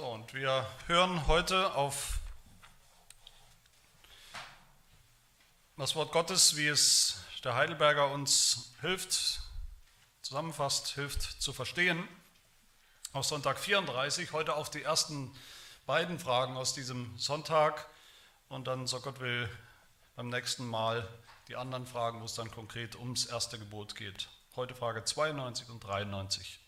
So, 0.00 0.06
und 0.06 0.32
wir 0.32 0.66
hören 0.86 1.26
heute 1.26 1.74
auf 1.74 2.20
das 5.76 5.94
Wort 5.94 6.10
Gottes, 6.10 6.56
wie 6.56 6.68
es 6.68 7.20
der 7.44 7.54
Heidelberger 7.54 8.10
uns 8.10 8.72
hilft, 8.80 9.42
zusammenfasst, 10.22 10.94
hilft 10.94 11.20
zu 11.20 11.52
verstehen. 11.52 12.08
Auf 13.12 13.26
Sonntag 13.26 13.58
34, 13.58 14.32
heute 14.32 14.54
auf 14.54 14.70
die 14.70 14.82
ersten 14.82 15.36
beiden 15.84 16.18
Fragen 16.18 16.56
aus 16.56 16.72
diesem 16.72 17.18
Sonntag 17.18 17.86
und 18.48 18.68
dann, 18.68 18.86
so 18.86 19.00
Gott 19.00 19.20
will, 19.20 19.50
beim 20.16 20.30
nächsten 20.30 20.66
Mal 20.66 21.06
die 21.48 21.56
anderen 21.56 21.86
Fragen, 21.86 22.22
wo 22.22 22.24
es 22.24 22.34
dann 22.34 22.50
konkret 22.50 22.96
ums 22.96 23.26
erste 23.26 23.58
Gebot 23.58 23.96
geht. 23.96 24.30
Heute 24.56 24.74
Frage 24.74 25.04
92 25.04 25.68
und 25.68 25.80
93. 25.80 26.58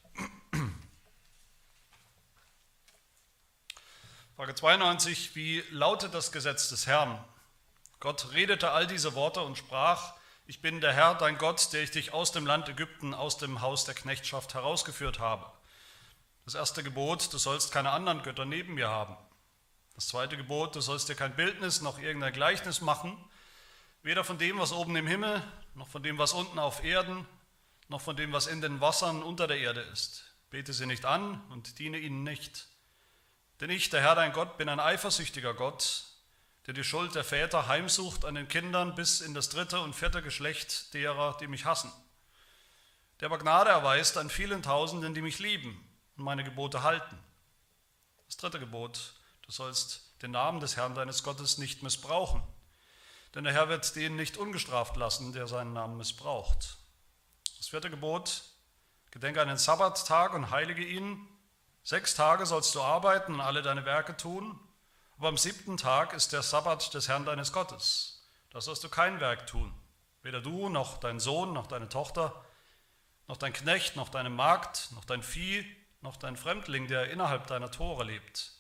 Frage 4.42 4.56
92, 4.56 5.36
wie 5.36 5.62
lautet 5.70 6.14
das 6.14 6.32
Gesetz 6.32 6.68
des 6.68 6.88
Herrn? 6.88 7.24
Gott 8.00 8.32
redete 8.32 8.72
all 8.72 8.88
diese 8.88 9.14
Worte 9.14 9.40
und 9.40 9.56
sprach, 9.56 10.14
ich 10.48 10.60
bin 10.60 10.80
der 10.80 10.92
Herr, 10.92 11.14
dein 11.14 11.38
Gott, 11.38 11.72
der 11.72 11.84
ich 11.84 11.92
dich 11.92 12.12
aus 12.12 12.32
dem 12.32 12.44
Land 12.44 12.68
Ägypten, 12.68 13.14
aus 13.14 13.38
dem 13.38 13.60
Haus 13.60 13.84
der 13.84 13.94
Knechtschaft 13.94 14.54
herausgeführt 14.54 15.20
habe. 15.20 15.46
Das 16.44 16.56
erste 16.56 16.82
Gebot, 16.82 17.32
du 17.32 17.38
sollst 17.38 17.70
keine 17.70 17.92
anderen 17.92 18.24
Götter 18.24 18.44
neben 18.44 18.74
mir 18.74 18.88
haben. 18.88 19.16
Das 19.94 20.08
zweite 20.08 20.36
Gebot, 20.36 20.74
du 20.74 20.80
sollst 20.80 21.08
dir 21.08 21.14
kein 21.14 21.36
Bildnis 21.36 21.80
noch 21.80 22.00
irgendein 22.00 22.32
Gleichnis 22.32 22.80
machen, 22.80 23.16
weder 24.02 24.24
von 24.24 24.38
dem, 24.38 24.58
was 24.58 24.72
oben 24.72 24.96
im 24.96 25.06
Himmel, 25.06 25.40
noch 25.76 25.86
von 25.86 26.02
dem, 26.02 26.18
was 26.18 26.32
unten 26.32 26.58
auf 26.58 26.82
Erden, 26.82 27.28
noch 27.86 28.00
von 28.00 28.16
dem, 28.16 28.32
was 28.32 28.48
in 28.48 28.60
den 28.60 28.80
Wassern 28.80 29.22
unter 29.22 29.46
der 29.46 29.58
Erde 29.58 29.82
ist. 29.82 30.24
Bete 30.50 30.72
sie 30.72 30.86
nicht 30.86 31.04
an 31.04 31.40
und 31.50 31.78
diene 31.78 31.98
ihnen 31.98 32.24
nicht. 32.24 32.71
Denn 33.62 33.70
ich, 33.70 33.90
der 33.90 34.00
Herr 34.00 34.16
dein 34.16 34.32
Gott, 34.32 34.56
bin 34.58 34.68
ein 34.68 34.80
eifersüchtiger 34.80 35.54
Gott, 35.54 36.02
der 36.66 36.74
die 36.74 36.82
Schuld 36.82 37.14
der 37.14 37.22
Väter 37.22 37.68
heimsucht 37.68 38.24
an 38.24 38.34
den 38.34 38.48
Kindern 38.48 38.96
bis 38.96 39.20
in 39.20 39.34
das 39.34 39.50
dritte 39.50 39.78
und 39.78 39.94
vierte 39.94 40.20
Geschlecht 40.20 40.92
derer, 40.94 41.36
die 41.36 41.46
mich 41.46 41.64
hassen. 41.64 41.92
Der 43.20 43.26
aber 43.26 43.38
Gnade 43.38 43.70
erweist 43.70 44.18
an 44.18 44.30
vielen 44.30 44.64
Tausenden, 44.64 45.14
die 45.14 45.22
mich 45.22 45.38
lieben 45.38 45.80
und 46.16 46.24
meine 46.24 46.42
Gebote 46.42 46.82
halten. 46.82 47.16
Das 48.26 48.36
dritte 48.36 48.58
Gebot, 48.58 49.14
du 49.42 49.52
sollst 49.52 50.20
den 50.22 50.32
Namen 50.32 50.58
des 50.58 50.76
Herrn 50.76 50.96
deines 50.96 51.22
Gottes 51.22 51.58
nicht 51.58 51.84
missbrauchen, 51.84 52.42
denn 53.36 53.44
der 53.44 53.52
Herr 53.52 53.68
wird 53.68 53.94
den 53.94 54.16
nicht 54.16 54.38
ungestraft 54.38 54.96
lassen, 54.96 55.32
der 55.32 55.46
seinen 55.46 55.72
Namen 55.72 55.98
missbraucht. 55.98 56.78
Das 57.58 57.68
vierte 57.68 57.90
Gebot, 57.90 58.42
gedenke 59.12 59.40
an 59.40 59.46
den 59.46 59.56
Sabbattag 59.56 60.34
und 60.34 60.50
heilige 60.50 60.84
ihn, 60.84 61.28
Sechs 61.84 62.14
Tage 62.14 62.46
sollst 62.46 62.74
du 62.74 62.80
arbeiten 62.80 63.34
und 63.34 63.40
alle 63.40 63.62
deine 63.62 63.84
Werke 63.84 64.16
tun, 64.16 64.58
aber 65.18 65.28
am 65.28 65.36
siebten 65.36 65.76
Tag 65.76 66.12
ist 66.12 66.32
der 66.32 66.42
Sabbat 66.42 66.94
des 66.94 67.08
Herrn 67.08 67.24
deines 67.24 67.52
Gottes. 67.52 68.28
Da 68.50 68.60
sollst 68.60 68.84
du 68.84 68.88
kein 68.88 69.18
Werk 69.18 69.46
tun, 69.48 69.74
weder 70.22 70.40
du 70.40 70.68
noch 70.68 70.98
dein 70.98 71.18
Sohn 71.18 71.52
noch 71.52 71.66
deine 71.66 71.88
Tochter, 71.88 72.44
noch 73.26 73.36
dein 73.36 73.52
Knecht, 73.52 73.96
noch 73.96 74.10
deine 74.10 74.30
Magd, 74.30 74.90
noch 74.92 75.04
dein 75.04 75.22
Vieh, 75.22 75.66
noch 76.02 76.16
dein 76.16 76.36
Fremdling, 76.36 76.86
der 76.86 77.10
innerhalb 77.10 77.48
deiner 77.48 77.70
Tore 77.70 78.04
lebt. 78.04 78.52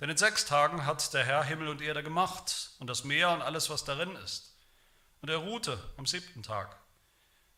Denn 0.00 0.08
in 0.08 0.16
sechs 0.16 0.46
Tagen 0.46 0.86
hat 0.86 1.12
der 1.12 1.24
Herr 1.24 1.44
Himmel 1.44 1.68
und 1.68 1.82
Erde 1.82 2.02
gemacht 2.02 2.70
und 2.78 2.86
das 2.86 3.04
Meer 3.04 3.30
und 3.30 3.42
alles, 3.42 3.68
was 3.68 3.84
darin 3.84 4.16
ist. 4.16 4.56
Und 5.20 5.28
er 5.28 5.36
ruhte 5.36 5.78
am 5.98 6.06
siebten 6.06 6.42
Tag. 6.42 6.78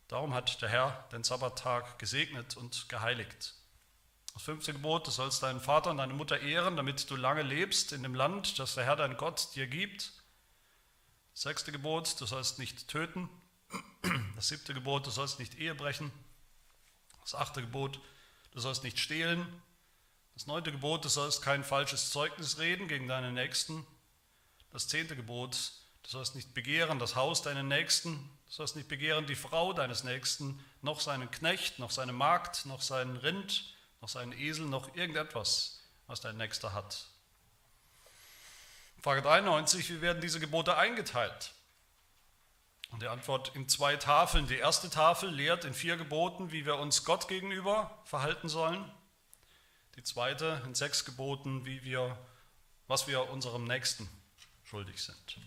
Darum 0.09 0.35
hat 0.35 0.61
der 0.61 0.69
Herr 0.69 1.09
den 1.13 1.23
Sabbattag 1.23 2.01
gesegnet 2.01 2.57
und 2.57 2.89
geheiligt. 2.89 3.55
Das 4.35 4.43
fünfte 4.43 4.73
Gebot, 4.73 5.07
du 5.07 5.11
sollst 5.11 5.43
deinen 5.43 5.61
Vater 5.61 5.91
und 5.91 5.99
deine 5.99 6.15
Mutter 6.15 6.41
ehren, 6.41 6.77
damit 6.77 7.11
du 7.11 7.17
lange 7.17 7.43
lebst 7.43 7.93
in 7.93 8.03
dem 8.03 8.15
Land, 8.15 8.59
das 8.59 8.75
der 8.75 8.85
Herr 8.85 8.97
dein 8.97 9.17
Gott 9.17 9.55
dir 9.55 9.67
gibt. 9.67 10.13
Das 11.35 11.43
sechste 11.43 11.73
Gebot, 11.73 12.21
du 12.21 12.27
sollst 12.27 12.59
nicht 12.59 12.89
töten. 12.89 13.29
Das 14.37 14.49
siebte 14.49 14.75
Gebot, 14.75 15.07
du 15.07 15.11
sollst 15.11 15.39
nicht 15.39 15.59
Ehe 15.59 15.75
brechen. 15.75 16.11
Das 17.23 17.35
achte 17.35 17.61
Gebot, 17.61 18.01
du 18.53 18.61
sollst 18.61 18.85
nicht 18.85 18.99
stehlen. 18.99 19.47
Das 20.35 20.47
neunte 20.47 20.73
Gebot, 20.73 21.05
du 21.05 21.09
sollst 21.09 21.43
kein 21.43 21.63
falsches 21.63 22.11
Zeugnis 22.11 22.59
reden 22.59 22.89
gegen 22.89 23.09
deinen 23.09 23.35
Nächsten. 23.35 23.87
Das 24.73 24.89
zehnte 24.89 25.15
Gebot, 25.15 25.73
du 26.03 26.11
sollst 26.11 26.35
nicht 26.35 26.55
begehren 26.55 26.99
das 26.99 27.17
Haus 27.17 27.43
deinen 27.43 27.69
Nächsten. 27.69 28.17
Du 28.47 28.53
sollst 28.53 28.77
nicht 28.77 28.89
begehren 28.89 29.27
die 29.27 29.37
Frau 29.37 29.73
deines 29.73 30.05
Nächsten, 30.05 30.63
noch 30.81 31.01
seinen 31.01 31.31
Knecht, 31.31 31.79
noch 31.79 31.91
seine 31.91 32.13
Magd, 32.13 32.67
noch 32.67 32.83
seinen 32.83 33.17
Rind, 33.17 33.65
noch 34.03 34.09
seinen 34.09 34.33
Esel, 34.33 34.67
noch 34.67 34.95
irgendetwas, 34.97 35.81
was 36.09 36.21
dein 36.21 36.37
Nächster 36.37 36.75
hat. 36.75 37.07
Frage 39.01 39.23
93, 39.23 39.89
wie 39.91 40.01
werden 40.01 40.21
diese 40.21 40.41
Gebote 40.41 40.77
eingeteilt? 40.77 41.53
Und 42.91 43.01
die 43.01 43.07
Antwort 43.07 43.55
in 43.55 43.69
zwei 43.69 43.97
Tafeln. 43.97 44.47
Die 44.49 44.57
erste 44.57 44.91
Tafel 44.91 45.31
lehrt 45.31 45.65
in 45.65 45.73
vier 45.73 45.97
Geboten, 45.97 46.53
wie 46.53 46.67
wir 46.67 46.77
uns 46.77 47.05
Gott 47.05 47.27
gegenüber 47.29 47.97
verhalten 48.05 48.49
sollen. 48.49 48.85
Die 49.97 50.03
zweite 50.03 50.61
in 50.67 50.75
sechs 50.75 51.05
Geboten, 51.05 51.65
wie 51.65 51.85
wir, 51.85 52.19
was 52.89 53.07
wir 53.07 53.31
unserem 53.31 53.65
Nächsten 53.65 54.09
schuldig 54.65 55.03
sind. 55.03 55.39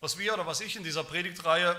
Was 0.00 0.18
wir 0.18 0.34
oder 0.34 0.46
was 0.46 0.60
ich 0.60 0.76
in 0.76 0.84
dieser 0.84 1.04
Predigtreihe 1.04 1.76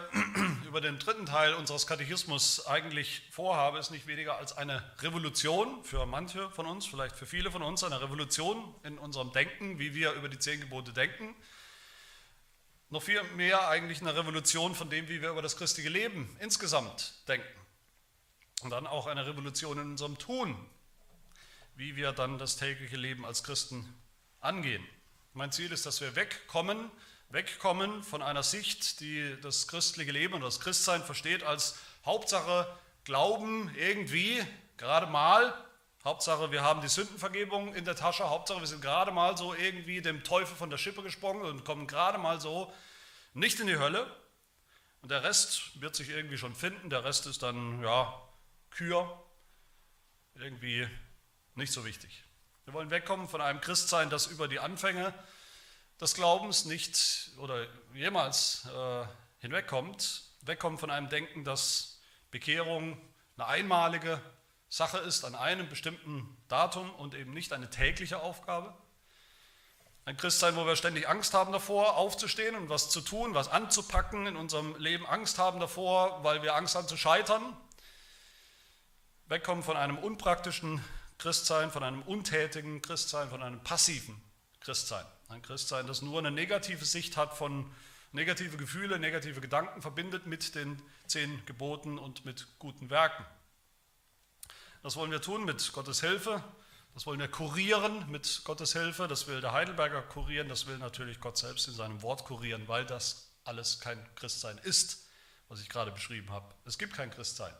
über 0.75 0.81
den 0.81 0.99
dritten 0.99 1.25
Teil 1.25 1.53
unseres 1.53 1.87
Katechismus 1.87 2.67
eigentlich 2.67 3.21
vorhabe, 3.31 3.79
ist 3.79 3.91
nicht 3.91 4.07
weniger 4.07 4.37
als 4.37 4.57
eine 4.57 4.83
Revolution 4.99 5.81
für 5.85 6.05
manche 6.05 6.49
von 6.49 6.65
uns, 6.65 6.85
vielleicht 6.85 7.15
für 7.15 7.25
viele 7.25 7.49
von 7.49 7.63
uns, 7.63 7.85
eine 7.85 8.01
Revolution 8.01 8.75
in 8.83 8.97
unserem 8.97 9.31
Denken, 9.31 9.79
wie 9.79 9.95
wir 9.95 10.11
über 10.11 10.27
die 10.27 10.37
zehn 10.37 10.59
Gebote 10.59 10.91
denken. 10.91 11.33
Noch 12.89 13.01
viel 13.01 13.23
mehr 13.37 13.69
eigentlich 13.69 14.01
eine 14.01 14.17
Revolution 14.17 14.75
von 14.75 14.89
dem, 14.89 15.07
wie 15.07 15.21
wir 15.21 15.29
über 15.29 15.41
das 15.41 15.55
christliche 15.55 15.87
Leben 15.87 16.35
insgesamt 16.41 17.25
denken. 17.29 17.47
Und 18.61 18.71
dann 18.71 18.85
auch 18.85 19.07
eine 19.07 19.25
Revolution 19.25 19.77
in 19.77 19.91
unserem 19.91 20.17
Tun, 20.17 20.57
wie 21.77 21.95
wir 21.95 22.11
dann 22.11 22.37
das 22.37 22.57
tägliche 22.57 22.97
Leben 22.97 23.25
als 23.25 23.45
Christen 23.45 23.95
angehen. 24.41 24.85
Mein 25.31 25.53
Ziel 25.53 25.71
ist, 25.71 25.85
dass 25.85 26.01
wir 26.01 26.17
wegkommen 26.17 26.91
wegkommen 27.29 28.03
von 28.03 28.21
einer 28.21 28.43
Sicht, 28.43 28.99
die 28.99 29.37
das 29.41 29.67
christliche 29.67 30.11
Leben 30.11 30.33
und 30.33 30.41
das 30.41 30.59
Christsein 30.59 31.03
versteht 31.03 31.43
als 31.43 31.77
Hauptsache 32.05 32.67
Glauben 33.03 33.73
irgendwie, 33.75 34.43
gerade 34.77 35.05
mal, 35.05 35.53
Hauptsache 36.03 36.51
wir 36.51 36.63
haben 36.63 36.81
die 36.81 36.87
Sündenvergebung 36.87 37.73
in 37.73 37.85
der 37.85 37.95
Tasche, 37.95 38.29
Hauptsache 38.29 38.59
wir 38.59 38.67
sind 38.67 38.81
gerade 38.81 39.11
mal 39.11 39.37
so 39.37 39.53
irgendwie 39.53 40.01
dem 40.01 40.23
Teufel 40.23 40.55
von 40.55 40.69
der 40.69 40.77
Schippe 40.77 41.03
gesprungen 41.03 41.43
und 41.43 41.65
kommen 41.65 41.87
gerade 41.87 42.17
mal 42.17 42.39
so 42.39 42.71
nicht 43.33 43.59
in 43.59 43.67
die 43.67 43.77
Hölle. 43.77 44.05
Und 45.01 45.11
der 45.11 45.23
Rest 45.23 45.79
wird 45.81 45.95
sich 45.95 46.09
irgendwie 46.09 46.37
schon 46.37 46.55
finden, 46.55 46.89
der 46.89 47.03
Rest 47.03 47.27
ist 47.27 47.43
dann, 47.43 47.83
ja, 47.83 48.21
Kür, 48.71 49.23
irgendwie 50.35 50.87
nicht 51.53 51.71
so 51.71 51.85
wichtig. 51.85 52.23
Wir 52.65 52.73
wollen 52.73 52.89
wegkommen 52.89 53.27
von 53.27 53.41
einem 53.41 53.61
Christsein, 53.61 54.09
das 54.09 54.27
über 54.27 54.47
die 54.47 54.59
Anfänge 54.59 55.13
des 55.99 56.13
Glaubens 56.13 56.65
nicht 56.65 57.31
oder 57.37 57.65
jemals 57.93 58.67
äh, 58.67 59.05
hinwegkommt, 59.39 60.23
wegkommt 60.41 60.79
von 60.79 60.91
einem 60.91 61.09
Denken, 61.09 61.43
dass 61.43 62.01
Bekehrung 62.31 62.97
eine 63.37 63.47
einmalige 63.47 64.21
Sache 64.69 64.97
ist 64.97 65.23
an 65.23 65.35
einem 65.35 65.69
bestimmten 65.69 66.37
Datum 66.47 66.89
und 66.95 67.15
eben 67.15 67.33
nicht 67.33 67.53
eine 67.53 67.69
tägliche 67.69 68.21
Aufgabe. 68.21 68.73
Ein 70.03 70.17
Christsein, 70.17 70.55
wo 70.55 70.65
wir 70.65 70.75
ständig 70.75 71.07
Angst 71.07 71.33
haben 71.33 71.51
davor, 71.51 71.95
aufzustehen 71.95 72.55
und 72.55 72.69
was 72.69 72.89
zu 72.89 73.01
tun, 73.01 73.33
was 73.33 73.47
anzupacken 73.47 74.27
in 74.27 74.35
unserem 74.35 74.75
Leben, 74.75 75.05
Angst 75.05 75.39
haben 75.39 75.59
davor, 75.59 76.23
weil 76.23 76.43
wir 76.43 76.55
Angst 76.55 76.75
haben 76.75 76.87
zu 76.87 76.97
scheitern. 76.97 77.41
Wegkommen 79.27 79.63
von 79.63 79.77
einem 79.77 79.97
unpraktischen 79.97 80.83
Christsein, 81.17 81.71
von 81.71 81.83
einem 81.83 82.03
untätigen 82.03 82.81
Christsein, 82.81 83.29
von 83.29 83.41
einem 83.41 83.63
passiven 83.63 84.21
Christsein. 84.59 85.05
Ein 85.27 85.41
Christsein, 85.41 85.87
das 85.87 86.01
nur 86.01 86.19
eine 86.19 86.31
negative 86.31 86.85
Sicht 86.85 87.17
hat 87.17 87.35
von 87.35 87.71
negative 88.11 88.57
Gefühle, 88.57 88.99
negative 88.99 89.41
Gedanken 89.41 89.81
verbindet 89.81 90.27
mit 90.27 90.55
den 90.55 90.81
zehn 91.07 91.45
Geboten 91.45 91.97
und 91.97 92.25
mit 92.25 92.47
guten 92.59 92.89
Werken. 92.89 93.25
Das 94.83 94.95
wollen 94.95 95.11
wir 95.11 95.21
tun 95.21 95.45
mit 95.45 95.73
Gottes 95.73 96.01
Hilfe. 96.01 96.43
Das 96.93 97.05
wollen 97.05 97.19
wir 97.19 97.27
kurieren 97.27 98.09
mit 98.09 98.41
Gottes 98.45 98.73
Hilfe. 98.73 99.07
Das 99.07 99.27
will 99.27 99.41
der 99.41 99.51
Heidelberger 99.51 100.01
kurieren. 100.03 100.47
Das 100.47 100.67
will 100.67 100.77
natürlich 100.77 101.19
Gott 101.19 101.37
selbst 101.37 101.67
in 101.67 101.73
seinem 101.73 102.01
Wort 102.03 102.23
kurieren, 102.23 102.67
weil 102.67 102.85
das 102.85 103.31
alles 103.43 103.79
kein 103.79 103.99
Christsein 104.15 104.59
ist, 104.59 105.07
was 105.49 105.59
ich 105.59 105.69
gerade 105.69 105.91
beschrieben 105.91 106.29
habe. 106.29 106.53
Es 106.65 106.77
gibt 106.77 106.93
kein 106.93 107.09
Christsein, 107.11 107.53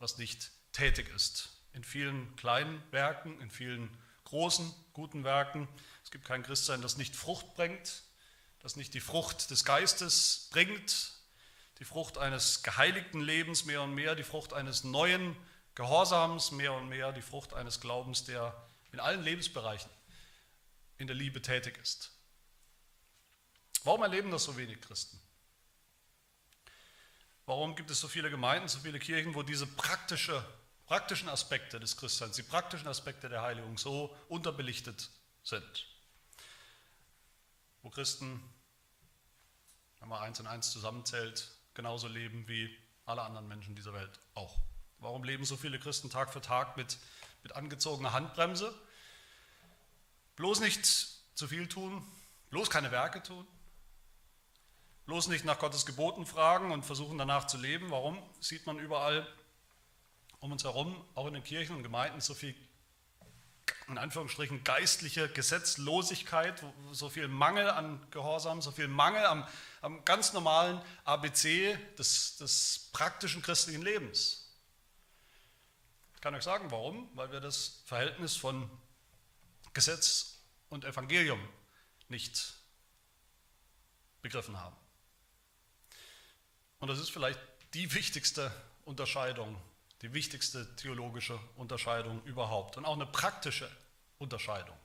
was 0.00 0.18
nicht 0.18 0.50
tätig 0.72 1.08
ist. 1.14 1.48
In 1.72 1.84
vielen 1.84 2.34
kleinen 2.36 2.82
Werken, 2.90 3.40
in 3.40 3.50
vielen 3.50 3.88
großen, 4.24 4.74
guten 4.92 5.24
Werken. 5.24 5.68
Es 6.08 6.12
gibt 6.12 6.24
kein 6.24 6.42
Christsein, 6.42 6.80
das 6.80 6.96
nicht 6.96 7.14
Frucht 7.14 7.54
bringt, 7.54 8.02
das 8.60 8.76
nicht 8.76 8.94
die 8.94 9.00
Frucht 9.00 9.50
des 9.50 9.66
Geistes 9.66 10.48
bringt, 10.50 11.12
die 11.80 11.84
Frucht 11.84 12.16
eines 12.16 12.62
geheiligten 12.62 13.20
Lebens 13.20 13.66
mehr 13.66 13.82
und 13.82 13.94
mehr, 13.94 14.14
die 14.14 14.22
Frucht 14.22 14.54
eines 14.54 14.84
neuen 14.84 15.36
Gehorsams 15.74 16.50
mehr 16.50 16.72
und 16.72 16.88
mehr 16.88 17.12
die 17.12 17.20
Frucht 17.20 17.52
eines 17.52 17.82
Glaubens, 17.82 18.24
der 18.24 18.56
in 18.90 19.00
allen 19.00 19.22
Lebensbereichen 19.22 19.90
in 20.96 21.08
der 21.08 21.14
Liebe 21.14 21.42
tätig 21.42 21.76
ist. 21.76 22.10
Warum 23.84 24.00
erleben 24.00 24.30
das 24.30 24.44
so 24.44 24.56
wenig 24.56 24.80
Christen? 24.80 25.20
Warum 27.44 27.76
gibt 27.76 27.90
es 27.90 28.00
so 28.00 28.08
viele 28.08 28.30
Gemeinden, 28.30 28.68
so 28.68 28.78
viele 28.78 28.98
Kirchen, 28.98 29.34
wo 29.34 29.42
diese 29.42 29.66
praktische, 29.66 30.42
praktischen 30.86 31.28
Aspekte 31.28 31.78
des 31.78 31.98
Christseins, 31.98 32.36
die 32.36 32.42
praktischen 32.44 32.88
Aspekte 32.88 33.28
der 33.28 33.42
Heiligung 33.42 33.76
so 33.76 34.16
unterbelichtet 34.30 35.10
sind? 35.42 35.86
Wo 37.82 37.90
Christen, 37.90 38.42
wenn 40.00 40.08
man 40.08 40.22
eins 40.22 40.40
und 40.40 40.46
eins 40.46 40.70
zusammenzählt, 40.70 41.50
genauso 41.74 42.08
leben 42.08 42.46
wie 42.48 42.76
alle 43.06 43.22
anderen 43.22 43.48
Menschen 43.48 43.74
dieser 43.74 43.92
Welt 43.94 44.20
auch. 44.34 44.58
Warum 45.00 45.24
leben 45.24 45.44
so 45.44 45.56
viele 45.56 45.78
Christen 45.78 46.10
Tag 46.10 46.32
für 46.32 46.40
Tag 46.40 46.76
mit, 46.76 46.98
mit 47.42 47.52
angezogener 47.52 48.12
Handbremse? 48.12 48.74
Bloß 50.36 50.60
nicht 50.60 50.84
zu 51.34 51.48
viel 51.48 51.68
tun, 51.68 52.04
bloß 52.50 52.68
keine 52.70 52.90
Werke 52.90 53.22
tun, 53.22 53.46
bloß 55.06 55.28
nicht 55.28 55.44
nach 55.44 55.58
Gottes 55.58 55.86
Geboten 55.86 56.26
fragen 56.26 56.72
und 56.72 56.84
versuchen 56.84 57.16
danach 57.16 57.46
zu 57.46 57.56
leben. 57.56 57.90
Warum 57.90 58.18
sieht 58.40 58.66
man 58.66 58.78
überall 58.78 59.26
um 60.40 60.52
uns 60.52 60.64
herum, 60.64 61.04
auch 61.14 61.26
in 61.26 61.34
den 61.34 61.44
Kirchen 61.44 61.76
und 61.76 61.82
Gemeinden, 61.82 62.20
so 62.20 62.34
viel, 62.34 62.54
in 63.88 63.98
Anführungsstrichen, 63.98 64.64
geistliche 64.64 65.28
Gesetzlosigkeit, 65.28 66.62
so 66.92 67.08
viel 67.08 67.28
Mangel 67.28 67.70
an 67.70 68.00
Gehorsam, 68.10 68.60
so 68.60 68.70
viel 68.70 68.88
Mangel 68.88 69.24
am, 69.24 69.46
am 69.80 70.04
ganz 70.04 70.32
normalen 70.32 70.80
ABC 71.04 71.78
des, 71.98 72.36
des 72.36 72.90
praktischen 72.92 73.40
christlichen 73.40 73.82
Lebens? 73.82 74.54
Ich 76.14 76.20
kann 76.20 76.34
euch 76.34 76.42
sagen, 76.42 76.70
warum? 76.70 77.08
Weil 77.14 77.32
wir 77.32 77.40
das 77.40 77.82
Verhältnis 77.86 78.36
von 78.36 78.68
Gesetz 79.72 80.38
und 80.68 80.84
Evangelium 80.84 81.40
nicht 82.08 82.54
begriffen 84.20 84.58
haben. 84.60 84.76
Und 86.80 86.88
das 86.88 86.98
ist 86.98 87.10
vielleicht 87.10 87.40
die 87.74 87.94
wichtigste 87.94 88.52
Unterscheidung, 88.84 89.56
die 90.02 90.12
wichtigste 90.12 90.76
theologische 90.76 91.38
Unterscheidung 91.56 92.22
überhaupt 92.24 92.76
und 92.76 92.84
auch 92.84 92.94
eine 92.94 93.06
praktische 93.06 93.70
Unterscheidung. 94.18 94.76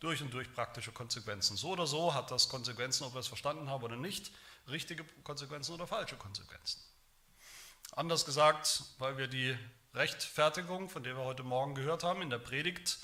Durch 0.00 0.20
und 0.20 0.32
durch 0.34 0.52
praktische 0.52 0.92
Konsequenzen. 0.92 1.56
So 1.56 1.70
oder 1.70 1.86
so 1.86 2.12
hat 2.12 2.30
das 2.30 2.48
Konsequenzen, 2.48 3.04
ob 3.04 3.14
wir 3.14 3.20
es 3.20 3.28
verstanden 3.28 3.70
haben 3.70 3.82
oder 3.82 3.96
nicht, 3.96 4.32
richtige 4.68 5.04
Konsequenzen 5.22 5.72
oder 5.72 5.86
falsche 5.86 6.16
Konsequenzen. 6.16 6.80
Anders 7.92 8.26
gesagt, 8.26 8.82
weil 8.98 9.16
wir 9.16 9.28
die 9.28 9.56
Rechtfertigung, 9.94 10.90
von 10.90 11.04
der 11.04 11.16
wir 11.16 11.24
heute 11.24 11.42
Morgen 11.42 11.74
gehört 11.74 12.02
haben, 12.02 12.20
in 12.20 12.28
der 12.28 12.38
Predigt 12.38 12.98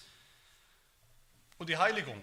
und 1.58 1.69
die 1.69 1.78
Heiligung 1.78 2.22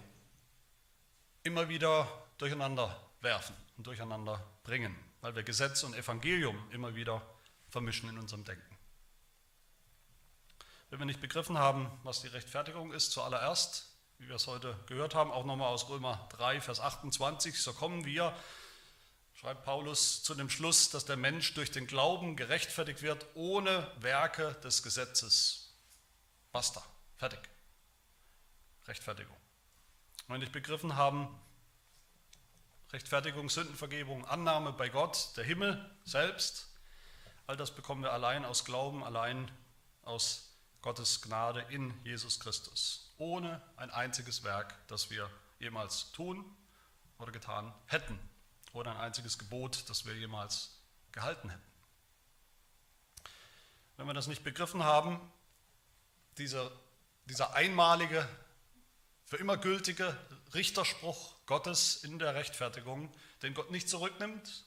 immer 1.42 1.68
wieder 1.68 2.06
durcheinander 2.36 3.00
werfen 3.20 3.56
und 3.76 3.86
durcheinander 3.86 4.44
bringen 4.62 4.94
weil 5.20 5.34
wir 5.34 5.42
Gesetz 5.42 5.82
und 5.82 5.94
Evangelium 5.94 6.56
immer 6.70 6.94
wieder 6.94 7.22
vermischen 7.70 8.08
in 8.08 8.18
unserem 8.18 8.44
Denken. 8.44 8.77
Wenn 10.90 11.00
wir 11.00 11.06
nicht 11.06 11.20
begriffen 11.20 11.58
haben, 11.58 11.90
was 12.02 12.22
die 12.22 12.28
Rechtfertigung 12.28 12.92
ist, 12.92 13.12
zuallererst, 13.12 13.86
wie 14.16 14.28
wir 14.28 14.36
es 14.36 14.46
heute 14.46 14.74
gehört 14.86 15.14
haben, 15.14 15.30
auch 15.30 15.44
nochmal 15.44 15.68
aus 15.68 15.90
Römer 15.90 16.26
3, 16.30 16.62
Vers 16.62 16.80
28, 16.80 17.62
so 17.62 17.74
kommen 17.74 18.06
wir, 18.06 18.34
schreibt 19.34 19.64
Paulus, 19.64 20.22
zu 20.22 20.34
dem 20.34 20.48
Schluss, 20.48 20.88
dass 20.88 21.04
der 21.04 21.18
Mensch 21.18 21.52
durch 21.52 21.70
den 21.70 21.86
Glauben 21.86 22.36
gerechtfertigt 22.36 23.02
wird, 23.02 23.26
ohne 23.34 23.92
Werke 24.00 24.54
des 24.64 24.82
Gesetzes. 24.82 25.74
Basta, 26.52 26.82
fertig. 27.16 27.40
Rechtfertigung. 28.86 29.36
wenn 30.26 30.36
wir 30.36 30.38
nicht 30.38 30.52
begriffen 30.52 30.96
haben, 30.96 31.38
Rechtfertigung, 32.94 33.50
Sündenvergebung, 33.50 34.24
Annahme 34.24 34.72
bei 34.72 34.88
Gott, 34.88 35.36
der 35.36 35.44
Himmel 35.44 35.90
selbst. 36.04 36.70
All 37.46 37.58
das 37.58 37.74
bekommen 37.74 38.02
wir 38.02 38.14
allein 38.14 38.46
aus 38.46 38.64
Glauben, 38.64 39.04
allein 39.04 39.50
aus 40.00 40.47
Gottes 40.82 41.20
Gnade 41.22 41.60
in 41.70 41.92
Jesus 42.04 42.38
Christus. 42.40 43.12
Ohne 43.18 43.60
ein 43.76 43.90
einziges 43.90 44.44
Werk, 44.44 44.74
das 44.88 45.10
wir 45.10 45.30
jemals 45.58 46.12
tun 46.12 46.44
oder 47.18 47.32
getan 47.32 47.74
hätten. 47.86 48.18
Oder 48.72 48.92
ein 48.92 48.98
einziges 48.98 49.38
Gebot, 49.38 49.88
das 49.88 50.06
wir 50.06 50.14
jemals 50.14 50.78
gehalten 51.12 51.50
hätten. 51.50 51.62
Wenn 53.96 54.06
wir 54.06 54.14
das 54.14 54.28
nicht 54.28 54.44
begriffen 54.44 54.84
haben, 54.84 55.20
dieser, 56.36 56.70
dieser 57.24 57.54
einmalige, 57.54 58.28
für 59.24 59.36
immer 59.36 59.56
gültige 59.56 60.16
Richterspruch 60.54 61.34
Gottes 61.46 62.04
in 62.04 62.18
der 62.18 62.34
Rechtfertigung, 62.34 63.12
den 63.42 63.54
Gott 63.54 63.70
nicht 63.70 63.88
zurücknimmt, 63.88 64.64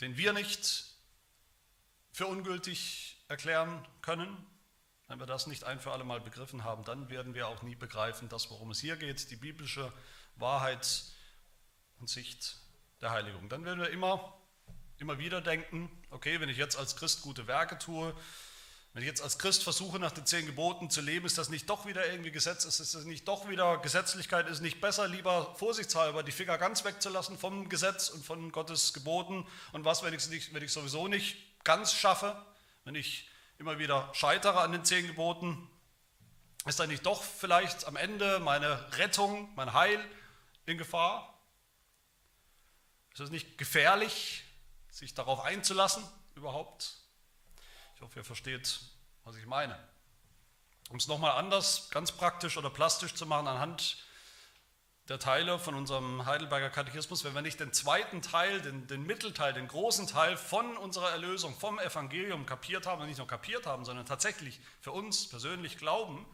den 0.00 0.16
wir 0.16 0.32
nicht 0.32 0.84
für 2.12 2.26
ungültig 2.26 3.16
erklären 3.30 3.86
können. 4.02 4.36
Wenn 5.06 5.18
wir 5.18 5.26
das 5.26 5.46
nicht 5.46 5.64
ein 5.64 5.80
für 5.80 5.92
alle 5.92 6.04
Mal 6.04 6.20
begriffen 6.20 6.64
haben, 6.64 6.84
dann 6.84 7.08
werden 7.08 7.34
wir 7.34 7.48
auch 7.48 7.62
nie 7.62 7.76
begreifen, 7.76 8.28
das, 8.28 8.50
worum 8.50 8.70
es 8.72 8.80
hier 8.80 8.96
geht, 8.96 9.30
die 9.30 9.36
biblische 9.36 9.92
Wahrheit 10.36 11.04
und 11.98 12.10
Sicht 12.10 12.56
der 13.00 13.10
Heiligung. 13.12 13.48
Dann 13.48 13.64
werden 13.64 13.80
wir 13.80 13.90
immer, 13.90 14.36
immer 14.98 15.18
wieder 15.18 15.40
denken, 15.40 15.90
okay, 16.10 16.40
wenn 16.40 16.48
ich 16.48 16.58
jetzt 16.58 16.76
als 16.76 16.96
Christ 16.96 17.22
gute 17.22 17.46
Werke 17.46 17.78
tue, 17.78 18.14
wenn 18.92 19.02
ich 19.02 19.08
jetzt 19.08 19.22
als 19.22 19.38
Christ 19.38 19.62
versuche, 19.62 20.00
nach 20.00 20.10
den 20.10 20.26
zehn 20.26 20.46
Geboten 20.46 20.90
zu 20.90 21.00
leben, 21.00 21.24
ist 21.24 21.38
das 21.38 21.48
nicht 21.48 21.70
doch 21.70 21.86
wieder 21.86 22.10
irgendwie 22.10 22.32
Gesetz, 22.32 22.64
ist 22.64 22.80
das 22.80 23.04
nicht 23.04 23.28
doch 23.28 23.48
wieder 23.48 23.78
Gesetzlichkeit, 23.78 24.48
ist 24.48 24.60
nicht 24.60 24.80
besser, 24.80 25.06
lieber 25.06 25.54
vorsichtshalber 25.54 26.24
die 26.24 26.32
Finger 26.32 26.58
ganz 26.58 26.84
wegzulassen 26.84 27.38
vom 27.38 27.68
Gesetz 27.68 28.08
und 28.08 28.26
von 28.26 28.50
Gottes 28.50 28.92
Geboten 28.92 29.46
und 29.72 29.84
was, 29.84 30.02
wenn 30.02 30.12
ich 30.12 30.26
es 30.26 30.72
sowieso 30.72 31.06
nicht 31.06 31.36
ganz 31.62 31.92
schaffe, 31.92 32.34
wenn 32.84 32.94
ich 32.94 33.28
immer 33.58 33.78
wieder 33.78 34.12
scheitere 34.14 34.60
an 34.60 34.72
den 34.72 34.84
zehn 34.84 35.06
Geboten, 35.06 35.70
ist 36.66 36.78
dann 36.78 36.88
nicht 36.88 37.06
doch 37.06 37.22
vielleicht 37.22 37.86
am 37.86 37.96
Ende 37.96 38.38
meine 38.40 38.96
Rettung, 38.96 39.54
mein 39.54 39.72
Heil 39.72 40.04
in 40.66 40.78
Gefahr? 40.78 41.38
Ist 43.12 43.20
es 43.20 43.30
nicht 43.30 43.58
gefährlich, 43.58 44.44
sich 44.90 45.14
darauf 45.14 45.40
einzulassen 45.40 46.04
überhaupt? 46.34 46.96
Ich 47.96 48.02
hoffe, 48.02 48.20
ihr 48.20 48.24
versteht, 48.24 48.80
was 49.24 49.36
ich 49.36 49.46
meine. 49.46 49.78
Um 50.88 50.96
es 50.96 51.06
nochmal 51.06 51.32
anders, 51.32 51.90
ganz 51.90 52.12
praktisch 52.12 52.56
oder 52.56 52.70
plastisch 52.70 53.14
zu 53.14 53.26
machen, 53.26 53.46
anhand 53.46 53.98
der 55.10 55.18
Teile 55.18 55.58
von 55.58 55.74
unserem 55.74 56.24
Heidelberger 56.24 56.70
Katechismus, 56.70 57.24
wenn 57.24 57.34
wir 57.34 57.42
nicht 57.42 57.58
den 57.58 57.72
zweiten 57.72 58.22
Teil, 58.22 58.62
den, 58.62 58.86
den 58.86 59.02
Mittelteil, 59.02 59.52
den 59.52 59.66
großen 59.66 60.06
Teil 60.06 60.36
von 60.36 60.76
unserer 60.76 61.10
Erlösung, 61.10 61.52
vom 61.58 61.80
Evangelium 61.80 62.46
kapiert 62.46 62.86
haben 62.86 63.04
nicht 63.06 63.18
nur 63.18 63.26
kapiert 63.26 63.66
haben, 63.66 63.84
sondern 63.84 64.06
tatsächlich 64.06 64.60
für 64.80 64.92
uns 64.92 65.28
persönlich 65.28 65.78
glauben, 65.78 66.24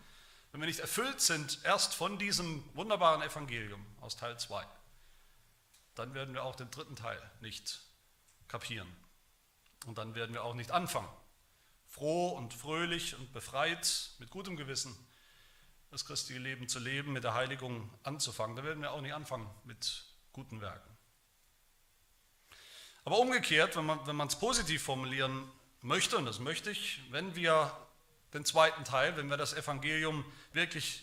wenn 0.52 0.60
wir 0.60 0.66
nicht 0.66 0.80
erfüllt 0.80 1.22
sind 1.22 1.58
erst 1.64 1.94
von 1.94 2.18
diesem 2.18 2.62
wunderbaren 2.74 3.22
Evangelium 3.22 3.84
aus 4.02 4.18
Teil 4.18 4.38
2, 4.38 4.62
dann 5.94 6.12
werden 6.12 6.34
wir 6.34 6.44
auch 6.44 6.54
den 6.54 6.70
dritten 6.70 6.96
Teil 6.96 7.18
nicht 7.40 7.80
kapieren. 8.46 8.94
Und 9.86 9.96
dann 9.96 10.14
werden 10.14 10.34
wir 10.34 10.44
auch 10.44 10.54
nicht 10.54 10.70
anfangen, 10.70 11.08
froh 11.88 12.28
und 12.28 12.52
fröhlich 12.52 13.16
und 13.16 13.32
befreit, 13.32 14.10
mit 14.18 14.28
gutem 14.28 14.54
Gewissen 14.54 14.94
das 15.96 16.04
christliche 16.04 16.40
Leben 16.42 16.68
zu 16.68 16.78
leben, 16.78 17.14
mit 17.14 17.24
der 17.24 17.32
Heiligung 17.32 17.90
anzufangen. 18.02 18.54
Da 18.54 18.62
werden 18.62 18.82
wir 18.82 18.90
auch 18.90 19.00
nicht 19.00 19.14
anfangen 19.14 19.48
mit 19.64 20.04
guten 20.34 20.60
Werken. 20.60 20.94
Aber 23.06 23.18
umgekehrt, 23.18 23.76
wenn 23.76 23.86
man 23.86 24.28
es 24.28 24.36
positiv 24.36 24.82
formulieren 24.82 25.50
möchte, 25.80 26.18
und 26.18 26.26
das 26.26 26.38
möchte 26.38 26.70
ich, 26.70 27.00
wenn 27.10 27.34
wir 27.34 27.74
den 28.34 28.44
zweiten 28.44 28.84
Teil, 28.84 29.16
wenn 29.16 29.30
wir 29.30 29.38
das 29.38 29.54
Evangelium 29.54 30.30
wirklich 30.52 31.02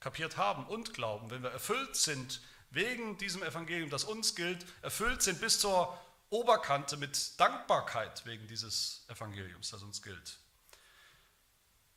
kapiert 0.00 0.36
haben 0.36 0.66
und 0.66 0.92
glauben, 0.92 1.30
wenn 1.30 1.42
wir 1.42 1.50
erfüllt 1.50 1.96
sind 1.96 2.42
wegen 2.68 3.16
diesem 3.16 3.42
Evangelium, 3.42 3.88
das 3.88 4.04
uns 4.04 4.34
gilt, 4.34 4.66
erfüllt 4.82 5.22
sind 5.22 5.40
bis 5.40 5.58
zur 5.60 5.98
Oberkante 6.28 6.98
mit 6.98 7.40
Dankbarkeit 7.40 8.26
wegen 8.26 8.46
dieses 8.48 9.06
Evangeliums, 9.08 9.70
das 9.70 9.82
uns 9.82 10.02
gilt, 10.02 10.38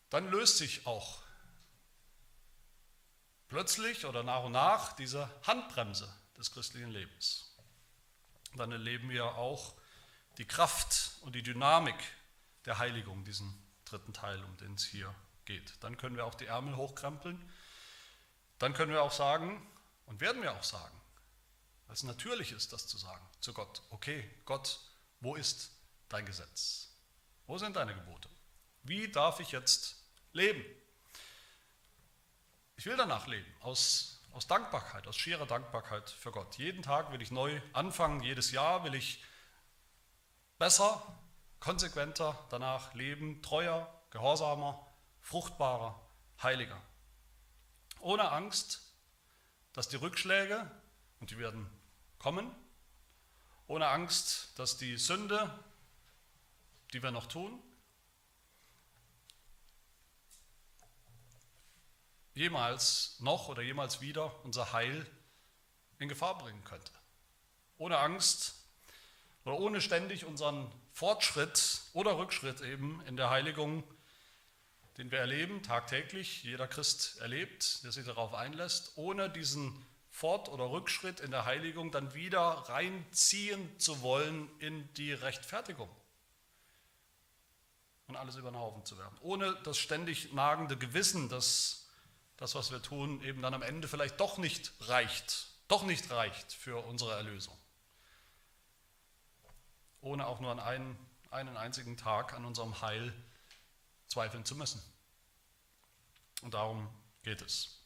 dann 0.09 0.31
löst 0.31 0.57
sich 0.57 0.87
auch 0.87 1.22
plötzlich 3.53 4.07
oder 4.07 4.24
nach 4.24 4.43
und 4.45 4.53
nach 4.53 4.93
diese 4.93 5.29
Handbremse 5.45 6.12
des 6.39 6.51
christlichen 6.51 6.89
Lebens. 6.89 7.55
dann 8.55 8.72
erleben 8.72 9.12
wir 9.12 9.36
auch 9.36 9.75
die 10.39 10.45
Kraft 10.45 11.12
und 11.22 11.36
die 11.36 11.43
Dynamik 11.43 11.95
der 12.65 12.79
Heiligung, 12.79 13.24
diesen 13.25 13.53
dritten 13.86 14.12
Teil, 14.12 14.43
um 14.43 14.57
den 14.57 14.74
es 14.74 14.83
hier 14.86 15.13
geht. 15.45 15.72
Dann 15.81 15.98
können 15.98 16.15
wir 16.15 16.25
auch 16.25 16.33
die 16.33 16.48
Ärmel 16.48 16.75
hochkrempeln. 16.77 17.39
Dann 18.57 18.74
können 18.74 18.91
wir 18.91 19.03
auch 19.03 19.12
sagen 19.12 19.63
und 20.07 20.19
werden 20.19 20.41
wir 20.41 20.53
auch 20.53 20.63
sagen, 20.63 21.00
weil 21.86 21.93
es 21.93 22.01
natürlich 22.01 22.53
ist, 22.53 22.74
das 22.74 22.88
zu 22.88 22.98
sagen 22.98 23.24
zu 23.39 23.53
Gott. 23.53 23.83
Okay, 23.91 24.27
Gott, 24.45 24.79
wo 25.19 25.36
ist 25.36 25.69
dein 26.10 26.25
Gesetz? 26.25 26.89
Wo 27.45 27.60
sind 27.60 27.75
deine 27.75 27.93
Gebote? 27.93 28.29
Wie 28.81 29.12
darf 29.12 29.39
ich 29.39 29.51
jetzt 29.51 29.95
leben? 30.31 30.65
Ich 32.75 32.85
will 32.85 32.97
danach 32.97 33.27
leben, 33.27 33.51
aus, 33.61 34.21
aus 34.31 34.47
Dankbarkeit, 34.47 35.07
aus 35.07 35.15
schierer 35.15 35.45
Dankbarkeit 35.45 36.09
für 36.09 36.31
Gott. 36.31 36.57
Jeden 36.57 36.81
Tag 36.81 37.11
will 37.11 37.21
ich 37.21 37.31
neu 37.31 37.61
anfangen, 37.71 38.21
jedes 38.23 38.51
Jahr 38.51 38.83
will 38.83 38.95
ich 38.95 39.23
besser, 40.57 41.01
konsequenter 41.59 42.37
danach 42.49 42.93
leben, 42.95 43.41
treuer, 43.41 43.87
gehorsamer, 44.09 44.85
fruchtbarer, 45.21 45.99
heiliger. 46.41 46.81
Ohne 47.99 48.31
Angst, 48.31 48.81
dass 49.73 49.87
die 49.87 49.95
Rückschläge, 49.95 50.69
und 51.19 51.31
die 51.31 51.37
werden 51.37 51.69
kommen, 52.19 52.51
ohne 53.67 53.87
Angst, 53.87 54.57
dass 54.59 54.77
die 54.77 54.97
Sünde, 54.97 55.49
die 56.91 57.01
wir 57.01 57.11
noch 57.11 57.27
tun, 57.27 57.61
jemals 62.33 63.17
noch 63.19 63.47
oder 63.47 63.61
jemals 63.61 64.01
wieder 64.01 64.33
unser 64.43 64.73
Heil 64.73 65.05
in 65.99 66.09
Gefahr 66.09 66.37
bringen 66.37 66.63
könnte. 66.63 66.91
Ohne 67.77 67.97
Angst 67.97 68.55
oder 69.45 69.57
ohne 69.57 69.81
ständig 69.81 70.25
unseren 70.25 70.71
Fortschritt 70.91 71.81
oder 71.93 72.17
Rückschritt 72.17 72.61
eben 72.61 73.01
in 73.07 73.17
der 73.17 73.29
Heiligung, 73.29 73.83
den 74.97 75.11
wir 75.11 75.19
erleben, 75.19 75.63
tagtäglich, 75.63 76.43
jeder 76.43 76.67
Christ 76.67 77.17
erlebt, 77.19 77.83
der 77.83 77.91
sich 77.91 78.05
darauf 78.05 78.33
einlässt, 78.33 78.93
ohne 78.95 79.29
diesen 79.29 79.85
Fort- 80.09 80.49
oder 80.49 80.69
Rückschritt 80.69 81.19
in 81.19 81.31
der 81.31 81.45
Heiligung 81.45 81.91
dann 81.91 82.13
wieder 82.13 82.39
reinziehen 82.39 83.79
zu 83.79 84.01
wollen 84.01 84.47
in 84.59 84.87
die 84.93 85.11
Rechtfertigung 85.11 85.89
und 88.07 88.15
alles 88.15 88.35
über 88.35 88.51
den 88.51 88.59
Haufen 88.59 88.85
zu 88.85 88.97
werfen. 88.99 89.17
Ohne 89.21 89.57
das 89.63 89.79
ständig 89.79 90.33
nagende 90.33 90.77
Gewissen, 90.77 91.29
dass 91.29 91.82
das, 92.37 92.55
was 92.55 92.71
wir 92.71 92.81
tun, 92.81 93.21
eben 93.21 93.41
dann 93.41 93.53
am 93.53 93.61
Ende 93.61 93.87
vielleicht 93.87 94.19
doch 94.19 94.37
nicht 94.37 94.71
reicht, 94.81 95.47
doch 95.67 95.83
nicht 95.83 96.09
reicht 96.11 96.53
für 96.53 96.83
unsere 96.85 97.13
Erlösung. 97.13 97.57
Ohne 100.01 100.27
auch 100.27 100.39
nur 100.39 100.51
an 100.51 100.59
einen, 100.59 100.97
einen 101.31 101.55
einzigen 101.57 101.95
Tag 101.95 102.33
an 102.33 102.45
unserem 102.45 102.81
Heil 102.81 103.13
zweifeln 104.07 104.45
zu 104.45 104.55
müssen. 104.55 104.81
Und 106.41 106.53
darum 106.53 106.89
geht 107.23 107.41
es. 107.41 107.79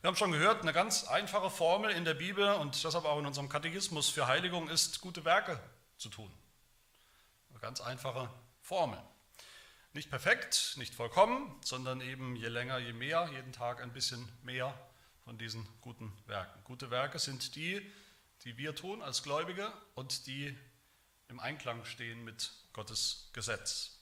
Wir 0.00 0.08
haben 0.08 0.16
schon 0.16 0.32
gehört, 0.32 0.60
eine 0.60 0.74
ganz 0.74 1.04
einfache 1.04 1.48
Formel 1.48 1.90
in 1.90 2.04
der 2.04 2.12
Bibel 2.12 2.52
und 2.56 2.82
deshalb 2.84 3.06
auch 3.06 3.18
in 3.18 3.24
unserem 3.24 3.48
Katechismus 3.48 4.10
für 4.10 4.26
Heiligung 4.26 4.68
ist, 4.68 5.00
gute 5.00 5.24
Werke 5.24 5.58
zu 5.96 6.10
tun. 6.10 6.30
Eine 7.48 7.60
ganz 7.60 7.80
einfache 7.80 8.28
Formel. 8.60 9.02
Nicht 9.94 10.10
perfekt, 10.10 10.74
nicht 10.76 10.92
vollkommen, 10.92 11.54
sondern 11.62 12.00
eben 12.00 12.34
je 12.34 12.48
länger, 12.48 12.78
je 12.78 12.92
mehr, 12.92 13.30
jeden 13.32 13.52
Tag 13.52 13.80
ein 13.80 13.92
bisschen 13.92 14.28
mehr 14.42 14.76
von 15.24 15.38
diesen 15.38 15.68
guten 15.82 16.12
Werken. 16.26 16.64
Gute 16.64 16.90
Werke 16.90 17.20
sind 17.20 17.54
die, 17.54 17.80
die 18.42 18.56
wir 18.56 18.74
tun 18.74 19.02
als 19.02 19.22
Gläubige 19.22 19.72
und 19.94 20.26
die 20.26 20.58
im 21.28 21.38
Einklang 21.38 21.84
stehen 21.84 22.24
mit 22.24 22.50
Gottes 22.72 23.30
Gesetz. 23.34 24.00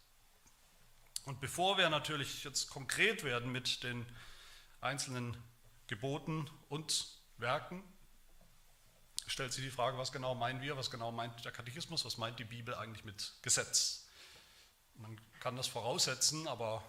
Und 1.27 1.43
bevor 1.43 1.77
wir 1.77 1.91
natürlich 1.91 2.43
jetzt 2.43 2.71
konkret 2.71 3.23
werden 3.23 3.53
mit 3.53 3.83
den 3.83 4.07
einzelnen 4.81 5.37
Geboten 5.89 6.49
und 6.71 7.19
Werken, 7.37 7.85
stellt 9.27 9.53
sich 9.53 9.63
die 9.63 9.71
Frage, 9.71 9.99
was 9.99 10.11
genau 10.11 10.35
meinen 10.35 10.63
wir, 10.63 10.75
was 10.79 10.91
genau 10.91 11.13
meint 11.13 11.45
der 11.45 11.53
Katechismus, 11.53 12.07
was 12.07 12.17
meint 12.17 12.39
die 12.39 12.45
Bibel 12.45 12.75
eigentlich 12.77 13.05
mit 13.05 13.35
Gesetz? 13.43 14.09
Man 15.03 15.21
kann 15.41 15.57
das 15.57 15.67
voraussetzen, 15.67 16.47
aber 16.47 16.83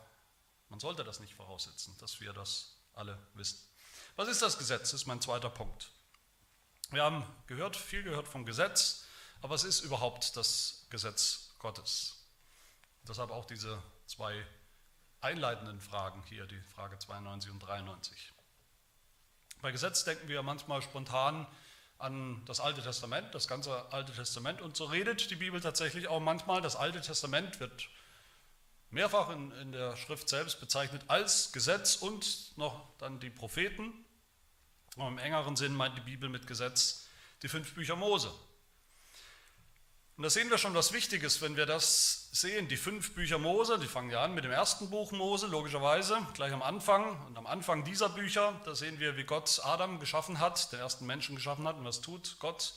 man 0.70 0.80
sollte 0.80 1.04
das 1.04 1.20
nicht 1.20 1.34
voraussetzen, 1.34 1.98
dass 2.00 2.22
wir 2.22 2.32
das 2.32 2.78
alle 2.94 3.18
wissen. 3.34 3.60
Was 4.16 4.28
ist 4.28 4.42
das 4.42 4.60
Gesetz? 4.60 4.92
Das 4.92 5.02
ist 5.02 5.08
mein 5.08 5.20
zweiter 5.20 5.50
Punkt. 5.50 5.90
Wir 6.92 7.04
haben 7.04 7.26
gehört, 7.48 7.76
viel 7.76 8.04
gehört 8.04 8.28
vom 8.28 8.46
Gesetz, 8.46 9.06
aber 9.42 9.56
was 9.56 9.64
ist 9.64 9.82
überhaupt 9.82 10.38
das 10.38 10.86
Gesetz 10.92 11.50
Gottes? 11.58 12.24
Deshalb 13.08 13.32
auch 13.32 13.46
diese 13.46 13.82
zwei 14.06 14.46
einleitenden 15.22 15.82
Fragen 15.82 16.24
hier, 16.30 16.46
die 16.46 16.62
Frage 16.76 17.00
92 17.00 17.52
und 17.52 17.60
93. 17.60 18.32
Bei 19.62 19.72
Gesetz 19.72 20.04
denken 20.04 20.28
wir 20.28 20.44
manchmal 20.44 20.84
spontan 20.84 21.48
an 21.98 22.44
das 22.46 22.60
Alte 22.60 22.84
Testament, 22.84 23.34
das 23.34 23.48
ganze 23.48 23.92
Alte 23.92 24.14
Testament. 24.14 24.62
Und 24.62 24.76
so 24.76 24.86
redet 24.86 25.32
die 25.32 25.36
Bibel 25.36 25.62
tatsächlich 25.62 26.10
auch 26.10 26.20
manchmal. 26.20 26.62
Das 26.62 26.76
Alte 26.76 27.02
Testament 27.02 27.60
wird 27.60 27.90
mehrfach 28.94 29.30
in, 29.30 29.52
in 29.52 29.72
der 29.72 29.98
Schrift 29.98 30.30
selbst 30.30 30.60
bezeichnet 30.60 31.04
als 31.08 31.52
Gesetz 31.52 31.96
und 31.96 32.58
noch 32.58 32.96
dann 33.00 33.20
die 33.20 33.30
Propheten. 33.30 33.94
Aber 34.96 35.08
im 35.08 35.18
engeren 35.18 35.56
Sinn 35.56 35.74
meint 35.74 35.98
die 35.98 36.02
Bibel 36.02 36.30
mit 36.30 36.48
Gesetz 36.48 37.08
die 37.42 37.50
fünf 37.50 37.74
Bücher 37.74 37.96
Mose. 37.96 38.32
Und 40.16 40.22
da 40.22 40.30
sehen 40.30 40.52
wir 40.52 40.60
schon 40.60 40.76
was 40.76 40.94
Wichtiges, 40.94 41.42
wenn 41.42 41.58
wir 41.58 41.66
das 41.66 42.30
sehen. 42.32 42.68
Die 42.68 42.78
fünf 42.78 43.16
Bücher 43.16 43.40
Mose, 43.40 43.80
die 43.80 43.88
fangen 43.88 44.12
ja 44.12 44.24
an 44.24 44.36
mit 44.36 44.44
dem 44.44 44.52
ersten 44.52 44.92
Buch 44.92 45.12
Mose, 45.12 45.48
logischerweise, 45.48 46.20
gleich 46.36 46.54
am 46.54 46.62
Anfang. 46.62 47.26
Und 47.26 47.36
am 47.36 47.48
Anfang 47.48 47.84
dieser 47.84 48.10
Bücher, 48.10 48.62
da 48.64 48.76
sehen 48.76 49.00
wir, 49.00 49.18
wie 49.18 49.24
Gott 49.24 49.60
Adam 49.64 50.00
geschaffen 50.00 50.40
hat, 50.40 50.72
den 50.72 50.80
ersten 50.80 51.08
Menschen 51.08 51.36
geschaffen 51.36 51.68
hat. 51.68 51.78
Und 51.78 51.86
was 51.86 52.02
tut 52.02 52.38
Gott 52.38 52.76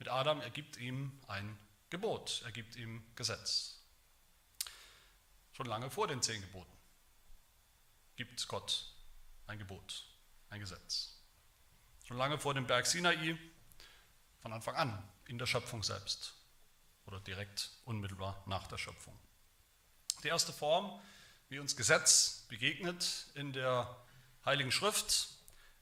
mit 0.00 0.08
Adam? 0.08 0.40
Er 0.40 0.50
gibt 0.50 0.78
ihm 0.78 1.12
ein 1.28 1.56
Gebot, 1.90 2.42
er 2.44 2.50
gibt 2.50 2.74
ihm 2.74 3.04
Gesetz. 3.14 3.81
Schon 5.52 5.66
lange 5.66 5.90
vor 5.90 6.08
den 6.08 6.22
zehn 6.22 6.40
Geboten 6.40 6.72
gibt 8.16 8.46
Gott 8.48 8.86
ein 9.46 9.58
Gebot, 9.58 10.04
ein 10.50 10.60
Gesetz. 10.60 11.16
Schon 12.04 12.16
lange 12.16 12.38
vor 12.38 12.54
dem 12.54 12.66
Berg 12.66 12.86
Sinai, 12.86 13.36
von 14.40 14.52
Anfang 14.52 14.76
an 14.76 15.08
in 15.26 15.38
der 15.38 15.46
Schöpfung 15.46 15.82
selbst 15.82 16.34
oder 17.06 17.20
direkt 17.20 17.70
unmittelbar 17.84 18.42
nach 18.46 18.66
der 18.66 18.78
Schöpfung. 18.78 19.18
Die 20.22 20.28
erste 20.28 20.52
Form, 20.52 21.00
wie 21.48 21.58
uns 21.58 21.76
Gesetz 21.76 22.44
begegnet 22.48 23.26
in 23.34 23.52
der 23.52 23.96
Heiligen 24.44 24.72
Schrift, 24.72 25.28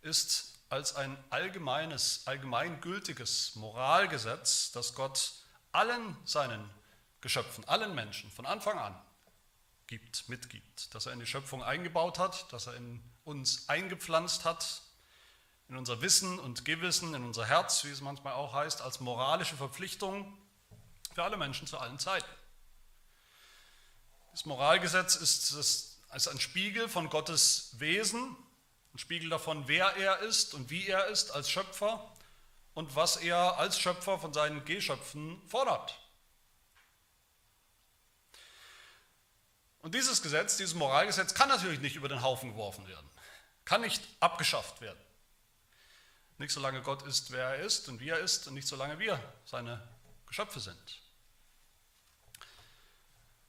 ist 0.03 0.59
als 0.69 0.97
ein 0.97 1.17
allgemeines, 1.31 2.27
allgemeingültiges 2.27 3.57
Moralgesetz, 3.57 4.73
das 4.73 4.95
Gott 4.95 5.33
allen 5.73 6.17
seinen 6.25 6.69
Geschöpfen, 7.21 7.65
allen 7.69 7.95
Menschen 7.95 8.31
von 8.31 8.47
Anfang 8.47 8.79
an 8.79 9.00
gibt, 9.91 10.29
mitgibt, 10.29 10.95
das 10.95 11.05
er 11.05 11.13
in 11.13 11.21
die 11.21 11.27
Schöpfung 11.27 11.63
eingebaut 11.63 12.19
hat, 12.19 12.51
das 12.53 12.67
er 12.67 12.77
in 12.77 13.03
uns 13.25 13.69
eingepflanzt 13.69 14.47
hat 14.47 14.83
in 15.71 15.77
unser 15.77 16.03
Wissen 16.03 16.41
und 16.41 16.65
Gewissen, 16.65 17.15
in 17.15 17.25
unser 17.25 17.47
Herz, 17.47 17.85
wie 17.85 17.91
es 17.91 18.01
manchmal 18.01 18.33
auch 18.33 18.53
heißt, 18.53 18.83
als 18.83 18.99
moralische 18.99 19.57
Verpflichtung 19.57 20.37
für 21.15 21.23
alle 21.23 21.37
Menschen 21.37 21.69
zu 21.69 21.79
allen 21.79 22.01
Zeiten. 22.01 22.29
Das 24.33 24.47
Moralgesetz 24.47 25.15
ist, 25.15 25.53
ist 25.53 26.29
ein 26.29 26.41
Spiegel 26.41 26.89
von 26.89 27.09
Gottes 27.09 27.77
Wesen, 27.79 28.37
ein 28.95 28.99
Spiegel 28.99 29.31
davon, 29.31 29.69
wer 29.69 29.97
er 29.97 30.19
ist 30.19 30.55
und 30.55 30.71
wie 30.71 30.89
er 30.89 31.07
ist 31.07 31.31
als 31.31 31.49
Schöpfer 31.49 32.13
und 32.75 32.97
was 32.97 33.17
er 33.17 33.59
als 33.59 33.79
Schöpfer 33.79 34.19
von 34.19 34.33
seinen 34.33 34.65
Geschöpfen 34.65 35.41
fordert. 35.47 36.01
Und 39.83 39.95
dieses 39.95 40.23
Gesetz, 40.23 40.57
dieses 40.57 40.75
Moralgesetz 40.75 41.35
kann 41.35 41.49
natürlich 41.49 41.81
nicht 41.81 41.97
über 41.97 42.09
den 42.09 42.23
Haufen 42.23 42.51
geworfen 42.51 42.87
werden, 42.87 43.09
kann 43.65 43.81
nicht 43.81 44.03
abgeschafft 44.21 44.81
werden. 44.81 44.99
Nicht 46.39 46.53
solange 46.53 46.83
Gott 46.83 47.03
ist, 47.03 47.31
wer 47.33 47.49
er 47.49 47.65
ist 47.65 47.89
und 47.89 48.01
wie 48.01 48.09
er 48.09 48.19
ist 48.19 48.47
und 48.47 48.55
nicht 48.55 48.69
solange 48.69 48.99
wir 48.99 49.23
seine 49.45 49.87
Geschöpfe 50.27 50.61
sind. 50.61 51.01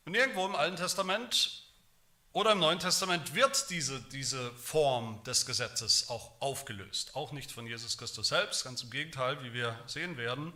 Und 0.06 0.16
irgendwo 0.16 0.46
im 0.46 0.56
Alten 0.56 0.78
Testament 0.78 1.64
oder 2.34 2.54
im 2.54 2.60
Neuen 2.60 2.80
Testament 2.80 3.36
wird 3.36 3.70
diese, 3.70 4.02
diese 4.04 4.52
Form 4.54 5.22
des 5.26 5.46
Gesetzes 5.46 6.10
auch 6.10 6.42
aufgelöst. 6.42 7.16
Auch 7.16 7.34
nicht 7.34 7.52
von 7.52 7.68
Jesus 7.68 7.98
Christus 7.98 8.30
selbst, 8.30 8.64
ganz 8.64 8.84
im 8.84 8.90
Gegenteil, 8.90 9.44
wie 9.44 9.54
wir 9.54 9.78
sehen 9.86 10.18
werden. 10.18 10.54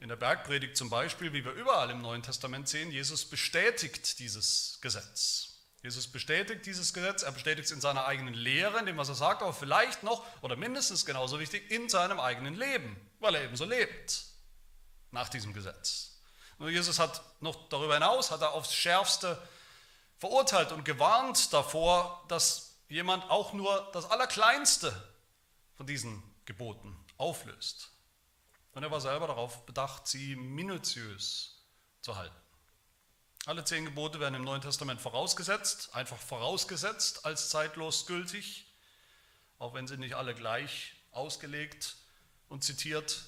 In 0.00 0.08
der 0.08 0.16
Bergpredigt 0.16 0.78
zum 0.78 0.88
Beispiel, 0.88 1.34
wie 1.34 1.44
wir 1.44 1.52
überall 1.52 1.90
im 1.90 2.00
Neuen 2.00 2.22
Testament 2.22 2.68
sehen, 2.68 2.90
Jesus 2.90 3.26
bestätigt 3.26 4.18
dieses 4.18 4.78
Gesetz. 4.80 5.50
Jesus 5.82 6.08
bestätigt 6.08 6.64
dieses 6.64 6.92
Gesetz, 6.92 7.22
er 7.22 7.32
bestätigt 7.32 7.66
es 7.66 7.70
in 7.70 7.82
seiner 7.82 8.06
eigenen 8.06 8.34
Lehre, 8.34 8.78
in 8.78 8.86
dem, 8.86 8.96
was 8.96 9.10
er 9.10 9.14
sagt, 9.14 9.42
aber 9.42 9.52
vielleicht 9.52 10.02
noch 10.02 10.24
oder 10.42 10.56
mindestens 10.56 11.04
genauso 11.04 11.38
wichtig, 11.38 11.70
in 11.70 11.88
seinem 11.88 12.18
eigenen 12.18 12.54
Leben, 12.54 12.96
weil 13.18 13.34
er 13.34 13.44
ebenso 13.44 13.66
lebt 13.66 14.24
nach 15.10 15.28
diesem 15.28 15.52
Gesetz. 15.52 16.20
Nur 16.58 16.70
Jesus 16.70 16.98
hat 16.98 17.22
noch 17.40 17.68
darüber 17.68 17.94
hinaus, 17.94 18.30
hat 18.30 18.42
er 18.42 18.52
aufs 18.52 18.74
Schärfste 18.74 19.40
verurteilt 20.18 20.72
und 20.72 20.84
gewarnt 20.84 21.52
davor, 21.52 22.24
dass 22.28 22.74
jemand 22.88 23.24
auch 23.30 23.52
nur 23.52 23.90
das 23.92 24.10
Allerkleinste 24.10 24.94
von 25.76 25.86
diesen 25.86 26.22
Geboten 26.44 26.94
auflöst. 27.16 27.90
Und 28.72 28.82
er 28.82 28.90
war 28.90 29.00
selber 29.00 29.26
darauf 29.26 29.66
bedacht, 29.66 30.06
sie 30.06 30.36
minutiös 30.36 31.66
zu 32.00 32.16
halten. 32.16 32.36
Alle 33.46 33.64
zehn 33.64 33.84
Gebote 33.84 34.20
werden 34.20 34.34
im 34.34 34.44
Neuen 34.44 34.60
Testament 34.60 35.00
vorausgesetzt, 35.00 35.94
einfach 35.94 36.18
vorausgesetzt 36.18 37.24
als 37.24 37.48
zeitlos 37.48 38.06
gültig, 38.06 38.66
auch 39.58 39.74
wenn 39.74 39.86
sie 39.86 39.96
nicht 39.96 40.14
alle 40.14 40.34
gleich 40.34 40.94
ausgelegt 41.10 41.96
und 42.48 42.62
zitiert 42.62 43.24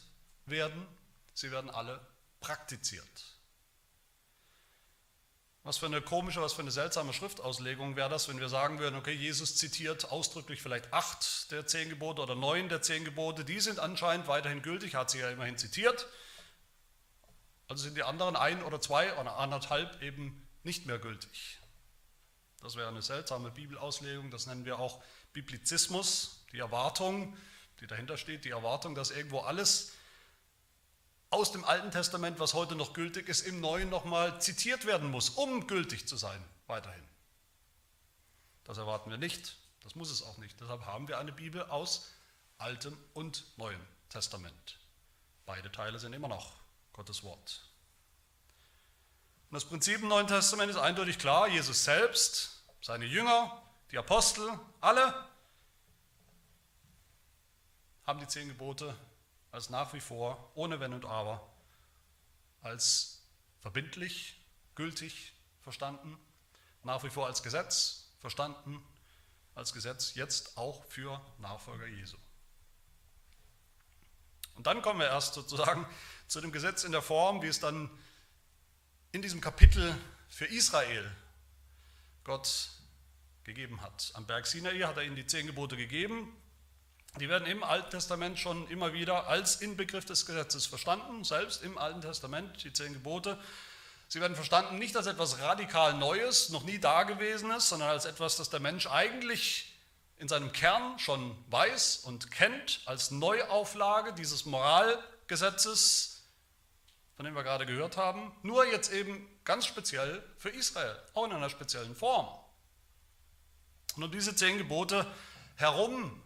werden. 0.46 0.86
Sie 1.34 1.50
werden 1.50 1.70
alle 1.70 2.06
praktiziert. 2.40 3.31
Was 5.64 5.78
für 5.78 5.86
eine 5.86 6.02
komische, 6.02 6.42
was 6.42 6.54
für 6.54 6.62
eine 6.62 6.72
seltsame 6.72 7.12
Schriftauslegung 7.12 7.94
wäre 7.94 8.08
das, 8.08 8.28
wenn 8.28 8.40
wir 8.40 8.48
sagen 8.48 8.80
würden, 8.80 8.96
okay, 8.96 9.12
Jesus 9.12 9.56
zitiert 9.56 10.10
ausdrücklich 10.10 10.60
vielleicht 10.60 10.92
acht 10.92 11.52
der 11.52 11.68
zehn 11.68 11.88
Gebote 11.88 12.20
oder 12.20 12.34
neun 12.34 12.68
der 12.68 12.82
zehn 12.82 13.04
Gebote, 13.04 13.44
die 13.44 13.60
sind 13.60 13.78
anscheinend 13.78 14.26
weiterhin 14.26 14.62
gültig, 14.62 14.96
hat 14.96 15.10
sie 15.10 15.20
ja 15.20 15.30
immerhin 15.30 15.56
zitiert. 15.56 16.08
Also 17.68 17.84
sind 17.84 17.96
die 17.96 18.02
anderen 18.02 18.34
ein 18.34 18.62
oder 18.64 18.80
zwei 18.80 19.16
oder 19.18 19.36
anderthalb 19.36 20.02
eben 20.02 20.48
nicht 20.64 20.86
mehr 20.86 20.98
gültig. 20.98 21.60
Das 22.60 22.74
wäre 22.74 22.88
eine 22.88 23.02
seltsame 23.02 23.52
Bibelauslegung, 23.52 24.32
das 24.32 24.46
nennen 24.46 24.64
wir 24.64 24.80
auch 24.80 25.00
Biblizismus, 25.32 26.44
die 26.52 26.58
Erwartung, 26.58 27.36
die 27.80 27.86
dahinter 27.86 28.16
steht, 28.16 28.44
die 28.44 28.50
Erwartung, 28.50 28.96
dass 28.96 29.12
irgendwo 29.12 29.40
alles 29.40 29.92
aus 31.32 31.50
dem 31.50 31.64
Alten 31.64 31.90
Testament, 31.90 32.38
was 32.38 32.52
heute 32.52 32.76
noch 32.76 32.92
gültig 32.92 33.28
ist, 33.28 33.40
im 33.40 33.60
Neuen 33.60 33.88
nochmal 33.88 34.40
zitiert 34.40 34.84
werden 34.84 35.10
muss, 35.10 35.30
um 35.30 35.66
gültig 35.66 36.06
zu 36.06 36.16
sein, 36.16 36.44
weiterhin. 36.66 37.02
Das 38.64 38.76
erwarten 38.76 39.10
wir 39.10 39.16
nicht, 39.16 39.56
das 39.82 39.94
muss 39.94 40.10
es 40.10 40.22
auch 40.22 40.36
nicht. 40.38 40.60
Deshalb 40.60 40.84
haben 40.84 41.08
wir 41.08 41.18
eine 41.18 41.32
Bibel 41.32 41.62
aus 41.64 42.10
Altem 42.58 42.96
und 43.14 43.44
Neuem 43.56 43.80
Testament. 44.10 44.78
Beide 45.46 45.72
Teile 45.72 45.98
sind 45.98 46.12
immer 46.12 46.28
noch 46.28 46.52
Gottes 46.92 47.24
Wort. 47.24 47.62
Und 49.50 49.54
das 49.54 49.64
Prinzip 49.64 50.02
im 50.02 50.08
Neuen 50.08 50.26
Testament 50.26 50.70
ist 50.70 50.76
eindeutig 50.76 51.18
klar. 51.18 51.48
Jesus 51.48 51.84
selbst, 51.84 52.62
seine 52.82 53.06
Jünger, 53.06 53.62
die 53.90 53.98
Apostel, 53.98 54.48
alle 54.80 55.28
haben 58.06 58.20
die 58.20 58.28
zehn 58.28 58.48
Gebote 58.48 58.94
als 59.52 59.70
nach 59.70 59.92
wie 59.92 60.00
vor, 60.00 60.50
ohne 60.54 60.80
Wenn 60.80 60.94
und 60.94 61.04
Aber, 61.04 61.46
als 62.62 63.22
verbindlich, 63.60 64.40
gültig 64.74 65.34
verstanden, 65.60 66.18
nach 66.82 67.04
wie 67.04 67.10
vor 67.10 67.26
als 67.26 67.42
Gesetz 67.42 68.08
verstanden, 68.18 68.82
als 69.54 69.72
Gesetz 69.72 70.14
jetzt 70.14 70.56
auch 70.56 70.84
für 70.86 71.20
Nachfolger 71.38 71.86
Jesu. 71.86 72.16
Und 74.54 74.66
dann 74.66 74.82
kommen 74.82 75.00
wir 75.00 75.06
erst 75.06 75.34
sozusagen 75.34 75.86
zu 76.28 76.40
dem 76.40 76.50
Gesetz 76.50 76.84
in 76.84 76.92
der 76.92 77.02
Form, 77.02 77.42
wie 77.42 77.46
es 77.46 77.60
dann 77.60 77.90
in 79.12 79.22
diesem 79.22 79.40
Kapitel 79.40 79.94
für 80.28 80.46
Israel 80.46 81.10
Gott 82.24 82.70
gegeben 83.44 83.82
hat. 83.82 84.12
Am 84.14 84.26
Berg 84.26 84.46
Sinai 84.46 84.78
hat 84.80 84.96
er 84.96 85.02
ihnen 85.02 85.16
die 85.16 85.26
zehn 85.26 85.46
Gebote 85.46 85.76
gegeben, 85.76 86.34
die 87.20 87.28
werden 87.28 87.46
im 87.46 87.62
Alten 87.62 87.90
Testament 87.90 88.38
schon 88.38 88.66
immer 88.68 88.94
wieder 88.94 89.26
als 89.28 89.56
Inbegriff 89.56 90.04
des 90.06 90.24
Gesetzes 90.24 90.66
verstanden, 90.66 91.24
selbst 91.24 91.62
im 91.62 91.76
Alten 91.76 92.00
Testament, 92.00 92.64
die 92.64 92.72
zehn 92.72 92.94
Gebote. 92.94 93.38
Sie 94.08 94.20
werden 94.20 94.34
verstanden 94.34 94.78
nicht 94.78 94.96
als 94.96 95.06
etwas 95.06 95.38
radikal 95.40 95.94
Neues, 95.94 96.48
noch 96.48 96.64
nie 96.64 96.78
Dagewesenes, 96.78 97.68
sondern 97.68 97.90
als 97.90 98.06
etwas, 98.06 98.36
das 98.36 98.48
der 98.48 98.60
Mensch 98.60 98.86
eigentlich 98.86 99.74
in 100.18 100.28
seinem 100.28 100.52
Kern 100.52 100.98
schon 100.98 101.36
weiß 101.50 101.98
und 102.04 102.30
kennt, 102.30 102.80
als 102.86 103.10
Neuauflage 103.10 104.14
dieses 104.14 104.46
Moralgesetzes, 104.46 106.22
von 107.16 107.26
dem 107.26 107.34
wir 107.34 107.42
gerade 107.42 107.66
gehört 107.66 107.96
haben, 107.96 108.32
nur 108.42 108.64
jetzt 108.66 108.90
eben 108.92 109.28
ganz 109.44 109.66
speziell 109.66 110.22
für 110.38 110.50
Israel, 110.50 110.96
auch 111.12 111.26
in 111.26 111.32
einer 111.32 111.50
speziellen 111.50 111.94
Form. 111.94 112.28
Und 113.96 114.04
um 114.04 114.10
diese 114.10 114.34
zehn 114.34 114.56
Gebote 114.56 115.06
herum 115.56 116.21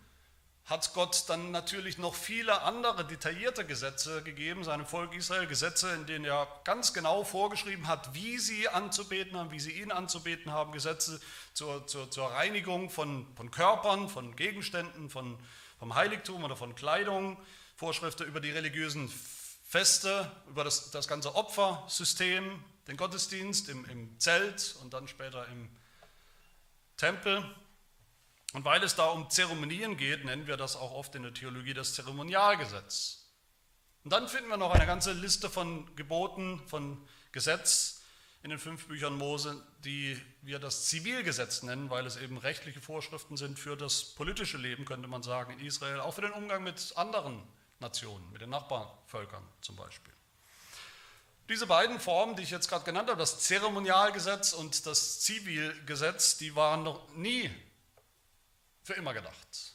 hat 0.66 0.94
Gott 0.94 1.24
dann 1.28 1.52
natürlich 1.52 1.96
noch 1.96 2.14
viele 2.14 2.62
andere 2.62 3.06
detaillierte 3.06 3.64
Gesetze 3.64 4.22
gegeben, 4.24 4.64
seinem 4.64 4.84
Volk 4.84 5.14
Israel, 5.14 5.46
Gesetze, 5.46 5.92
in 5.92 6.06
denen 6.06 6.24
er 6.24 6.48
ganz 6.64 6.92
genau 6.92 7.22
vorgeschrieben 7.22 7.86
hat, 7.86 8.14
wie 8.14 8.38
sie 8.38 8.68
anzubeten 8.68 9.38
haben, 9.38 9.52
wie 9.52 9.60
sie 9.60 9.80
ihn 9.80 9.92
anzubeten 9.92 10.50
haben, 10.50 10.72
Gesetze 10.72 11.20
zur, 11.54 11.86
zur, 11.86 12.10
zur 12.10 12.32
Reinigung 12.32 12.90
von, 12.90 13.28
von 13.36 13.52
Körpern, 13.52 14.08
von 14.08 14.34
Gegenständen, 14.34 15.08
von, 15.08 15.38
vom 15.78 15.94
Heiligtum 15.94 16.42
oder 16.42 16.56
von 16.56 16.74
Kleidung, 16.74 17.38
Vorschriften 17.76 18.24
über 18.24 18.40
die 18.40 18.50
religiösen 18.50 19.08
Feste, 19.68 20.32
über 20.48 20.64
das, 20.64 20.90
das 20.90 21.06
ganze 21.06 21.36
Opfersystem, 21.36 22.64
den 22.88 22.96
Gottesdienst 22.96 23.68
im, 23.68 23.84
im 23.84 24.18
Zelt 24.18 24.74
und 24.82 24.92
dann 24.94 25.06
später 25.06 25.46
im 25.46 25.68
Tempel. 26.96 27.44
Und 28.56 28.64
weil 28.64 28.82
es 28.82 28.94
da 28.94 29.08
um 29.08 29.28
Zeremonien 29.28 29.98
geht, 29.98 30.24
nennen 30.24 30.46
wir 30.46 30.56
das 30.56 30.76
auch 30.76 30.92
oft 30.92 31.14
in 31.14 31.22
der 31.22 31.34
Theologie 31.34 31.74
das 31.74 31.92
Zeremonialgesetz. 31.92 33.26
Und 34.02 34.14
dann 34.14 34.30
finden 34.30 34.48
wir 34.48 34.56
noch 34.56 34.70
eine 34.70 34.86
ganze 34.86 35.12
Liste 35.12 35.50
von 35.50 35.94
Geboten, 35.94 36.62
von 36.66 37.06
Gesetz 37.32 38.00
in 38.42 38.48
den 38.48 38.58
fünf 38.58 38.86
Büchern 38.88 39.18
Mose, 39.18 39.62
die 39.84 40.18
wir 40.40 40.58
das 40.58 40.86
Zivilgesetz 40.86 41.64
nennen, 41.64 41.90
weil 41.90 42.06
es 42.06 42.16
eben 42.16 42.38
rechtliche 42.38 42.80
Vorschriften 42.80 43.36
sind 43.36 43.58
für 43.58 43.76
das 43.76 44.14
politische 44.14 44.56
Leben, 44.56 44.86
könnte 44.86 45.06
man 45.06 45.22
sagen, 45.22 45.52
in 45.52 45.66
Israel, 45.66 46.00
auch 46.00 46.14
für 46.14 46.22
den 46.22 46.32
Umgang 46.32 46.64
mit 46.64 46.94
anderen 46.96 47.42
Nationen, 47.78 48.32
mit 48.32 48.40
den 48.40 48.48
Nachbarvölkern 48.48 49.46
zum 49.60 49.76
Beispiel. 49.76 50.14
Diese 51.50 51.66
beiden 51.66 52.00
Formen, 52.00 52.36
die 52.36 52.42
ich 52.42 52.50
jetzt 52.50 52.70
gerade 52.70 52.86
genannt 52.86 53.10
habe, 53.10 53.18
das 53.18 53.38
Zeremonialgesetz 53.40 54.54
und 54.54 54.86
das 54.86 55.20
Zivilgesetz, 55.20 56.38
die 56.38 56.56
waren 56.56 56.84
noch 56.84 57.06
nie 57.14 57.50
für 58.86 58.94
immer 58.94 59.14
gedacht 59.14 59.74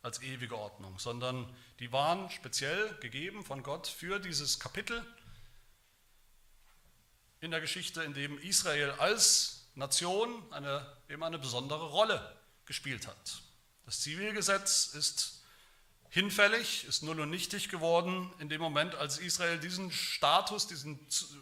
als 0.00 0.22
ewige 0.22 0.56
Ordnung, 0.56 0.98
sondern 0.98 1.54
die 1.78 1.92
waren 1.92 2.30
speziell 2.30 2.96
gegeben 3.00 3.44
von 3.44 3.62
Gott 3.62 3.86
für 3.86 4.18
dieses 4.18 4.58
Kapitel 4.58 5.04
in 7.40 7.50
der 7.50 7.60
Geschichte, 7.60 8.02
in 8.02 8.14
dem 8.14 8.38
Israel 8.38 8.92
als 8.92 9.66
Nation 9.74 10.42
eine, 10.54 10.96
eben 11.10 11.22
eine 11.22 11.38
besondere 11.38 11.90
Rolle 11.90 12.34
gespielt 12.64 13.06
hat. 13.06 13.42
Das 13.84 14.00
Zivilgesetz 14.00 14.94
ist 14.94 15.42
hinfällig, 16.08 16.84
ist 16.84 17.02
null 17.02 17.20
und 17.20 17.28
nichtig 17.28 17.68
geworden 17.68 18.32
in 18.38 18.48
dem 18.48 18.62
Moment, 18.62 18.94
als 18.94 19.18
Israel 19.18 19.58
diesen 19.58 19.92
Status, 19.92 20.66
diesen 20.66 20.98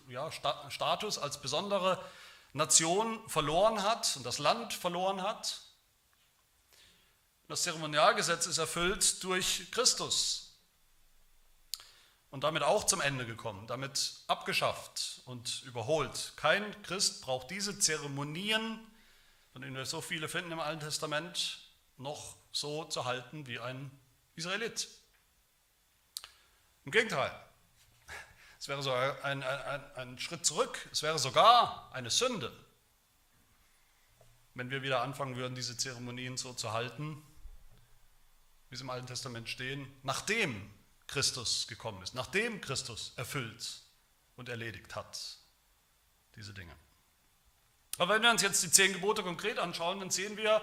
ja, 0.08 0.30
Status 0.68 1.18
als 1.18 1.40
besondere 1.40 2.04
Nation 2.52 3.20
verloren 3.28 3.84
hat 3.84 4.16
und 4.16 4.26
das 4.26 4.38
Land 4.38 4.74
verloren 4.74 5.22
hat 5.22 5.71
das 7.48 7.62
Zeremonialgesetz 7.62 8.46
ist 8.46 8.58
erfüllt 8.58 9.22
durch 9.24 9.70
Christus 9.70 10.42
und 12.32 12.44
damit 12.44 12.62
auch 12.62 12.84
zum 12.84 13.00
Ende 13.00 13.26
gekommen, 13.26 13.66
damit 13.66 14.22
abgeschafft 14.26 15.20
und 15.26 15.62
überholt. 15.64 16.32
Kein 16.36 16.82
Christ 16.82 17.22
braucht 17.22 17.50
diese 17.50 17.78
Zeremonien, 17.78 18.80
von 19.52 19.60
denen 19.60 19.76
wir 19.76 19.84
so 19.84 20.00
viele 20.00 20.28
finden 20.28 20.52
im 20.52 20.60
Alten 20.60 20.80
Testament, 20.80 21.58
noch 21.98 22.34
so 22.50 22.84
zu 22.84 23.04
halten 23.04 23.46
wie 23.46 23.58
ein 23.58 23.90
Israelit. 24.34 24.88
Im 26.86 26.90
Gegenteil, 26.90 27.30
es 28.58 28.66
wäre 28.66 28.82
so 28.82 28.92
ein, 28.92 29.42
ein, 29.42 29.94
ein 29.94 30.18
Schritt 30.18 30.46
zurück, 30.46 30.88
es 30.90 31.02
wäre 31.02 31.18
sogar 31.18 31.90
eine 31.92 32.10
Sünde, 32.10 32.50
wenn 34.54 34.70
wir 34.70 34.82
wieder 34.82 35.02
anfangen 35.02 35.36
würden, 35.36 35.54
diese 35.54 35.76
Zeremonien 35.76 36.38
so 36.38 36.54
zu 36.54 36.72
halten, 36.72 37.22
wie 38.72 38.74
es 38.74 38.80
im 38.80 38.88
Alten 38.88 39.06
Testament 39.06 39.50
stehen, 39.50 39.86
nachdem 40.02 40.70
Christus 41.06 41.66
gekommen 41.68 42.02
ist, 42.02 42.14
nachdem 42.14 42.62
Christus 42.62 43.12
erfüllt 43.16 43.82
und 44.34 44.48
erledigt 44.48 44.96
hat 44.96 45.36
diese 46.36 46.54
Dinge. 46.54 46.72
Aber 47.98 48.14
wenn 48.14 48.22
wir 48.22 48.30
uns 48.30 48.40
jetzt 48.40 48.62
die 48.62 48.70
zehn 48.70 48.94
Gebote 48.94 49.22
konkret 49.22 49.58
anschauen, 49.58 50.00
dann 50.00 50.08
sehen 50.08 50.38
wir, 50.38 50.62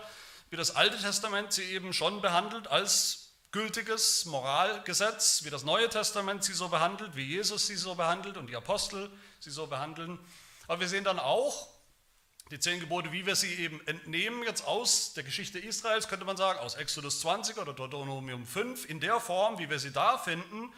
wie 0.50 0.56
das 0.56 0.76
Alte 0.76 0.98
Testament 0.98 1.54
sie 1.54 1.66
eben 1.66 1.94
schon 1.94 2.20
behandelt 2.20 2.68
als 2.68 3.34
gültiges 3.52 4.26
Moralgesetz, 4.26 5.44
wie 5.44 5.52
das 5.52 5.64
Neue 5.64 5.88
Testament 5.88 6.44
sie 6.44 6.54
so 6.54 6.70
behandelt, 6.70 7.16
wie 7.16 7.26
Jesus 7.26 7.68
sie 7.68 7.76
so 7.76 7.94
behandelt 7.94 8.38
und 8.38 8.48
die 8.48 8.56
Apostel 8.56 9.12
sie 9.40 9.52
so 9.52 9.68
behandeln. 9.68 10.18
Aber 10.68 10.80
wir 10.80 10.90
sehen 10.90 11.04
dann 11.04 11.20
auch, 11.20 11.68
die 12.52 12.60
zehn 12.60 12.80
Gebote, 12.80 13.12
wie 13.12 13.26
wir 13.26 13.36
sie 13.36 13.54
eben 13.56 13.86
entnehmen 13.88 14.44
jetzt 14.44 14.66
aus 14.66 15.14
der 15.14 15.24
Geschichte 15.24 15.60
Israels, 15.60 16.08
könnte 16.08 16.26
man 16.26 16.36
sagen, 16.36 16.60
aus 16.60 16.76
Exodus 16.76 17.22
20 17.22 17.58
oder 17.58 17.74
Deuteronomium 17.74 18.46
5, 18.46 18.90
in 18.90 19.00
der 19.00 19.20
Form, 19.20 19.60
wie 19.60 19.70
wir 19.70 19.80
sie 19.80 19.92
da 19.92 20.18
finden, 20.18 20.74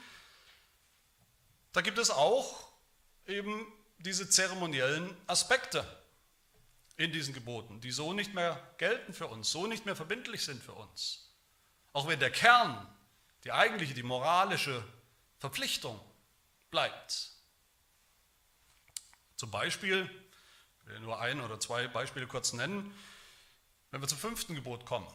da 1.71 1.81
gibt 1.81 1.97
es 1.97 2.09
auch 2.09 2.67
eben 3.25 3.65
diese 3.99 4.29
zeremoniellen 4.29 5.15
Aspekte 5.27 5.85
in 6.97 7.13
diesen 7.13 7.33
Geboten, 7.33 7.79
die 7.79 7.91
so 7.91 8.11
nicht 8.11 8.33
mehr 8.33 8.61
gelten 8.77 9.13
für 9.13 9.27
uns, 9.27 9.51
so 9.51 9.67
nicht 9.67 9.85
mehr 9.85 9.95
verbindlich 9.95 10.43
sind 10.43 10.61
für 10.61 10.73
uns. 10.73 11.29
Auch 11.93 12.07
wenn 12.07 12.19
der 12.19 12.31
Kern, 12.31 12.85
die 13.45 13.51
eigentliche, 13.53 13.93
die 13.93 14.03
moralische 14.03 14.83
Verpflichtung 15.39 15.99
bleibt. 16.69 17.31
Zum 19.37 19.49
Beispiel 19.49 20.09
Ich 20.83 20.89
will 20.89 20.99
nur 20.99 21.19
ein 21.19 21.41
oder 21.41 21.59
zwei 21.59 21.87
Beispiele 21.87 22.27
kurz 22.27 22.53
nennen. 22.53 22.93
Wenn 23.91 24.01
wir 24.01 24.07
zum 24.07 24.17
fünften 24.17 24.55
Gebot 24.55 24.85
kommen, 24.85 25.07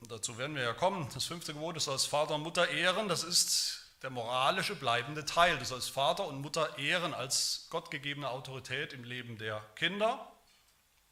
und 0.00 0.10
dazu 0.10 0.38
werden 0.38 0.54
wir 0.54 0.62
ja 0.62 0.72
kommen, 0.72 1.08
das 1.14 1.24
fünfte 1.24 1.52
Gebot 1.52 1.76
ist 1.76 1.88
als 1.88 2.06
Vater 2.06 2.34
und 2.34 2.42
Mutter 2.42 2.68
ehren, 2.68 3.08
das 3.08 3.24
ist 3.24 3.88
der 4.02 4.10
moralische 4.10 4.76
bleibende 4.76 5.24
Teil. 5.24 5.58
Du 5.58 5.64
sollst 5.64 5.90
Vater 5.90 6.26
und 6.26 6.40
Mutter 6.40 6.78
ehren 6.78 7.14
als 7.14 7.66
gottgegebene 7.70 8.30
Autorität 8.30 8.92
im 8.92 9.02
Leben 9.02 9.38
der 9.38 9.60
Kinder. 9.74 10.32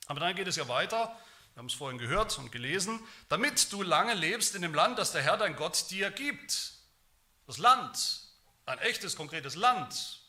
Aber 0.07 0.21
dann 0.21 0.37
geht 0.37 0.47
es 0.47 0.57
ja 0.57 0.69
weiter, 0.69 1.16
wir 1.55 1.61
haben 1.61 1.66
es 1.66 1.75
vorhin 1.75 1.99
gehört 1.99 2.38
und 2.38 2.53
gelesen, 2.53 3.01
damit 3.29 3.73
du 3.73 3.83
lange 3.83 4.14
lebst 4.14 4.55
in 4.55 4.62
dem 4.62 4.75
Land, 4.75 4.99
das 4.99 5.12
der 5.12 5.23
Herr 5.23 5.37
dein 5.37 5.57
Gott 5.57 5.90
dir 5.90 6.11
gibt. 6.11 6.75
Das 7.47 7.59
Land, 7.59 8.21
ein 8.66 8.79
echtes, 8.81 9.16
konkretes 9.16 9.57
Land, 9.57 10.21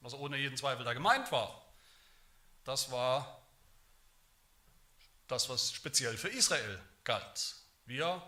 was 0.00 0.14
ohne 0.14 0.36
jeden 0.36 0.56
Zweifel 0.56 0.84
da 0.84 0.92
gemeint 0.92 1.32
war, 1.32 1.59
das 2.64 2.90
war 2.90 3.40
das, 5.28 5.48
was 5.48 5.72
speziell 5.72 6.16
für 6.16 6.28
Israel 6.28 6.80
galt. 7.04 7.56
Wir 7.86 8.22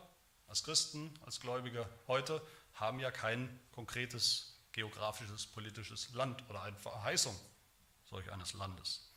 als 0.48 0.62
Christen, 0.64 1.18
als 1.24 1.40
Gläubige 1.40 1.88
heute 2.06 2.40
haben 2.74 3.00
ja 3.00 3.10
kein 3.10 3.60
konkretes 3.72 4.60
geografisches, 4.72 5.46
politisches 5.46 6.12
Land 6.14 6.42
oder 6.48 6.62
eine 6.62 6.78
Verheißung 6.78 7.38
solch 8.04 8.30
eines 8.30 8.52
Landes. 8.54 9.08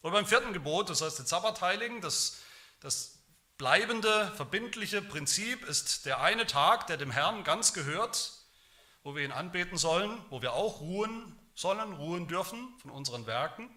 Und 0.00 0.12
beim 0.12 0.26
vierten 0.26 0.52
Gebot, 0.52 0.90
das 0.90 1.02
heißt 1.02 1.18
den 1.18 1.26
Sabbat 1.26 1.60
heiligen, 1.60 2.00
das, 2.00 2.38
das 2.80 3.18
bleibende, 3.56 4.30
verbindliche 4.36 5.02
Prinzip 5.02 5.64
ist 5.64 6.06
der 6.06 6.20
eine 6.20 6.46
Tag, 6.46 6.86
der 6.86 6.96
dem 6.96 7.10
Herrn 7.10 7.44
ganz 7.44 7.72
gehört, 7.72 8.32
wo 9.02 9.14
wir 9.14 9.24
ihn 9.24 9.32
anbeten 9.32 9.78
sollen, 9.78 10.24
wo 10.30 10.42
wir 10.42 10.52
auch 10.52 10.80
ruhen 10.80 11.38
sollen, 11.54 11.92
ruhen 11.94 12.28
dürfen 12.28 12.78
von 12.78 12.90
unseren 12.90 13.26
Werken. 13.26 13.68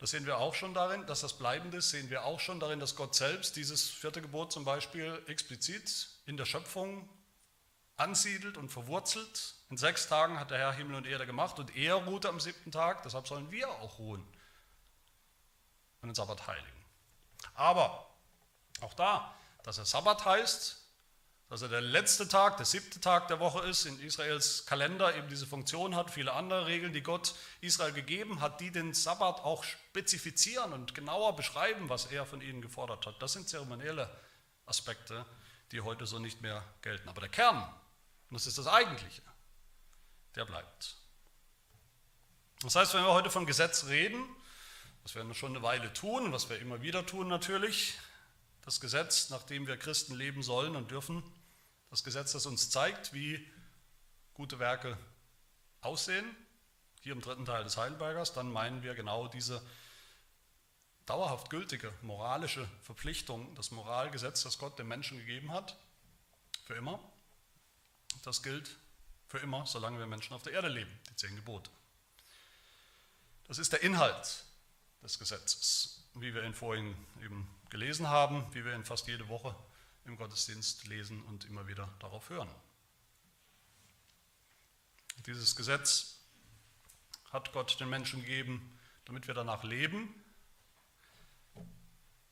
Das 0.00 0.12
sehen 0.12 0.24
wir 0.24 0.38
auch 0.38 0.54
schon 0.54 0.72
darin, 0.72 1.06
dass 1.06 1.20
das 1.20 1.36
Bleibende 1.36 1.76
ist, 1.76 1.90
sehen 1.90 2.08
wir 2.08 2.24
auch 2.24 2.40
schon 2.40 2.58
darin, 2.58 2.80
dass 2.80 2.96
Gott 2.96 3.14
selbst 3.14 3.54
dieses 3.56 3.88
vierte 3.88 4.22
Gebot 4.22 4.50
zum 4.50 4.64
Beispiel 4.64 5.22
explizit 5.26 6.08
in 6.24 6.38
der 6.38 6.46
Schöpfung 6.46 7.06
ansiedelt 7.96 8.56
und 8.56 8.70
verwurzelt. 8.70 9.56
In 9.68 9.76
sechs 9.76 10.08
Tagen 10.08 10.40
hat 10.40 10.50
der 10.50 10.58
Herr 10.58 10.72
Himmel 10.72 10.96
und 10.96 11.06
Erde 11.06 11.26
gemacht 11.26 11.58
und 11.58 11.76
er 11.76 11.96
ruhte 11.96 12.30
am 12.30 12.40
siebten 12.40 12.72
Tag, 12.72 13.02
deshalb 13.02 13.28
sollen 13.28 13.50
wir 13.50 13.68
auch 13.68 13.98
ruhen 13.98 14.26
und 16.00 16.08
den 16.08 16.14
Sabbat 16.14 16.46
heiligen. 16.46 16.84
Aber 17.52 18.08
auch 18.80 18.94
da, 18.94 19.34
dass 19.64 19.76
er 19.76 19.84
Sabbat 19.84 20.24
heißt, 20.24 20.79
dass 21.50 21.62
er 21.62 21.68
der 21.68 21.80
letzte 21.80 22.28
Tag, 22.28 22.56
der 22.56 22.64
siebte 22.64 23.00
Tag 23.00 23.28
der 23.28 23.40
Woche 23.40 23.66
ist, 23.66 23.84
in 23.84 24.00
Israels 24.00 24.64
Kalender 24.66 25.14
eben 25.16 25.28
diese 25.28 25.46
Funktion 25.46 25.96
hat, 25.96 26.10
viele 26.10 26.32
andere 26.32 26.66
Regeln, 26.66 26.92
die 26.92 27.02
Gott 27.02 27.34
Israel 27.60 27.92
gegeben 27.92 28.40
hat, 28.40 28.60
die 28.60 28.70
den 28.70 28.94
Sabbat 28.94 29.40
auch 29.40 29.64
spezifizieren 29.64 30.72
und 30.72 30.94
genauer 30.94 31.34
beschreiben, 31.34 31.88
was 31.88 32.06
er 32.06 32.24
von 32.24 32.40
ihnen 32.40 32.62
gefordert 32.62 33.04
hat. 33.04 33.20
Das 33.20 33.32
sind 33.32 33.48
zeremonielle 33.48 34.08
Aspekte, 34.64 35.26
die 35.72 35.80
heute 35.80 36.06
so 36.06 36.20
nicht 36.20 36.40
mehr 36.40 36.64
gelten. 36.82 37.08
Aber 37.08 37.20
der 37.20 37.30
Kern 37.30 37.68
und 38.30 38.34
das 38.34 38.46
ist 38.46 38.58
das 38.58 38.68
Eigentliche. 38.68 39.22
Der 40.36 40.44
bleibt. 40.44 40.96
Das 42.62 42.76
heißt, 42.76 42.94
wenn 42.94 43.02
wir 43.02 43.12
heute 43.12 43.30
vom 43.30 43.44
Gesetz 43.44 43.86
reden, 43.86 44.24
was 45.02 45.16
wir 45.16 45.34
schon 45.34 45.56
eine 45.56 45.64
Weile 45.64 45.92
tun, 45.92 46.30
was 46.30 46.48
wir 46.48 46.60
immer 46.60 46.80
wieder 46.80 47.04
tun 47.04 47.26
natürlich, 47.26 47.98
das 48.62 48.80
Gesetz, 48.80 49.30
nach 49.30 49.42
dem 49.42 49.66
wir 49.66 49.76
Christen 49.76 50.14
leben 50.14 50.44
sollen 50.44 50.76
und 50.76 50.92
dürfen, 50.92 51.24
das 51.90 52.04
Gesetz, 52.04 52.32
das 52.32 52.46
uns 52.46 52.70
zeigt, 52.70 53.12
wie 53.12 53.46
gute 54.34 54.58
Werke 54.58 54.96
aussehen, 55.80 56.24
hier 57.00 57.12
im 57.12 57.20
dritten 57.20 57.44
Teil 57.44 57.64
des 57.64 57.76
Heidelbergers, 57.76 58.32
dann 58.32 58.50
meinen 58.50 58.82
wir 58.82 58.94
genau 58.94 59.28
diese 59.28 59.62
dauerhaft 61.06 61.50
gültige 61.50 61.92
moralische 62.02 62.68
Verpflichtung, 62.82 63.54
das 63.54 63.70
Moralgesetz, 63.70 64.42
das 64.42 64.58
Gott 64.58 64.78
dem 64.78 64.88
Menschen 64.88 65.18
gegeben 65.18 65.52
hat, 65.52 65.76
für 66.66 66.74
immer. 66.74 67.00
Das 68.22 68.42
gilt 68.42 68.76
für 69.26 69.38
immer, 69.38 69.66
solange 69.66 69.98
wir 69.98 70.06
Menschen 70.06 70.34
auf 70.34 70.42
der 70.42 70.52
Erde 70.52 70.68
leben, 70.68 70.90
die 71.08 71.16
zehn 71.16 71.34
Gebote. 71.34 71.70
Das 73.48 73.58
ist 73.58 73.72
der 73.72 73.82
Inhalt 73.82 74.44
des 75.02 75.18
Gesetzes, 75.18 76.04
wie 76.14 76.34
wir 76.34 76.44
ihn 76.44 76.54
vorhin 76.54 76.94
eben 77.24 77.48
gelesen 77.70 78.08
haben, 78.08 78.46
wie 78.54 78.64
wir 78.64 78.74
ihn 78.74 78.84
fast 78.84 79.08
jede 79.08 79.28
Woche 79.28 79.56
im 80.04 80.16
Gottesdienst 80.16 80.86
lesen 80.86 81.22
und 81.24 81.44
immer 81.44 81.66
wieder 81.66 81.92
darauf 82.00 82.30
hören. 82.30 82.50
Dieses 85.26 85.54
Gesetz 85.54 86.20
hat 87.30 87.52
Gott 87.52 87.78
den 87.78 87.88
Menschen 87.88 88.22
gegeben, 88.22 88.78
damit 89.04 89.26
wir 89.26 89.34
danach 89.34 89.62
leben, 89.64 90.14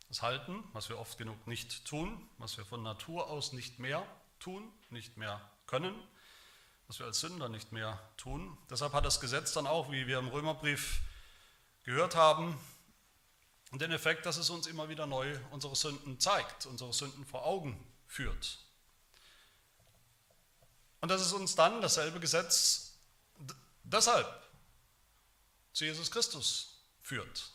das 0.09 0.23
halten, 0.23 0.65
was 0.73 0.89
wir 0.89 0.99
oft 0.99 1.19
genug 1.19 1.47
nicht 1.47 1.85
tun, 1.85 2.29
was 2.39 2.57
wir 2.57 2.65
von 2.65 2.83
Natur 2.83 3.29
aus 3.29 3.53
nicht 3.53 3.79
mehr 3.79 4.07
tun, 4.39 4.73
nicht 4.91 5.17
mehr 5.19 5.41
können, 5.67 5.95
was 6.87 6.99
wir 6.99 7.07
als 7.07 7.21
Sünder 7.21 7.51
nicht 7.51 7.73
mehr 7.73 8.01
tun. 8.17 8.57
Deshalb 8.71 8.95
hat 8.95 9.05
das 9.05 9.21
Gesetz 9.21 9.53
dann 9.53 9.67
auch, 9.67 9.93
wie 9.93 10.07
wir 10.07 10.19
im 10.19 10.29
Römerbrief 10.29 11.03
gehört 11.85 12.17
haben, 12.17 12.59
den 13.73 13.93
Effekt, 13.93 14.25
dass 14.25 14.39
es 14.39 14.49
uns 14.49 14.67
immer 14.67 14.89
wieder 14.89 15.07
neu 15.07 15.39
unsere 15.51 15.77
Sünden 15.77 16.19
zeigt, 16.19 16.65
unsere 16.65 16.93
Sünden 16.93 17.27
vor 17.27 17.45
Augen 17.45 17.79
führt. 18.07 18.59
Und 21.01 21.11
dass 21.11 21.21
es 21.21 21.33
uns 21.33 21.55
dann 21.55 21.83
dasselbe 21.83 22.19
Gesetz 22.19 22.95
deshalb 23.85 24.27
zu 25.73 25.85
Jesus 25.85 26.11
Christus 26.11 26.83
führt, 27.01 27.53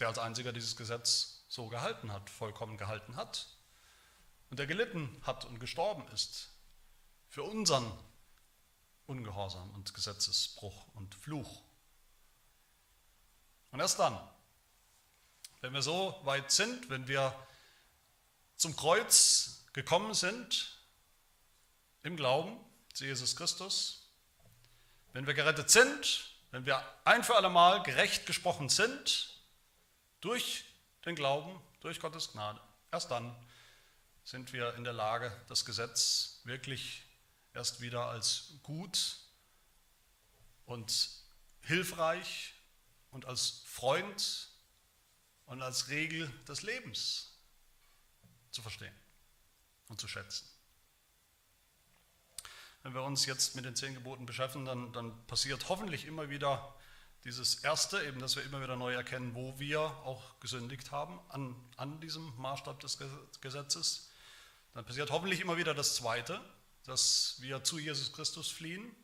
der 0.00 0.08
als 0.08 0.18
einziger 0.18 0.52
dieses 0.52 0.76
Gesetz 0.76 1.44
so 1.48 1.68
gehalten 1.68 2.12
hat, 2.12 2.28
vollkommen 2.28 2.76
gehalten 2.76 3.16
hat 3.16 3.46
und 4.50 4.58
der 4.58 4.66
gelitten 4.66 5.16
hat 5.22 5.44
und 5.44 5.60
gestorben 5.60 6.06
ist 6.08 6.50
für 7.28 7.42
unseren 7.42 7.90
Ungehorsam 9.06 9.70
und 9.70 9.94
Gesetzesbruch 9.94 10.86
und 10.94 11.14
Fluch. 11.14 11.62
Und 13.76 13.80
erst 13.80 13.98
dann, 13.98 14.18
wenn 15.60 15.74
wir 15.74 15.82
so 15.82 16.18
weit 16.22 16.50
sind, 16.50 16.88
wenn 16.88 17.08
wir 17.08 17.38
zum 18.56 18.74
Kreuz 18.74 19.66
gekommen 19.74 20.14
sind, 20.14 20.78
im 22.02 22.16
Glauben 22.16 22.58
zu 22.94 23.04
Jesus 23.04 23.36
Christus, 23.36 24.08
wenn 25.12 25.26
wir 25.26 25.34
gerettet 25.34 25.68
sind, 25.68 26.30
wenn 26.52 26.64
wir 26.64 26.82
ein 27.04 27.22
für 27.22 27.36
alle 27.36 27.50
Mal 27.50 27.82
gerecht 27.82 28.24
gesprochen 28.24 28.70
sind, 28.70 29.42
durch 30.22 30.64
den 31.04 31.14
Glauben, 31.14 31.60
durch 31.80 32.00
Gottes 32.00 32.32
Gnade, 32.32 32.58
erst 32.90 33.10
dann 33.10 33.36
sind 34.24 34.54
wir 34.54 34.74
in 34.76 34.84
der 34.84 34.94
Lage, 34.94 35.38
das 35.48 35.66
Gesetz 35.66 36.40
wirklich 36.44 37.02
erst 37.52 37.82
wieder 37.82 38.06
als 38.06 38.54
gut 38.62 39.18
und 40.64 41.10
hilfreich 41.60 42.55
und 43.10 43.24
als 43.26 43.62
Freund 43.66 44.50
und 45.46 45.62
als 45.62 45.88
Regel 45.88 46.28
des 46.48 46.62
Lebens 46.62 47.38
zu 48.50 48.62
verstehen 48.62 48.94
und 49.88 50.00
zu 50.00 50.08
schätzen. 50.08 50.48
Wenn 52.82 52.94
wir 52.94 53.02
uns 53.02 53.26
jetzt 53.26 53.56
mit 53.56 53.64
den 53.64 53.74
zehn 53.74 53.94
Geboten 53.94 54.26
beschäftigen, 54.26 54.64
dann, 54.64 54.92
dann 54.92 55.26
passiert 55.26 55.68
hoffentlich 55.68 56.04
immer 56.04 56.30
wieder 56.30 56.74
dieses 57.24 57.56
Erste, 57.56 58.04
eben, 58.04 58.20
dass 58.20 58.36
wir 58.36 58.44
immer 58.44 58.62
wieder 58.62 58.76
neu 58.76 58.94
erkennen, 58.94 59.34
wo 59.34 59.58
wir 59.58 59.80
auch 59.80 60.38
gesündigt 60.38 60.92
haben 60.92 61.18
an, 61.28 61.56
an 61.76 62.00
diesem 62.00 62.32
Maßstab 62.36 62.78
des 62.78 62.98
Gesetzes. 63.40 64.10
Dann 64.74 64.84
passiert 64.84 65.10
hoffentlich 65.10 65.40
immer 65.40 65.56
wieder 65.56 65.74
das 65.74 65.96
Zweite, 65.96 66.40
dass 66.84 67.36
wir 67.40 67.64
zu 67.64 67.80
Jesus 67.80 68.12
Christus 68.12 68.48
fliehen 68.48 68.94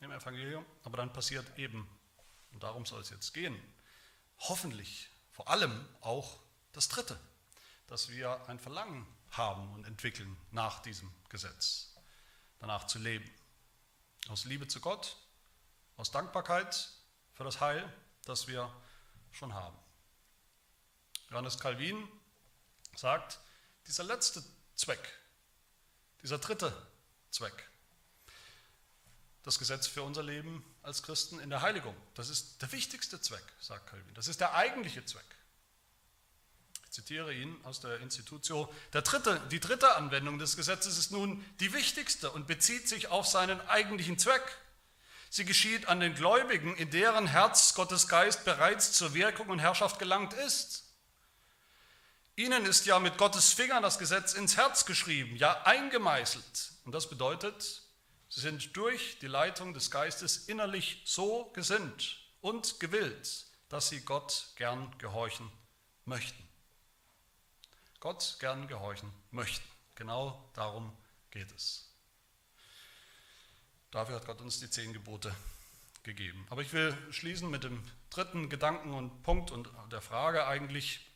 im 0.00 0.10
Evangelium. 0.10 0.66
Aber 0.82 0.96
dann 0.96 1.12
passiert 1.12 1.46
eben, 1.56 1.88
und 2.52 2.62
darum 2.62 2.86
soll 2.86 3.00
es 3.00 3.10
jetzt 3.10 3.32
gehen, 3.34 3.60
hoffentlich 4.38 5.10
vor 5.32 5.48
allem 5.48 5.88
auch 6.00 6.38
das 6.72 6.88
Dritte, 6.88 7.18
dass 7.86 8.08
wir 8.08 8.48
ein 8.48 8.58
Verlangen 8.58 9.06
haben 9.30 9.72
und 9.72 9.84
entwickeln 9.84 10.36
nach 10.50 10.80
diesem 10.80 11.12
Gesetz, 11.28 11.94
danach 12.58 12.86
zu 12.86 12.98
leben. 12.98 13.28
Aus 14.28 14.44
Liebe 14.44 14.68
zu 14.68 14.80
Gott, 14.80 15.16
aus 15.96 16.10
Dankbarkeit 16.10 16.90
für 17.32 17.44
das 17.44 17.60
Heil, 17.60 17.92
das 18.24 18.46
wir 18.46 18.72
schon 19.30 19.52
haben. 19.52 19.76
Johannes 21.30 21.58
Calvin 21.58 22.06
sagt, 22.94 23.40
dieser 23.86 24.04
letzte 24.04 24.44
Zweck, 24.74 25.18
dieser 26.22 26.38
dritte 26.38 26.74
Zweck, 27.30 27.68
das 29.42 29.58
Gesetz 29.58 29.86
für 29.86 30.02
unser 30.02 30.22
Leben 30.22 30.64
als 30.82 31.02
Christen 31.02 31.38
in 31.38 31.50
der 31.50 31.62
Heiligung, 31.62 31.96
das 32.14 32.28
ist 32.28 32.60
der 32.60 32.72
wichtigste 32.72 33.20
Zweck, 33.20 33.44
sagt 33.60 33.86
Calvin. 33.88 34.14
Das 34.14 34.28
ist 34.28 34.40
der 34.40 34.54
eigentliche 34.54 35.04
Zweck. 35.04 35.24
Ich 36.86 36.90
zitiere 36.92 37.32
ihn 37.32 37.56
aus 37.64 37.80
der 37.80 38.00
Institutio. 38.00 38.72
Der 38.92 39.02
dritte, 39.02 39.40
die 39.50 39.60
dritte 39.60 39.96
Anwendung 39.96 40.38
des 40.38 40.56
Gesetzes 40.56 40.98
ist 40.98 41.10
nun 41.10 41.44
die 41.60 41.72
wichtigste 41.72 42.30
und 42.30 42.46
bezieht 42.46 42.88
sich 42.88 43.08
auf 43.08 43.26
seinen 43.26 43.60
eigentlichen 43.68 44.18
Zweck. 44.18 44.42
Sie 45.30 45.46
geschieht 45.46 45.88
an 45.88 46.00
den 46.00 46.14
Gläubigen, 46.14 46.76
in 46.76 46.90
deren 46.90 47.26
Herz 47.26 47.74
Gottes 47.74 48.08
Geist 48.08 48.44
bereits 48.44 48.92
zur 48.92 49.14
Wirkung 49.14 49.48
und 49.48 49.60
Herrschaft 49.60 49.98
gelangt 49.98 50.34
ist. 50.34 50.84
Ihnen 52.36 52.66
ist 52.66 52.86
ja 52.86 52.98
mit 52.98 53.18
Gottes 53.18 53.52
Fingern 53.52 53.82
das 53.82 53.98
Gesetz 53.98 54.32
ins 54.34 54.56
Herz 54.56 54.84
geschrieben, 54.84 55.36
ja 55.36 55.62
eingemeißelt. 55.62 56.72
Und 56.84 56.92
das 56.92 57.08
bedeutet, 57.08 57.81
sie 58.32 58.40
sind 58.40 58.74
durch 58.78 59.18
die 59.18 59.26
Leitung 59.26 59.74
des 59.74 59.90
Geistes 59.90 60.48
innerlich 60.48 61.02
so 61.04 61.50
gesinnt 61.52 62.18
und 62.40 62.80
gewillt, 62.80 63.44
dass 63.68 63.90
sie 63.90 64.00
Gott 64.00 64.52
gern 64.56 64.96
gehorchen 64.96 65.52
möchten. 66.06 66.42
Gott 68.00 68.38
gern 68.40 68.68
gehorchen 68.68 69.12
möchten. 69.30 69.68
Genau 69.96 70.50
darum 70.54 70.96
geht 71.30 71.52
es. 71.52 71.90
Dafür 73.90 74.16
hat 74.16 74.24
Gott 74.24 74.40
uns 74.40 74.60
die 74.60 74.70
zehn 74.70 74.94
Gebote 74.94 75.36
gegeben. 76.02 76.46
Aber 76.48 76.62
ich 76.62 76.72
will 76.72 76.96
schließen 77.10 77.50
mit 77.50 77.64
dem 77.64 77.84
dritten 78.08 78.48
Gedanken 78.48 78.94
und 78.94 79.22
Punkt 79.22 79.50
und 79.50 79.68
der 79.90 80.00
Frage 80.00 80.46
eigentlich, 80.46 81.06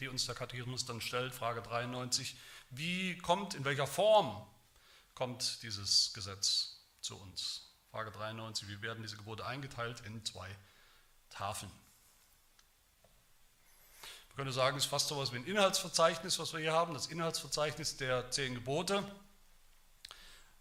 die 0.00 0.08
uns 0.08 0.26
der 0.26 0.34
Katechismus 0.34 0.86
dann 0.86 1.00
stellt, 1.00 1.32
Frage 1.32 1.62
93, 1.62 2.36
wie 2.70 3.16
kommt, 3.18 3.54
in 3.54 3.64
welcher 3.64 3.86
Form 3.86 4.44
kommt 5.14 5.62
dieses 5.62 6.12
Gesetz 6.12 6.80
zu 7.00 7.18
uns? 7.18 7.72
Frage 7.90 8.10
93, 8.10 8.68
wie 8.68 8.80
werden 8.82 9.02
diese 9.02 9.16
Gebote 9.16 9.44
eingeteilt 9.44 10.00
in 10.06 10.24
zwei 10.24 10.48
Tafeln? 11.28 11.70
Man 14.28 14.36
könnte 14.36 14.52
sagen, 14.52 14.78
es 14.78 14.84
ist 14.84 14.90
fast 14.90 15.08
so 15.08 15.16
etwas 15.16 15.32
wie 15.34 15.36
ein 15.36 15.44
Inhaltsverzeichnis, 15.44 16.38
was 16.38 16.54
wir 16.54 16.60
hier 16.60 16.72
haben, 16.72 16.94
das 16.94 17.08
Inhaltsverzeichnis 17.08 17.98
der 17.98 18.30
zehn 18.30 18.54
Gebote. 18.54 19.04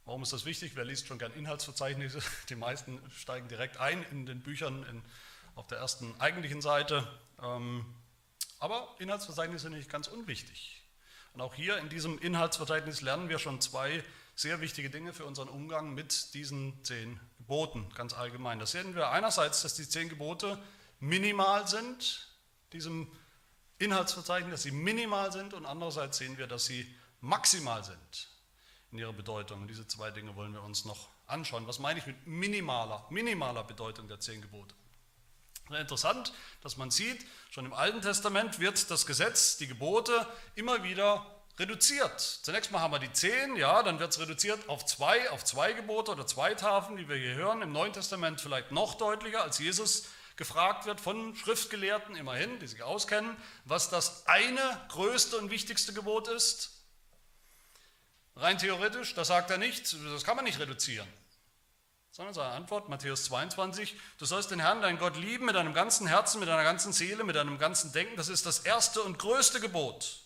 Warum 0.04 0.24
ist 0.24 0.34
das 0.34 0.44
wichtig? 0.44 0.76
Wer 0.76 0.84
liest 0.84 1.08
schon 1.08 1.20
gern 1.20 1.32
Inhaltsverzeichnisse? 1.32 2.22
Die 2.50 2.56
meisten 2.56 3.00
steigen 3.12 3.48
direkt 3.48 3.78
ein 3.78 4.04
in 4.12 4.26
den 4.26 4.42
Büchern 4.42 4.84
in, 4.84 5.02
auf 5.56 5.68
der 5.68 5.78
ersten 5.78 6.20
eigentlichen 6.20 6.62
Seite. 6.62 7.08
Ähm, 7.42 7.86
aber 8.60 8.94
Inhaltsverzeichnisse 9.00 9.64
sind 9.64 9.78
nicht 9.78 9.90
ganz 9.90 10.08
unwichtig. 10.08 10.82
Und 11.34 11.40
auch 11.40 11.56
hier 11.56 11.78
in 11.78 11.88
diesem 11.88 12.20
Inhaltsverzeichnis 12.20 13.00
lernen 13.00 13.30
wir 13.30 13.40
schon 13.40 13.62
zwei 13.62 14.04
sehr 14.42 14.60
wichtige 14.60 14.90
Dinge 14.90 15.14
für 15.14 15.26
unseren 15.26 15.50
Umgang 15.50 15.94
mit 15.94 16.34
diesen 16.34 16.84
zehn 16.84 17.20
Geboten, 17.38 17.88
ganz 17.96 18.14
allgemein. 18.14 18.60
Das 18.60 18.72
sehen 18.72 18.96
wir 18.96 19.10
einerseits, 19.10 19.62
dass 19.62 19.76
die 19.76 19.88
zehn 19.88 20.10
Gebote 20.10 20.62
minimal 21.00 21.68
sind, 21.68 22.28
diesem 22.74 23.12
Inhaltsverzeichnis, 23.78 24.52
dass 24.52 24.64
sie 24.64 24.72
minimal 24.72 25.32
sind, 25.32 25.54
und 25.54 25.66
andererseits 25.66 26.18
sehen 26.18 26.38
wir, 26.38 26.48
dass 26.48 26.66
sie 26.66 26.92
maximal 27.20 27.84
sind 27.84 28.30
in 28.92 28.98
ihrer 28.98 29.14
Bedeutung. 29.14 29.62
Und 29.62 29.68
diese 29.68 29.88
zwei 29.88 30.12
Dinge 30.12 30.36
wollen 30.36 30.54
wir 30.54 30.64
uns 30.64 30.86
noch 30.86 31.10
anschauen. 31.28 31.68
Was 31.68 31.80
meine 31.80 32.00
ich 32.00 32.08
mit 32.08 32.26
minimaler, 32.26 33.06
minimaler 33.10 33.64
Bedeutung 33.64 34.08
der 34.08 34.20
zehn 34.20 34.42
Gebote? 34.42 34.74
Interessant, 35.70 36.34
dass 36.62 36.78
man 36.78 36.92
sieht, 36.92 37.26
schon 37.50 37.66
im 37.66 37.74
Alten 37.74 38.02
Testament 38.02 38.60
wird 38.60 38.90
das 38.92 39.06
Gesetz, 39.06 39.58
die 39.58 39.68
Gebote 39.68 40.28
immer 40.56 40.84
wieder 40.84 41.41
reduziert. 41.60 42.20
Zunächst 42.20 42.72
mal 42.72 42.80
haben 42.80 42.94
wir 42.94 43.00
die 43.00 43.12
zehn, 43.12 43.56
ja, 43.56 43.84
dann 43.84 44.00
wird 44.00 44.12
es 44.12 44.20
reduziert 44.20 44.70
auf 44.70 44.86
zwei, 44.86 45.30
auf 45.32 45.44
zwei 45.44 45.74
Gebote 45.74 46.12
oder 46.12 46.26
zwei 46.26 46.54
Tafeln, 46.56 46.98
wie 46.98 47.08
wir 47.08 47.16
hier 47.16 47.36
hören. 47.36 47.62
Im 47.62 47.72
Neuen 47.72 47.94
Testament 47.94 48.42
vielleicht 48.42 48.72
noch 48.72 48.96
deutlicher, 48.96 49.44
als 49.44 49.60
Jesus 49.60 50.06
gefragt 50.36 50.86
wird 50.86 51.00
von 51.00 51.36
Schriftgelehrten, 51.36 52.16
immerhin, 52.16 52.60
die 52.60 52.68
sich 52.68 52.82
auskennen, 52.84 53.36
was 53.66 53.90
das 53.90 54.26
eine 54.28 54.60
größte 54.90 55.38
und 55.38 55.52
wichtigste 55.52 55.94
Gebot 55.94 56.28
ist. 56.28 56.72
Rein 58.36 58.58
theoretisch, 58.58 59.14
das 59.14 59.28
sagt 59.28 59.52
er 59.52 59.58
nicht, 59.58 59.94
das 59.94 60.24
kann 60.24 60.36
man 60.36 60.46
nicht 60.46 60.60
reduzieren. 60.60 61.08
Sondern 62.12 62.34
seine 62.34 62.54
Antwort, 62.56 62.90
Matthäus 62.90 63.26
22, 63.26 63.96
du 64.18 64.26
sollst 64.26 64.52
den 64.52 64.60
Herrn, 64.60 64.82
deinen 64.82 65.00
Gott 65.00 65.16
lieben 65.16 65.46
mit 65.46 65.56
deinem 65.56 65.74
ganzen 65.74 66.08
Herzen, 66.08 66.40
mit 66.40 66.50
deiner 66.50 66.64
ganzen 66.64 66.92
Seele, 66.92 67.24
mit 67.24 67.36
deinem 67.36 67.58
ganzen 67.58 67.94
Denken. 67.94 68.18
Das 68.18 68.28
ist 68.28 68.46
das 68.46 68.60
erste 68.60 69.02
und 69.04 69.20
größte 69.20 69.60
Gebot. 69.60 70.22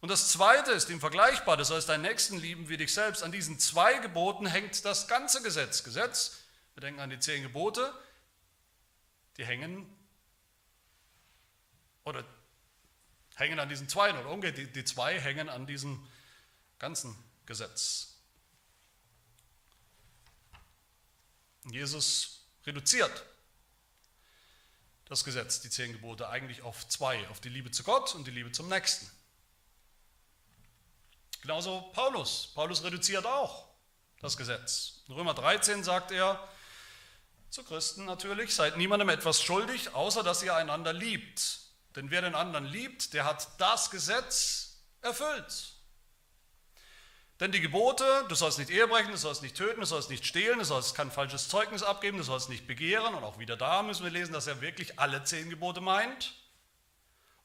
Und 0.00 0.10
das 0.10 0.30
zweite 0.30 0.70
ist 0.70 0.88
ihm 0.90 1.00
vergleichbar, 1.00 1.56
du 1.56 1.64
sollst 1.64 1.88
deinen 1.88 2.02
Nächsten 2.02 2.38
lieben 2.38 2.68
wie 2.68 2.76
dich 2.76 2.94
selbst. 2.94 3.22
An 3.22 3.32
diesen 3.32 3.58
zwei 3.58 3.94
Geboten 3.98 4.46
hängt 4.46 4.84
das 4.84 5.08
ganze 5.08 5.42
Gesetz. 5.42 5.82
Gesetz, 5.82 6.44
wir 6.74 6.82
denken 6.82 7.00
an 7.00 7.10
die 7.10 7.18
zehn 7.18 7.42
Gebote, 7.42 7.92
die 9.36 9.44
hängen 9.44 9.92
oder 12.04 12.24
hängen 13.34 13.58
an 13.58 13.68
diesen 13.68 13.88
zwei, 13.88 14.10
oder 14.10 14.30
umgekehrt, 14.30 14.58
die, 14.58 14.72
die 14.72 14.84
zwei 14.84 15.20
hängen 15.20 15.48
an 15.48 15.66
diesem 15.66 16.06
ganzen 16.78 17.16
Gesetz. 17.46 18.14
Jesus 21.64 22.46
reduziert 22.66 23.24
das 25.06 25.24
Gesetz, 25.24 25.60
die 25.60 25.70
zehn 25.70 25.92
Gebote, 25.92 26.28
eigentlich 26.28 26.62
auf 26.62 26.88
zwei, 26.88 27.26
auf 27.28 27.40
die 27.40 27.48
Liebe 27.48 27.70
zu 27.70 27.82
Gott 27.82 28.14
und 28.14 28.26
die 28.26 28.30
Liebe 28.30 28.52
zum 28.52 28.68
Nächsten. 28.68 29.10
Genauso 31.48 31.80
Paulus. 31.94 32.52
Paulus 32.54 32.84
reduziert 32.84 33.24
auch 33.24 33.64
das 34.20 34.36
Gesetz. 34.36 35.00
In 35.08 35.14
Römer 35.14 35.32
13 35.32 35.82
sagt 35.82 36.10
er 36.10 36.46
zu 37.48 37.64
Christen 37.64 38.04
natürlich, 38.04 38.54
seid 38.54 38.76
niemandem 38.76 39.08
etwas 39.08 39.42
schuldig, 39.42 39.94
außer 39.94 40.22
dass 40.22 40.42
ihr 40.42 40.54
einander 40.54 40.92
liebt. 40.92 41.60
Denn 41.96 42.10
wer 42.10 42.20
den 42.20 42.34
anderen 42.34 42.66
liebt, 42.66 43.14
der 43.14 43.24
hat 43.24 43.48
das 43.56 43.90
Gesetz 43.90 44.82
erfüllt. 45.00 45.72
Denn 47.40 47.50
die 47.50 47.62
Gebote, 47.62 48.26
du 48.28 48.34
sollst 48.34 48.58
nicht 48.58 48.68
Ehe 48.68 48.86
brechen, 48.86 49.12
du 49.12 49.16
sollst 49.16 49.40
nicht 49.40 49.56
töten, 49.56 49.80
du 49.80 49.86
sollst 49.86 50.10
nicht 50.10 50.26
stehlen, 50.26 50.58
du 50.58 50.66
sollst 50.66 50.94
kein 50.96 51.10
falsches 51.10 51.48
Zeugnis 51.48 51.82
abgeben, 51.82 52.18
du 52.18 52.24
sollst 52.24 52.50
nicht 52.50 52.66
begehren. 52.66 53.14
Und 53.14 53.24
auch 53.24 53.38
wieder 53.38 53.56
da 53.56 53.82
müssen 53.82 54.04
wir 54.04 54.10
lesen, 54.10 54.34
dass 54.34 54.48
er 54.48 54.60
wirklich 54.60 54.98
alle 54.98 55.24
zehn 55.24 55.48
Gebote 55.48 55.80
meint. 55.80 56.34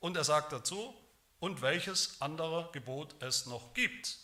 Und 0.02 0.18
er 0.18 0.26
sagt 0.26 0.52
dazu, 0.52 0.94
und 1.44 1.62
welches 1.62 2.22
andere 2.22 2.70
Gebot 2.72 3.22
es 3.22 3.48
noch 3.48 3.74
gibt. 3.74 4.18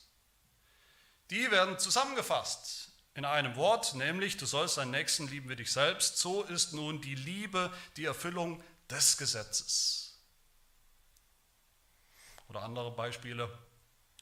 Die 1.31 1.51
werden 1.51 1.77
zusammengefasst 1.77 2.93
in 3.13 3.25
einem 3.25 3.57
Wort, 3.57 3.93
nämlich 3.95 4.37
du 4.37 4.45
sollst 4.45 4.77
deinen 4.77 4.91
Nächsten 4.91 5.27
lieben 5.27 5.49
wie 5.49 5.57
dich 5.57 5.73
selbst. 5.73 6.17
So 6.17 6.43
ist 6.43 6.71
nun 6.71 7.01
die 7.01 7.15
Liebe 7.15 7.73
die 7.97 8.05
Erfüllung 8.05 8.63
des 8.89 9.17
Gesetzes. 9.17 10.17
Oder 12.47 12.63
andere 12.63 12.91
Beispiele. 12.91 13.49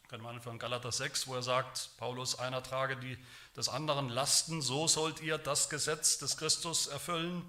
Kann 0.07 0.21
man 0.21 0.41
von 0.41 0.57
Galater 0.57 0.91
6, 0.91 1.27
wo 1.27 1.35
er 1.35 1.43
sagt, 1.43 1.91
Paulus, 1.97 2.39
einer 2.39 2.63
trage 2.63 2.97
die 2.97 3.15
des 3.55 3.69
anderen 3.69 4.09
Lasten, 4.09 4.63
so 4.63 4.87
sollt 4.87 5.21
ihr 5.21 5.37
das 5.37 5.69
Gesetz 5.69 6.17
des 6.17 6.35
Christus 6.35 6.87
erfüllen. 6.87 7.43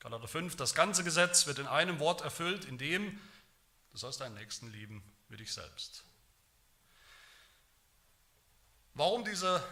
Galater 0.00 0.28
5, 0.28 0.56
das 0.56 0.74
ganze 0.74 1.04
Gesetz 1.04 1.46
wird 1.46 1.58
in 1.58 1.68
einem 1.68 2.00
Wort 2.00 2.20
erfüllt, 2.20 2.66
in 2.66 2.76
dem 2.76 3.18
du 3.92 3.98
sollst 3.98 4.20
deinen 4.20 4.34
Nächsten 4.34 4.70
lieben 4.70 5.02
wie 5.28 5.36
dich 5.36 5.52
selbst. 5.52 6.04
Warum 8.94 9.24
diese 9.24 9.66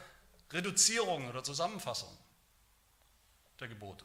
Reduzierung 0.50 1.28
oder 1.28 1.42
Zusammenfassung 1.42 2.16
der 3.60 3.68
Gebote? 3.68 4.04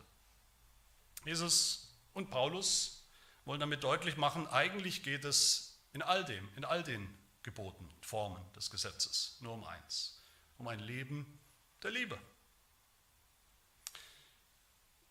Jesus 1.25 1.93
und 2.13 2.29
Paulus 2.29 3.07
wollen 3.45 3.59
damit 3.59 3.83
deutlich 3.83 4.17
machen, 4.17 4.47
eigentlich 4.47 5.03
geht 5.03 5.25
es 5.25 5.77
in 5.93 6.01
all 6.01 6.25
dem, 6.25 6.49
in 6.55 6.65
all 6.65 6.83
den 6.83 7.07
Geboten, 7.43 7.89
Formen 8.01 8.41
des 8.53 8.71
Gesetzes. 8.71 9.37
Nur 9.41 9.53
um 9.53 9.63
eins, 9.63 10.21
um 10.57 10.67
ein 10.67 10.79
Leben 10.79 11.39
der 11.81 11.91
Liebe. 11.91 12.17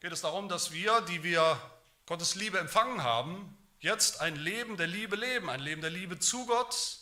Geht 0.00 0.12
es 0.12 0.22
darum, 0.22 0.48
dass 0.48 0.72
wir, 0.72 1.00
die 1.02 1.22
wir 1.22 1.60
Gottes 2.06 2.34
Liebe 2.34 2.58
empfangen 2.58 3.02
haben, 3.02 3.56
jetzt 3.82 4.20
ein 4.20 4.36
Leben 4.36 4.76
der 4.76 4.86
Liebe 4.86 5.16
leben, 5.16 5.50
ein 5.50 5.60
Leben 5.60 5.82
der 5.82 5.90
Liebe 5.90 6.18
zu 6.18 6.46
Gott, 6.46 6.98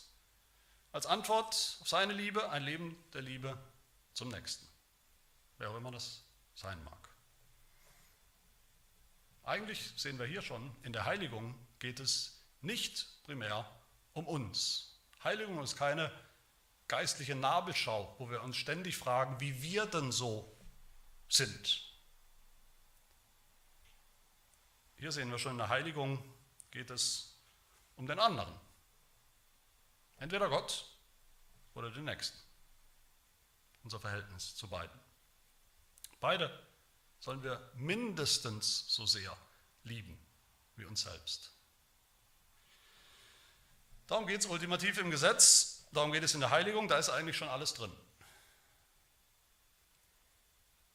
als 0.93 1.07
Antwort 1.07 1.79
auf 1.81 1.89
seine 1.89 2.13
Liebe, 2.13 2.51
ein 2.51 2.65
Leben 2.65 2.97
der 3.13 3.23
Liebe 3.23 3.57
zum 4.13 4.29
Nächsten, 4.29 4.67
wer 5.59 5.71
auch 5.71 5.77
immer 5.77 5.93
das 5.93 6.25
sein 6.55 6.83
mag. 6.85 7.09
Eigentlich 9.45 9.93
sehen 9.97 10.19
wir 10.19 10.27
hier 10.27 10.43
schon, 10.43 10.75
in 10.83 10.93
der 10.93 11.05
Heiligung 11.05 11.55
geht 11.79 12.01
es 12.01 12.43
nicht 12.61 13.23
primär 13.25 13.71
um 14.13 14.27
uns, 14.27 14.91
Heiligung 15.23 15.63
ist 15.63 15.77
keine 15.77 16.11
geistliche 16.89 17.35
Nabelschau, 17.35 18.15
wo 18.19 18.31
wir 18.31 18.43
uns 18.43 18.57
ständig 18.57 18.97
fragen, 18.97 19.39
wie 19.39 19.63
wir 19.63 19.87
denn 19.87 20.13
so 20.13 20.51
sind. 21.29 21.87
Hier 24.97 25.13
sehen 25.13 25.31
wir 25.31 25.39
schon, 25.39 25.53
in 25.53 25.59
der 25.59 25.69
Heiligung 25.69 26.23
geht 26.71 26.91
es 26.91 27.35
um 27.97 28.07
den 28.07 28.19
anderen. 28.19 28.55
Entweder 30.19 30.49
Gott 30.49 30.85
oder 31.75 31.91
den 31.91 32.05
Nächsten. 32.05 32.39
Unser 33.83 34.01
Verhältnis 34.01 34.55
zu 34.55 34.69
beiden. 34.69 34.99
Beide 36.21 36.51
sollen 37.19 37.43
wir 37.43 37.71
mindestens 37.75 38.85
so 38.89 39.07
sehr 39.07 39.37
lieben 39.85 40.19
wie 40.77 40.85
uns 40.85 41.03
selbst. 41.03 41.53
Darum 44.07 44.27
geht 44.27 44.41
es 44.41 44.47
ultimativ 44.47 44.99
im 44.99 45.11
Gesetz, 45.11 45.87
darum 45.93 46.13
geht 46.13 46.25
es 46.25 46.35
in 46.35 46.41
der 46.41 46.51
Heiligung, 46.51 46.89
da 46.89 46.99
ist 46.99 47.11
eigentlich 47.11 47.37
schon 47.37 47.49
alles 47.49 47.75
drin. 47.75 47.93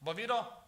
Aber 0.01 0.17
weder 0.17 0.67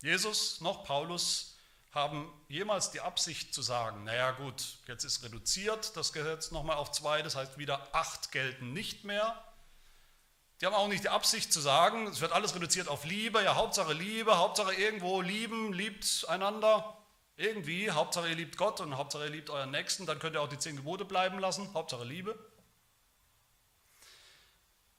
Jesus 0.00 0.60
noch 0.60 0.84
Paulus 0.84 1.55
haben 1.96 2.30
jemals 2.48 2.90
die 2.90 3.00
Absicht 3.00 3.54
zu 3.54 3.62
sagen, 3.62 4.04
naja 4.04 4.32
gut, 4.32 4.62
jetzt 4.86 5.02
ist 5.02 5.24
reduziert 5.24 5.96
das 5.96 6.12
Gesetz 6.12 6.50
nochmal 6.50 6.76
auf 6.76 6.92
zwei, 6.92 7.22
das 7.22 7.34
heißt 7.34 7.56
wieder 7.56 7.88
acht 7.92 8.30
gelten 8.32 8.74
nicht 8.74 9.04
mehr. 9.04 9.42
Die 10.60 10.66
haben 10.66 10.74
auch 10.74 10.88
nicht 10.88 11.04
die 11.04 11.08
Absicht 11.08 11.52
zu 11.52 11.58
sagen, 11.58 12.06
es 12.06 12.20
wird 12.20 12.32
alles 12.32 12.54
reduziert 12.54 12.88
auf 12.88 13.04
Liebe, 13.04 13.42
ja 13.42 13.54
Hauptsache 13.54 13.94
Liebe, 13.94 14.36
Hauptsache 14.36 14.74
irgendwo 14.74 15.22
lieben, 15.22 15.72
liebt 15.72 16.26
einander, 16.28 16.98
irgendwie, 17.36 17.90
Hauptsache 17.90 18.28
ihr 18.28 18.36
liebt 18.36 18.58
Gott 18.58 18.80
und 18.80 18.96
Hauptsache 18.98 19.24
ihr 19.24 19.30
liebt 19.30 19.48
euren 19.48 19.70
Nächsten, 19.70 20.04
dann 20.04 20.18
könnt 20.18 20.36
ihr 20.36 20.42
auch 20.42 20.48
die 20.48 20.58
zehn 20.58 20.76
Gebote 20.76 21.06
bleiben 21.06 21.38
lassen, 21.38 21.72
Hauptsache 21.72 22.04
Liebe. 22.04 22.38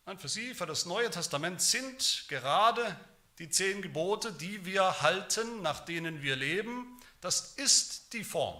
Nein, 0.07 0.17
für 0.17 0.29
sie, 0.29 0.55
für 0.55 0.65
das 0.65 0.88
Neue 0.88 1.12
Testament 1.12 1.62
sind 1.62 2.25
gerade 2.27 2.99
die 3.39 3.50
zehn 3.50 3.82
Gebote, 3.82 4.34
die 4.34 4.65
wir 4.65 5.02
halten, 5.02 5.62
nach 5.62 5.82
denen 5.82 6.21
wir 6.21 6.36
leben, 6.36 7.00
das 7.21 7.54
ist 7.54 8.13
die 8.13 8.23
Form, 8.23 8.58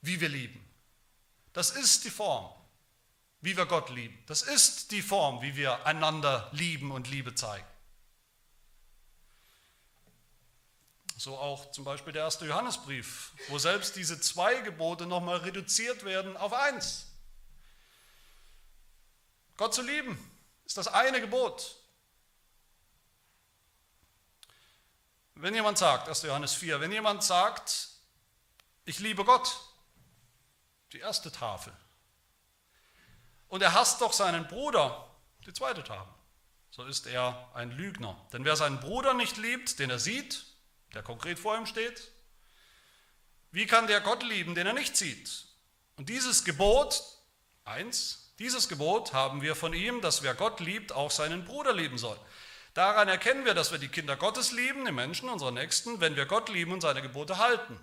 wie 0.00 0.20
wir 0.20 0.28
lieben. 0.28 0.60
Das 1.52 1.70
ist 1.70 2.04
die 2.04 2.10
Form, 2.10 2.52
wie 3.40 3.56
wir 3.56 3.66
Gott 3.66 3.90
lieben. 3.90 4.18
Das 4.26 4.42
ist 4.42 4.90
die 4.90 5.02
Form, 5.02 5.42
wie 5.42 5.54
wir 5.56 5.86
einander 5.86 6.48
lieben 6.52 6.90
und 6.90 7.08
Liebe 7.08 7.34
zeigen. 7.34 7.66
So 11.16 11.38
auch 11.38 11.70
zum 11.70 11.84
Beispiel 11.84 12.12
der 12.12 12.24
erste 12.24 12.44
Johannesbrief, 12.44 13.32
wo 13.48 13.58
selbst 13.58 13.94
diese 13.94 14.20
zwei 14.20 14.60
Gebote 14.62 15.06
nochmal 15.06 15.38
reduziert 15.38 16.04
werden 16.04 16.36
auf 16.36 16.52
eins. 16.52 17.06
Gott 19.56 19.74
zu 19.74 19.82
lieben 19.82 20.18
ist 20.64 20.76
das 20.76 20.88
eine 20.88 21.20
Gebot. 21.20 21.76
Wenn 25.36 25.54
jemand 25.54 25.78
sagt, 25.78 26.08
1. 26.08 26.22
Johannes 26.22 26.54
4, 26.54 26.80
wenn 26.80 26.92
jemand 26.92 27.24
sagt, 27.24 27.88
ich 28.84 29.00
liebe 29.00 29.24
Gott, 29.24 29.58
die 30.92 31.00
erste 31.00 31.32
Tafel, 31.32 31.72
und 33.48 33.62
er 33.62 33.72
hasst 33.72 34.00
doch 34.00 34.12
seinen 34.12 34.46
Bruder, 34.46 35.10
die 35.46 35.52
zweite 35.52 35.82
Tafel, 35.82 36.12
so 36.70 36.84
ist 36.84 37.06
er 37.06 37.50
ein 37.54 37.70
Lügner. 37.70 38.16
Denn 38.32 38.44
wer 38.44 38.56
seinen 38.56 38.80
Bruder 38.80 39.14
nicht 39.14 39.36
liebt, 39.36 39.78
den 39.78 39.90
er 39.90 39.98
sieht, 39.98 40.44
der 40.92 41.02
konkret 41.02 41.38
vor 41.38 41.56
ihm 41.56 41.66
steht, 41.66 42.10
wie 43.50 43.66
kann 43.66 43.86
der 43.86 44.00
Gott 44.00 44.24
lieben, 44.24 44.54
den 44.54 44.66
er 44.66 44.72
nicht 44.72 44.96
sieht? 44.96 45.46
Und 45.96 46.08
dieses 46.08 46.44
Gebot, 46.44 47.02
eins, 47.64 48.32
dieses 48.40 48.68
Gebot 48.68 49.12
haben 49.12 49.42
wir 49.42 49.54
von 49.54 49.72
ihm, 49.72 50.00
dass 50.00 50.22
wer 50.22 50.34
Gott 50.34 50.58
liebt, 50.58 50.90
auch 50.90 51.12
seinen 51.12 51.44
Bruder 51.44 51.72
lieben 51.72 51.98
soll. 51.98 52.18
Daran 52.74 53.06
erkennen 53.06 53.44
wir, 53.44 53.54
dass 53.54 53.70
wir 53.70 53.78
die 53.78 53.88
Kinder 53.88 54.16
Gottes 54.16 54.50
lieben, 54.50 54.84
die 54.84 54.92
Menschen, 54.92 55.28
unsere 55.28 55.52
Nächsten, 55.52 56.00
wenn 56.00 56.16
wir 56.16 56.26
Gott 56.26 56.48
lieben 56.48 56.72
und 56.72 56.80
seine 56.80 57.02
Gebote 57.02 57.38
halten. 57.38 57.78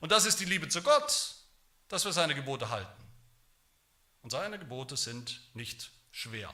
Und 0.00 0.12
das 0.12 0.26
ist 0.26 0.38
die 0.38 0.44
Liebe 0.44 0.68
zu 0.68 0.82
Gott, 0.82 1.34
dass 1.88 2.04
wir 2.04 2.12
seine 2.12 2.34
Gebote 2.34 2.68
halten. 2.68 3.02
Und 4.22 4.30
seine 4.30 4.58
Gebote 4.58 4.98
sind 4.98 5.40
nicht 5.54 5.90
schwer. 6.12 6.52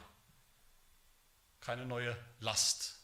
Keine 1.60 1.84
neue 1.84 2.16
Last. 2.38 2.98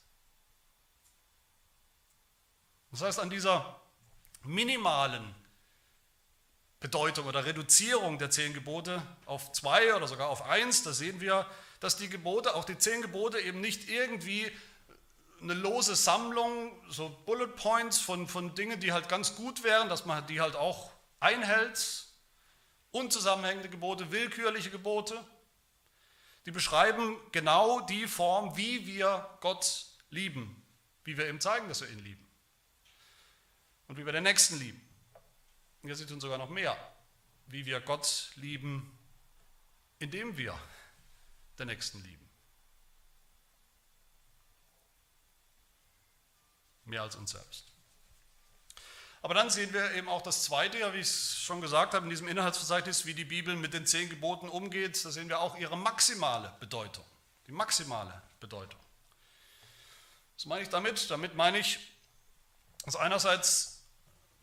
Das 2.92 3.03
heißt, 3.03 3.18
an 3.18 3.31
dieser 3.31 3.81
minimalen 4.44 5.35
Bedeutung 6.79 7.27
oder 7.27 7.44
Reduzierung 7.44 8.18
der 8.18 8.31
zehn 8.31 8.55
Gebote 8.55 9.03
auf 9.27 9.51
zwei 9.51 9.94
oder 9.94 10.07
sogar 10.07 10.29
auf 10.29 10.42
eins, 10.42 10.85
da 10.85 10.92
sehen 10.92 11.20
wir, 11.20 11.44
dass 11.81 11.97
die 11.97 12.09
Gebote, 12.09 12.55
auch 12.55 12.64
die 12.64 12.79
zehn 12.79 13.03
Gebote 13.03 13.41
eben 13.41 13.61
nicht 13.61 13.88
irgendwie 13.88 14.51
eine 15.41 15.55
lose 15.55 15.95
Sammlung, 15.95 16.73
so 16.91 17.11
Bullet 17.25 17.49
Points 17.49 18.01
von, 18.01 18.27
von 18.27 18.55
Dingen, 18.55 18.81
die 18.81 18.93
halt 18.93 19.09
ganz 19.09 19.37
gut 19.37 19.62
wären, 19.62 19.88
dass 19.88 20.05
man 20.05 20.27
die 20.27 20.41
halt 20.41 20.57
auch 20.57 20.91
einhält, 21.21 22.07
unzusammenhängende 22.91 23.69
Gebote, 23.69 24.11
willkürliche 24.11 24.71
Gebote, 24.71 25.25
die 26.47 26.51
beschreiben 26.51 27.17
genau 27.31 27.81
die 27.81 28.07
Form, 28.07 28.57
wie 28.57 28.87
wir 28.87 29.29
Gott 29.41 29.87
lieben, 30.11 30.62
wie 31.05 31.17
wir 31.17 31.29
ihm 31.29 31.41
zeigen, 31.41 31.69
dass 31.69 31.83
wir 31.83 31.91
ihn 31.91 31.99
lieben. 32.03 32.27
Und 33.87 33.97
wie 33.97 34.05
wir 34.05 34.12
den 34.12 34.25
Nächsten 34.25 34.59
lieben. 34.59 34.81
Und 35.83 35.95
sie 35.95 36.07
tun 36.07 36.21
sogar 36.21 36.38
noch 36.38 36.51
mehr, 36.51 36.77
wie 37.47 37.64
wir 37.64 37.81
Gott 37.81 38.33
lieben, 38.37 38.99
indem 39.99 40.37
wir 40.37 40.59
den 41.59 41.68
Nächsten 41.68 42.03
lieben. 42.03 42.29
Mehr 46.85 47.03
als 47.03 47.16
uns 47.16 47.33
selbst. 47.33 47.64
Aber 49.21 49.35
dann 49.35 49.51
sehen 49.51 49.73
wir 49.73 49.92
eben 49.94 50.09
auch 50.09 50.23
das 50.23 50.44
Zweite, 50.44 50.79
wie 50.94 50.99
ich 50.99 51.09
es 51.09 51.38
schon 51.38 51.61
gesagt 51.61 51.92
habe, 51.92 52.05
in 52.05 52.11
diesem 52.11 52.29
Inhaltsverzeichnis, 52.29 53.05
wie 53.05 53.14
die 53.14 53.25
Bibel 53.25 53.57
mit 53.57 53.75
den 53.75 53.85
zehn 53.85 54.09
Geboten 54.09 54.49
umgeht. 54.49 55.05
Da 55.05 55.11
sehen 55.11 55.29
wir 55.29 55.40
auch 55.40 55.57
ihre 55.59 55.77
maximale 55.77 56.55
Bedeutung. 56.61 57.05
Die 57.47 57.53
maximale 57.53 58.23
Bedeutung. 58.40 58.81
Was 60.37 60.47
meine 60.47 60.62
ich 60.62 60.68
damit? 60.68 61.11
Damit 61.11 61.35
meine 61.35 61.59
ich, 61.59 61.79
dass 62.85 62.97
einerseits 62.97 63.79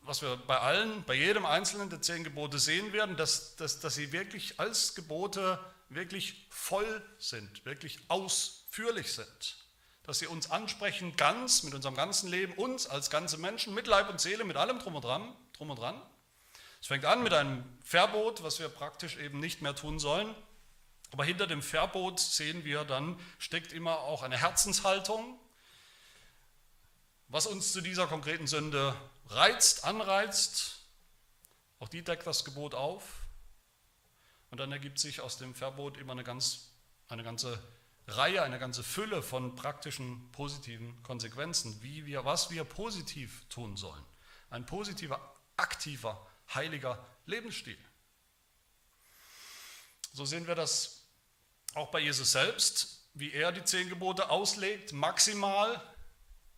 was 0.06 0.22
wir 0.22 0.38
bei 0.38 0.60
allen, 0.60 1.04
bei 1.04 1.16
jedem 1.16 1.46
einzelnen 1.46 1.90
der 1.90 2.02
zehn 2.02 2.24
Gebote 2.24 2.60
sehen 2.60 2.94
werden, 2.94 3.18
dass, 3.18 3.56
dass, 3.56 3.80
dass 3.80 3.96
sie 3.96 4.12
wirklich 4.12 4.60
als 4.60 4.96
Gebote 4.96 5.60
wirklich 5.90 6.48
voll 6.50 7.02
sind, 7.20 7.66
wirklich 7.66 8.00
ausführlich 8.08 9.14
sind. 9.14 9.58
Dass 10.04 10.20
sie 10.20 10.28
uns 10.28 10.52
ansprechen, 10.52 11.16
ganz, 11.16 11.64
mit 11.64 11.74
unserem 11.74 11.96
ganzen 11.96 12.30
Leben, 12.30 12.54
uns 12.54 12.88
als 12.88 13.10
ganze 13.10 13.38
Menschen, 13.38 13.74
mit 13.74 13.88
Leib 13.88 14.10
und 14.10 14.22
Seele, 14.22 14.44
mit 14.44 14.58
allem 14.58 14.80
drum 14.80 14.96
und 14.96 15.04
dran. 15.04 15.36
Drum 15.54 15.70
und 15.72 15.80
dran. 15.80 16.02
Es 16.82 16.88
fängt 16.88 17.06
an 17.06 17.24
mit 17.24 17.34
einem 17.34 17.64
Verbot, 17.84 18.44
was 18.44 18.60
wir 18.60 18.70
praktisch 18.70 19.18
eben 19.18 19.40
nicht 19.40 19.62
mehr 19.62 19.76
tun 19.76 19.98
sollen. 20.00 20.36
Aber 21.12 21.26
hinter 21.26 21.48
dem 21.48 21.62
Verbot 21.62 22.20
sehen 22.20 22.66
wir 22.66 22.84
dann, 22.84 23.20
steckt 23.40 23.72
immer 23.72 24.00
auch 24.00 24.22
eine 24.22 24.38
Herzenshaltung, 24.38 25.40
was 27.28 27.48
uns 27.48 27.74
zu 27.74 27.82
dieser 27.82 28.06
konkreten 28.08 28.48
Sünde 28.48 28.96
reizt, 29.28 29.84
anreizt, 29.86 30.80
auch 31.80 31.90
die 31.90 32.04
deckt 32.04 32.26
das 32.26 32.46
Gebot 32.46 32.74
auf. 32.74 33.25
Und 34.56 34.60
dann 34.60 34.72
ergibt 34.72 35.00
sich 35.00 35.20
aus 35.20 35.38
dem 35.38 35.54
Verbot 35.54 35.98
immer 35.98 36.14
eine, 36.14 36.24
ganz, 36.24 36.72
eine 37.10 37.24
ganze 37.24 37.62
Reihe, 38.08 38.42
eine 38.42 38.58
ganze 38.58 38.84
Fülle 38.84 39.22
von 39.22 39.54
praktischen 39.54 40.32
positiven 40.32 41.04
Konsequenzen, 41.04 41.78
wie 41.82 42.06
wir, 42.06 42.24
was 42.24 42.52
wir 42.52 42.64
positiv 42.64 43.44
tun 43.50 43.76
sollen. 43.76 44.06
Ein 44.50 44.66
positiver, 44.66 45.20
aktiver, 45.58 46.26
heiliger 46.54 47.06
Lebensstil. 47.26 47.78
So 50.14 50.24
sehen 50.24 50.48
wir 50.48 50.56
das 50.56 51.06
auch 51.74 51.92
bei 51.92 52.00
Jesus 52.00 52.32
selbst, 52.32 53.10
wie 53.14 53.34
er 53.34 53.52
die 53.52 53.66
zehn 53.66 53.90
Gebote 53.90 54.30
auslegt, 54.30 54.94
maximal 54.94 55.82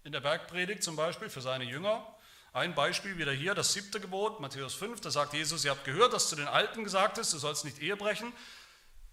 in 0.03 0.11
der 0.11 0.21
Bergpredigt 0.21 0.83
zum 0.83 0.95
Beispiel 0.95 1.31
für 1.31 1.41
seine 1.41 1.63
Jünger. 1.63 2.15
Ein 2.57 2.73
Beispiel 2.73 3.19
wieder 3.19 3.31
hier, 3.31 3.53
das 3.53 3.73
siebte 3.73 3.99
Gebot, 3.99 4.39
Matthäus 4.39 4.73
5, 4.73 4.99
da 5.01 5.11
sagt 5.11 5.33
Jesus, 5.33 5.63
ihr 5.63 5.69
habt 5.69 5.83
gehört, 5.83 6.11
dass 6.11 6.27
zu 6.27 6.35
den 6.35 6.47
Alten 6.47 6.83
gesagt 6.83 7.19
ist, 7.19 7.31
du 7.31 7.37
sollst 7.37 7.65
nicht 7.65 7.77
Ehe 7.77 7.95
brechen. 7.95 8.33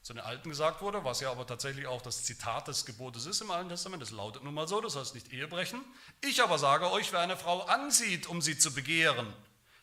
Zu 0.00 0.14
den 0.14 0.22
Alten 0.22 0.48
gesagt 0.48 0.80
wurde, 0.80 1.04
was 1.04 1.20
ja 1.20 1.30
aber 1.30 1.46
tatsächlich 1.46 1.86
auch 1.86 2.00
das 2.00 2.24
Zitat 2.24 2.68
des 2.68 2.86
Gebotes 2.86 3.26
ist 3.26 3.42
im 3.42 3.50
Alten 3.50 3.68
Testament, 3.68 4.00
das 4.00 4.12
lautet 4.12 4.44
nun 4.44 4.54
mal 4.54 4.66
so, 4.66 4.80
du 4.80 4.88
sollst 4.88 5.14
nicht 5.14 5.30
Ehe 5.30 5.46
brechen. 5.46 5.84
Ich 6.22 6.42
aber 6.42 6.58
sage 6.58 6.90
euch, 6.90 7.12
wer 7.12 7.20
eine 7.20 7.36
Frau 7.36 7.60
ansieht, 7.64 8.28
um 8.28 8.40
sie 8.40 8.56
zu 8.56 8.72
begehren, 8.72 9.30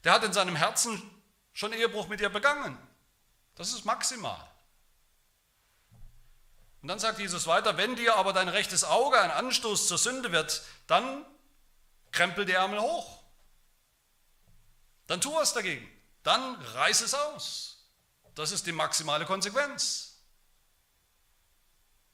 der 0.06 0.14
hat 0.14 0.24
in 0.24 0.34
seinem 0.34 0.56
Herzen 0.56 1.00
schon 1.54 1.72
Ehebruch 1.72 2.08
mit 2.08 2.20
ihr 2.20 2.30
begangen. 2.30 2.76
Das 3.54 3.74
ist 3.74 3.86
maximal. 3.86 4.44
Und 6.82 6.88
dann 6.88 6.98
sagt 6.98 7.20
Jesus 7.20 7.46
weiter, 7.46 7.78
wenn 7.78 7.96
dir 7.96 8.16
aber 8.16 8.34
dein 8.34 8.50
rechtes 8.50 8.84
Auge 8.84 9.22
ein 9.22 9.30
Anstoß 9.30 9.88
zur 9.88 10.00
Sünde 10.00 10.32
wird, 10.32 10.64
dann 10.88 11.24
krempel 12.12 12.46
die 12.46 12.54
Ärmel 12.54 12.80
hoch 12.80 13.21
dann 15.12 15.20
tu 15.20 15.34
was 15.34 15.54
dagegen. 15.54 15.86
Dann 16.24 16.56
reiß 16.56 17.02
es 17.02 17.14
aus. 17.14 17.86
Das 18.34 18.54
ist 18.54 18.66
die 18.66 18.72
maximale 18.72 19.26
Konsequenz, 19.26 20.22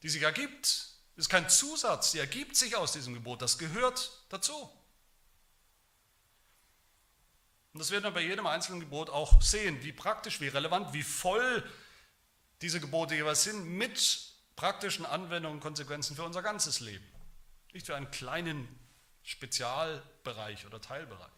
die 0.02 0.08
sich 0.08 0.22
ergibt. 0.22 0.66
Das 1.14 1.26
ist 1.26 1.28
kein 1.28 1.48
Zusatz, 1.48 2.10
die 2.10 2.18
ergibt 2.18 2.56
sich 2.56 2.74
aus 2.74 2.90
diesem 2.90 3.14
Gebot. 3.14 3.40
Das 3.40 3.56
gehört 3.56 4.10
dazu. 4.30 4.68
Und 7.72 7.78
das 7.78 7.92
werden 7.92 8.02
wir 8.02 8.10
bei 8.10 8.22
jedem 8.22 8.48
einzelnen 8.48 8.80
Gebot 8.80 9.10
auch 9.10 9.40
sehen, 9.42 9.80
wie 9.84 9.92
praktisch, 9.92 10.40
wie 10.40 10.48
relevant, 10.48 10.92
wie 10.92 11.04
voll 11.04 11.70
diese 12.62 12.80
Gebote 12.80 13.14
jeweils 13.14 13.44
sind 13.44 13.64
mit 13.64 14.32
praktischen 14.56 15.06
Anwendungen 15.06 15.58
und 15.58 15.62
Konsequenzen 15.62 16.16
für 16.16 16.24
unser 16.24 16.42
ganzes 16.42 16.80
Leben. 16.80 17.06
Nicht 17.72 17.86
für 17.86 17.94
einen 17.94 18.10
kleinen 18.10 18.66
Spezialbereich 19.22 20.66
oder 20.66 20.80
Teilbereich. 20.80 21.37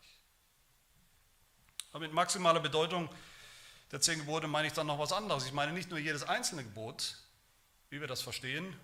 Aber 1.92 2.00
mit 2.00 2.12
maximaler 2.12 2.60
Bedeutung 2.60 3.08
der 3.90 4.00
zehn 4.00 4.20
Gebote 4.20 4.46
meine 4.46 4.68
ich 4.68 4.72
dann 4.72 4.86
noch 4.86 4.98
was 4.98 5.12
anderes. 5.12 5.46
Ich 5.46 5.52
meine 5.52 5.72
nicht 5.72 5.90
nur 5.90 5.98
jedes 5.98 6.22
einzelne 6.22 6.62
Gebot, 6.62 7.16
wie 7.88 8.00
wir 8.00 8.06
das 8.06 8.22
verstehen, 8.22 8.76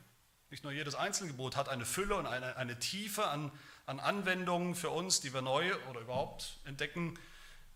Nicht 0.50 0.62
nur 0.62 0.72
jedes 0.72 0.94
einzelne 0.94 1.30
Gebot 1.30 1.56
hat 1.56 1.68
eine 1.68 1.84
Fülle 1.84 2.14
und 2.16 2.26
eine, 2.26 2.56
eine 2.56 2.78
Tiefe 2.78 3.26
an, 3.26 3.50
an 3.84 3.98
Anwendungen 3.98 4.74
für 4.74 4.90
uns, 4.90 5.20
die 5.20 5.34
wir 5.34 5.42
neu 5.42 5.74
oder 5.88 6.00
überhaupt 6.00 6.58
entdecken 6.64 7.18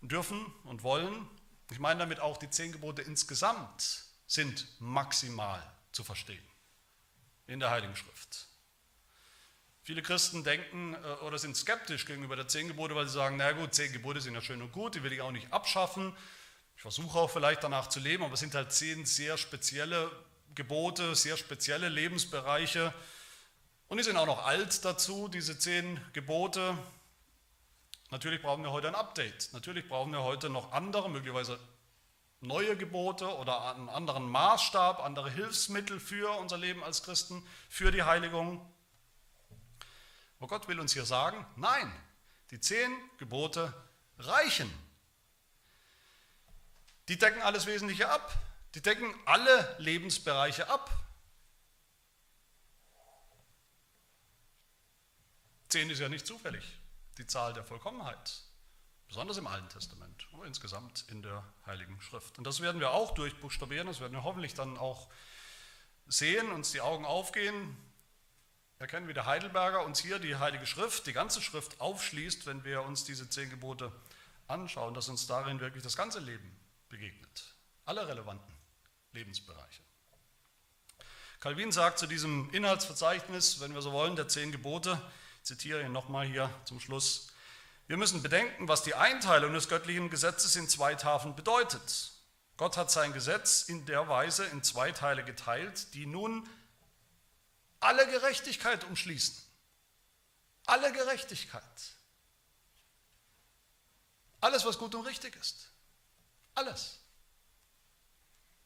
dürfen 0.01 0.45
und 0.63 0.83
wollen. 0.83 1.27
Ich 1.69 1.79
meine 1.79 1.99
damit 1.99 2.21
auch, 2.21 2.37
die 2.37 2.49
zehn 2.49 2.71
Gebote 2.71 3.01
insgesamt 3.01 4.05
sind 4.25 4.67
maximal 4.79 5.61
zu 5.91 6.03
verstehen 6.03 6.43
in 7.47 7.59
der 7.59 7.71
Heiligen 7.71 7.95
Schrift. 7.95 8.47
Viele 9.83 10.03
Christen 10.03 10.43
denken 10.43 10.93
äh, 10.93 11.23
oder 11.25 11.39
sind 11.39 11.57
skeptisch 11.57 12.05
gegenüber 12.05 12.35
der 12.35 12.47
zehn 12.47 12.67
Gebote, 12.67 12.95
weil 12.95 13.07
sie 13.07 13.13
sagen, 13.13 13.37
na 13.37 13.51
gut, 13.51 13.73
zehn 13.73 13.91
Gebote 13.91 14.21
sind 14.21 14.35
ja 14.35 14.41
schön 14.41 14.61
und 14.61 14.71
gut, 14.71 14.95
die 14.95 15.03
will 15.03 15.11
ich 15.11 15.21
auch 15.21 15.31
nicht 15.31 15.51
abschaffen. 15.51 16.15
Ich 16.75 16.81
versuche 16.83 17.17
auch 17.17 17.29
vielleicht 17.29 17.63
danach 17.63 17.87
zu 17.87 17.99
leben, 17.99 18.23
aber 18.23 18.33
es 18.33 18.39
sind 18.39 18.55
halt 18.55 18.71
zehn 18.71 19.05
sehr 19.05 19.37
spezielle 19.37 20.11
Gebote, 20.53 21.15
sehr 21.15 21.37
spezielle 21.37 21.89
Lebensbereiche. 21.89 22.93
Und 23.87 23.97
die 23.97 24.03
sind 24.03 24.17
auch 24.17 24.25
noch 24.25 24.45
alt 24.45 24.85
dazu, 24.85 25.27
diese 25.27 25.57
zehn 25.57 25.99
Gebote. 26.13 26.77
Natürlich 28.09 28.41
brauchen 28.41 28.63
wir 28.63 28.71
heute 28.71 28.87
ein 28.87 28.95
Update. 28.95 29.49
Natürlich 29.53 29.87
brauchen 29.87 30.11
wir 30.11 30.23
heute 30.23 30.49
noch 30.49 30.71
andere, 30.73 31.09
möglicherweise 31.09 31.59
neue 32.39 32.75
Gebote 32.75 33.35
oder 33.37 33.75
einen 33.75 33.89
anderen 33.89 34.29
Maßstab, 34.29 35.03
andere 35.03 35.29
Hilfsmittel 35.29 35.99
für 35.99 36.29
unser 36.39 36.57
Leben 36.57 36.83
als 36.83 37.03
Christen, 37.03 37.45
für 37.69 37.91
die 37.91 38.03
Heiligung. 38.03 38.65
Aber 40.41 40.47
Gott 40.47 40.67
will 40.67 40.79
uns 40.79 40.93
hier 40.93 41.05
sagen, 41.05 41.45
nein, 41.55 41.93
die 42.49 42.59
zehn 42.59 42.91
Gebote 43.19 43.71
reichen. 44.17 44.73
Die 47.09 47.17
decken 47.19 47.43
alles 47.43 47.67
Wesentliche 47.67 48.09
ab. 48.09 48.35
Die 48.73 48.81
decken 48.81 49.13
alle 49.25 49.75
Lebensbereiche 49.77 50.67
ab. 50.67 50.89
Zehn 55.69 55.91
ist 55.91 55.99
ja 55.99 56.09
nicht 56.09 56.25
zufällig 56.25 56.65
die 57.19 57.27
Zahl 57.27 57.53
der 57.53 57.63
Vollkommenheit, 57.63 58.41
besonders 59.07 59.37
im 59.37 59.45
Alten 59.45 59.69
Testament, 59.69 60.27
aber 60.33 60.47
insgesamt 60.47 61.05
in 61.09 61.21
der 61.21 61.45
Heiligen 61.67 62.01
Schrift. 62.01 62.39
Und 62.39 62.45
das 62.45 62.61
werden 62.61 62.81
wir 62.81 62.89
auch 62.89 63.13
durchbuchstabieren, 63.13 63.85
das 63.85 63.99
werden 63.99 64.13
wir 64.13 64.23
hoffentlich 64.23 64.55
dann 64.55 64.79
auch 64.79 65.07
sehen, 66.07 66.51
uns 66.51 66.71
die 66.71 66.81
Augen 66.81 67.05
aufgehen, 67.05 67.77
erkennen, 68.81 69.07
wie 69.07 69.13
der 69.13 69.25
Heidelberger 69.25 69.85
uns 69.85 69.99
hier 69.99 70.19
die 70.19 70.35
Heilige 70.35 70.65
Schrift, 70.65 71.07
die 71.07 71.13
ganze 71.13 71.41
Schrift 71.41 71.79
aufschließt, 71.79 72.45
wenn 72.47 72.63
wir 72.63 72.81
uns 72.81 73.03
diese 73.03 73.29
zehn 73.29 73.49
Gebote 73.49 73.91
anschauen, 74.47 74.93
dass 74.93 75.07
uns 75.07 75.27
darin 75.27 75.59
wirklich 75.59 75.83
das 75.83 75.95
ganze 75.95 76.19
Leben 76.19 76.51
begegnet, 76.89 77.43
alle 77.85 78.07
relevanten 78.07 78.53
Lebensbereiche. 79.13 79.81
Calvin 81.39 81.71
sagt 81.71 81.99
zu 81.99 82.07
diesem 82.07 82.49
Inhaltsverzeichnis, 82.51 83.61
wenn 83.61 83.73
wir 83.73 83.81
so 83.81 83.91
wollen, 83.91 84.15
der 84.15 84.27
zehn 84.27 84.51
Gebote, 84.51 85.01
ich 85.37 85.43
zitiere 85.43 85.81
ihn 85.83 85.91
nochmal 85.91 86.25
hier 86.25 86.49
zum 86.65 86.79
Schluss, 86.79 87.27
wir 87.87 87.97
müssen 87.97 88.21
bedenken, 88.21 88.67
was 88.67 88.83
die 88.83 88.95
Einteilung 88.95 89.53
des 89.53 89.67
göttlichen 89.67 90.09
Gesetzes 90.09 90.55
in 90.55 90.69
zwei 90.69 90.95
Tafeln 90.95 91.35
bedeutet. 91.35 92.11
Gott 92.57 92.77
hat 92.77 92.91
sein 92.91 93.11
Gesetz 93.11 93.63
in 93.63 93.85
der 93.85 94.07
Weise 94.07 94.45
in 94.45 94.63
zwei 94.63 94.91
Teile 94.91 95.23
geteilt, 95.23 95.93
die 95.93 96.05
nun 96.05 96.47
alle 97.81 98.07
Gerechtigkeit 98.07 98.83
umschließen. 98.85 99.43
Alle 100.67 100.93
Gerechtigkeit. 100.93 101.63
Alles, 104.39 104.65
was 104.65 104.77
gut 104.77 104.95
und 104.95 105.05
richtig 105.05 105.35
ist. 105.35 105.71
Alles. 106.55 106.99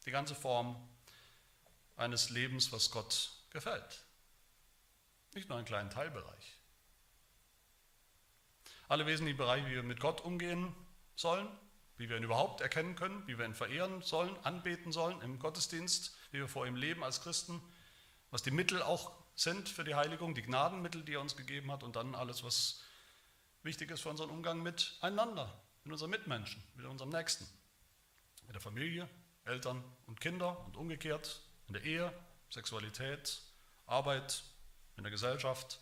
Die 0.04 0.10
ganze 0.10 0.34
Form 0.34 0.76
eines 1.96 2.30
Lebens, 2.30 2.70
was 2.72 2.90
Gott 2.90 3.30
gefällt. 3.50 4.04
Nicht 5.34 5.48
nur 5.48 5.58
einen 5.58 5.66
kleinen 5.66 5.90
Teilbereich. 5.90 6.58
Alle 8.88 9.06
wesentlichen 9.06 9.36
Bereiche, 9.36 9.66
wie 9.66 9.74
wir 9.74 9.82
mit 9.82 10.00
Gott 10.00 10.20
umgehen 10.20 10.74
sollen, 11.16 11.48
wie 11.96 12.08
wir 12.08 12.16
ihn 12.16 12.22
überhaupt 12.22 12.60
erkennen 12.60 12.94
können, 12.94 13.26
wie 13.26 13.38
wir 13.38 13.44
ihn 13.44 13.54
verehren 13.54 14.02
sollen, 14.02 14.36
anbeten 14.44 14.92
sollen 14.92 15.20
im 15.22 15.38
Gottesdienst, 15.38 16.14
wie 16.30 16.38
wir 16.38 16.48
vor 16.48 16.66
ihm 16.66 16.76
leben 16.76 17.02
als 17.02 17.22
Christen, 17.22 17.60
was 18.36 18.42
die 18.42 18.50
Mittel 18.50 18.82
auch 18.82 19.14
sind 19.34 19.66
für 19.66 19.82
die 19.82 19.94
Heiligung, 19.94 20.34
die 20.34 20.42
Gnadenmittel, 20.42 21.02
die 21.02 21.14
er 21.14 21.22
uns 21.22 21.38
gegeben 21.38 21.72
hat 21.72 21.82
und 21.82 21.96
dann 21.96 22.14
alles, 22.14 22.44
was 22.44 22.82
wichtig 23.62 23.90
ist 23.90 24.02
für 24.02 24.10
unseren 24.10 24.28
Umgang 24.28 24.62
miteinander, 24.62 25.58
mit 25.84 25.92
unseren 25.94 26.10
Mitmenschen, 26.10 26.62
mit 26.74 26.84
unserem 26.84 27.08
Nächsten, 27.08 27.46
mit 28.44 28.54
der 28.54 28.60
Familie, 28.60 29.08
Eltern 29.46 29.82
und 30.04 30.20
Kinder 30.20 30.66
und 30.66 30.76
umgekehrt, 30.76 31.40
in 31.68 31.72
der 31.72 31.82
Ehe, 31.84 32.12
Sexualität, 32.50 33.40
Arbeit, 33.86 34.42
in 34.98 35.04
der 35.04 35.10
Gesellschaft, 35.10 35.80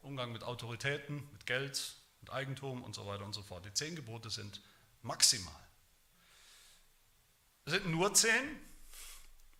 Umgang 0.00 0.32
mit 0.32 0.42
Autoritäten, 0.42 1.30
mit 1.30 1.46
Geld, 1.46 1.94
mit 2.22 2.32
Eigentum 2.32 2.82
und 2.82 2.96
so 2.96 3.06
weiter 3.06 3.24
und 3.24 3.34
so 3.34 3.42
fort. 3.44 3.66
Die 3.66 3.72
zehn 3.72 3.94
Gebote 3.94 4.30
sind 4.30 4.60
maximal. 5.02 5.68
Es 7.66 7.72
sind 7.72 7.86
nur 7.86 8.12
zehn, 8.14 8.58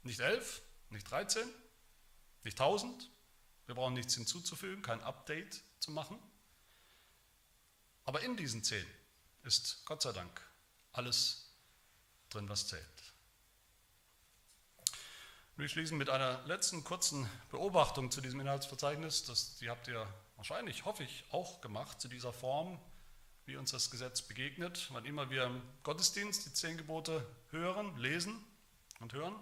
nicht 0.02 0.18
elf, 0.18 0.62
nicht 0.90 1.08
dreizehn, 1.08 1.48
nicht 2.44 2.58
tausend. 2.58 3.10
Wir 3.66 3.74
brauchen 3.74 3.94
nichts 3.94 4.14
hinzuzufügen, 4.14 4.82
kein 4.82 5.02
Update 5.02 5.62
zu 5.78 5.90
machen. 5.90 6.18
Aber 8.04 8.22
in 8.22 8.36
diesen 8.36 8.62
zehn 8.62 8.86
ist 9.42 9.84
Gott 9.86 10.02
sei 10.02 10.12
Dank 10.12 10.40
alles 10.92 11.50
drin, 12.30 12.48
was 12.48 12.68
zählt. 12.68 13.14
Wir 15.56 15.68
schließen 15.68 15.96
mit 15.96 16.10
einer 16.10 16.44
letzten 16.46 16.82
kurzen 16.82 17.30
Beobachtung 17.50 18.10
zu 18.10 18.20
diesem 18.20 18.40
Inhaltsverzeichnis. 18.40 19.24
Das, 19.24 19.56
die 19.58 19.70
habt 19.70 19.86
ihr 19.86 20.06
wahrscheinlich, 20.34 20.84
hoffe 20.84 21.04
ich, 21.04 21.24
auch 21.30 21.60
gemacht 21.60 22.00
zu 22.00 22.08
dieser 22.08 22.32
Form, 22.32 22.80
wie 23.46 23.56
uns 23.56 23.70
das 23.70 23.90
Gesetz 23.90 24.22
begegnet. 24.22 24.88
Wann 24.92 25.04
immer 25.04 25.30
wir 25.30 25.44
im 25.44 25.62
Gottesdienst 25.84 26.44
die 26.46 26.52
zehn 26.52 26.76
Gebote 26.76 27.24
hören, 27.50 27.96
lesen 27.98 28.44
und 28.98 29.12
hören. 29.12 29.34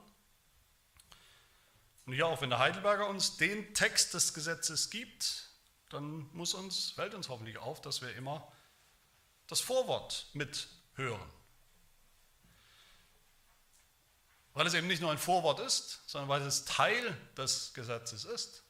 Und 2.07 2.15
hier 2.15 2.27
auch, 2.27 2.41
wenn 2.41 2.51
der 2.51 2.59
Heidelberger 2.59 3.07
uns 3.07 3.37
den 3.37 3.75
Text 3.75 4.15
des 4.15 4.35
Gesetzes 4.35 4.91
gibt, 4.91 5.51
dann 5.91 6.29
muss 6.33 6.55
uns, 6.55 6.91
fällt 6.91 7.15
uns 7.15 7.29
hoffentlich 7.29 7.59
auf, 7.59 7.81
dass 7.81 8.03
wir 8.03 8.15
immer 8.17 8.51
das 9.47 9.61
Vorwort 9.61 10.27
mithören. 10.33 11.31
Weil 14.55 14.67
es 14.67 14.75
eben 14.75 14.87
nicht 14.87 15.01
nur 15.01 15.13
ein 15.13 15.19
Vorwort 15.19 15.61
ist, 15.61 16.01
sondern 16.07 16.29
weil 16.29 16.43
es 16.43 16.65
Teil 16.65 17.17
des 17.37 17.73
Gesetzes 17.75 18.25
ist. 18.25 18.65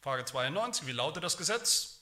Frage 0.00 0.24
92, 0.24 0.86
wie 0.86 0.92
lautet 0.92 1.22
das 1.22 1.36
Gesetz? 1.36 2.00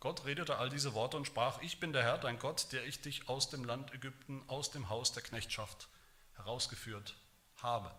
Gott 0.00 0.24
redete 0.24 0.56
all 0.56 0.68
diese 0.68 0.94
Worte 0.94 1.16
und 1.16 1.26
sprach, 1.26 1.60
ich 1.60 1.78
bin 1.78 1.92
der 1.92 2.02
Herr, 2.02 2.18
dein 2.18 2.38
Gott, 2.38 2.72
der 2.72 2.84
ich 2.86 3.02
dich 3.02 3.28
aus 3.28 3.50
dem 3.50 3.64
Land 3.64 3.92
Ägypten, 3.92 4.42
aus 4.48 4.70
dem 4.70 4.88
Haus 4.88 5.12
der 5.12 5.22
Knechtschaft 5.22 5.88
herausgeführt 6.34 7.14
habe. 7.62 7.90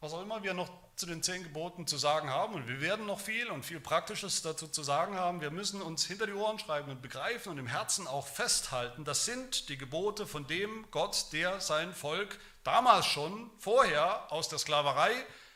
Was 0.00 0.12
auch 0.12 0.22
immer 0.22 0.44
wir 0.44 0.54
noch 0.54 0.70
zu 0.94 1.06
den 1.06 1.24
zehn 1.24 1.42
Geboten 1.42 1.88
zu 1.88 1.98
sagen 1.98 2.30
haben, 2.30 2.54
und 2.54 2.68
wir 2.68 2.80
werden 2.80 3.06
noch 3.06 3.18
viel 3.18 3.50
und 3.50 3.64
viel 3.64 3.80
Praktisches 3.80 4.42
dazu 4.42 4.68
zu 4.68 4.84
sagen 4.84 5.16
haben, 5.16 5.40
wir 5.40 5.50
müssen 5.50 5.82
uns 5.82 6.04
hinter 6.04 6.26
die 6.26 6.34
Ohren 6.34 6.58
schreiben 6.60 6.90
und 6.90 7.02
begreifen 7.02 7.50
und 7.50 7.58
im 7.58 7.66
Herzen 7.66 8.06
auch 8.06 8.26
festhalten, 8.26 9.04
das 9.04 9.24
sind 9.24 9.68
die 9.68 9.76
Gebote 9.76 10.26
von 10.26 10.46
dem 10.46 10.88
Gott, 10.92 11.26
der 11.32 11.60
sein 11.60 11.92
Volk 11.94 12.38
damals 12.62 13.06
schon 13.06 13.50
vorher 13.58 14.30
aus 14.30 14.48
der 14.48 14.58
Sklaverei, 14.58 15.12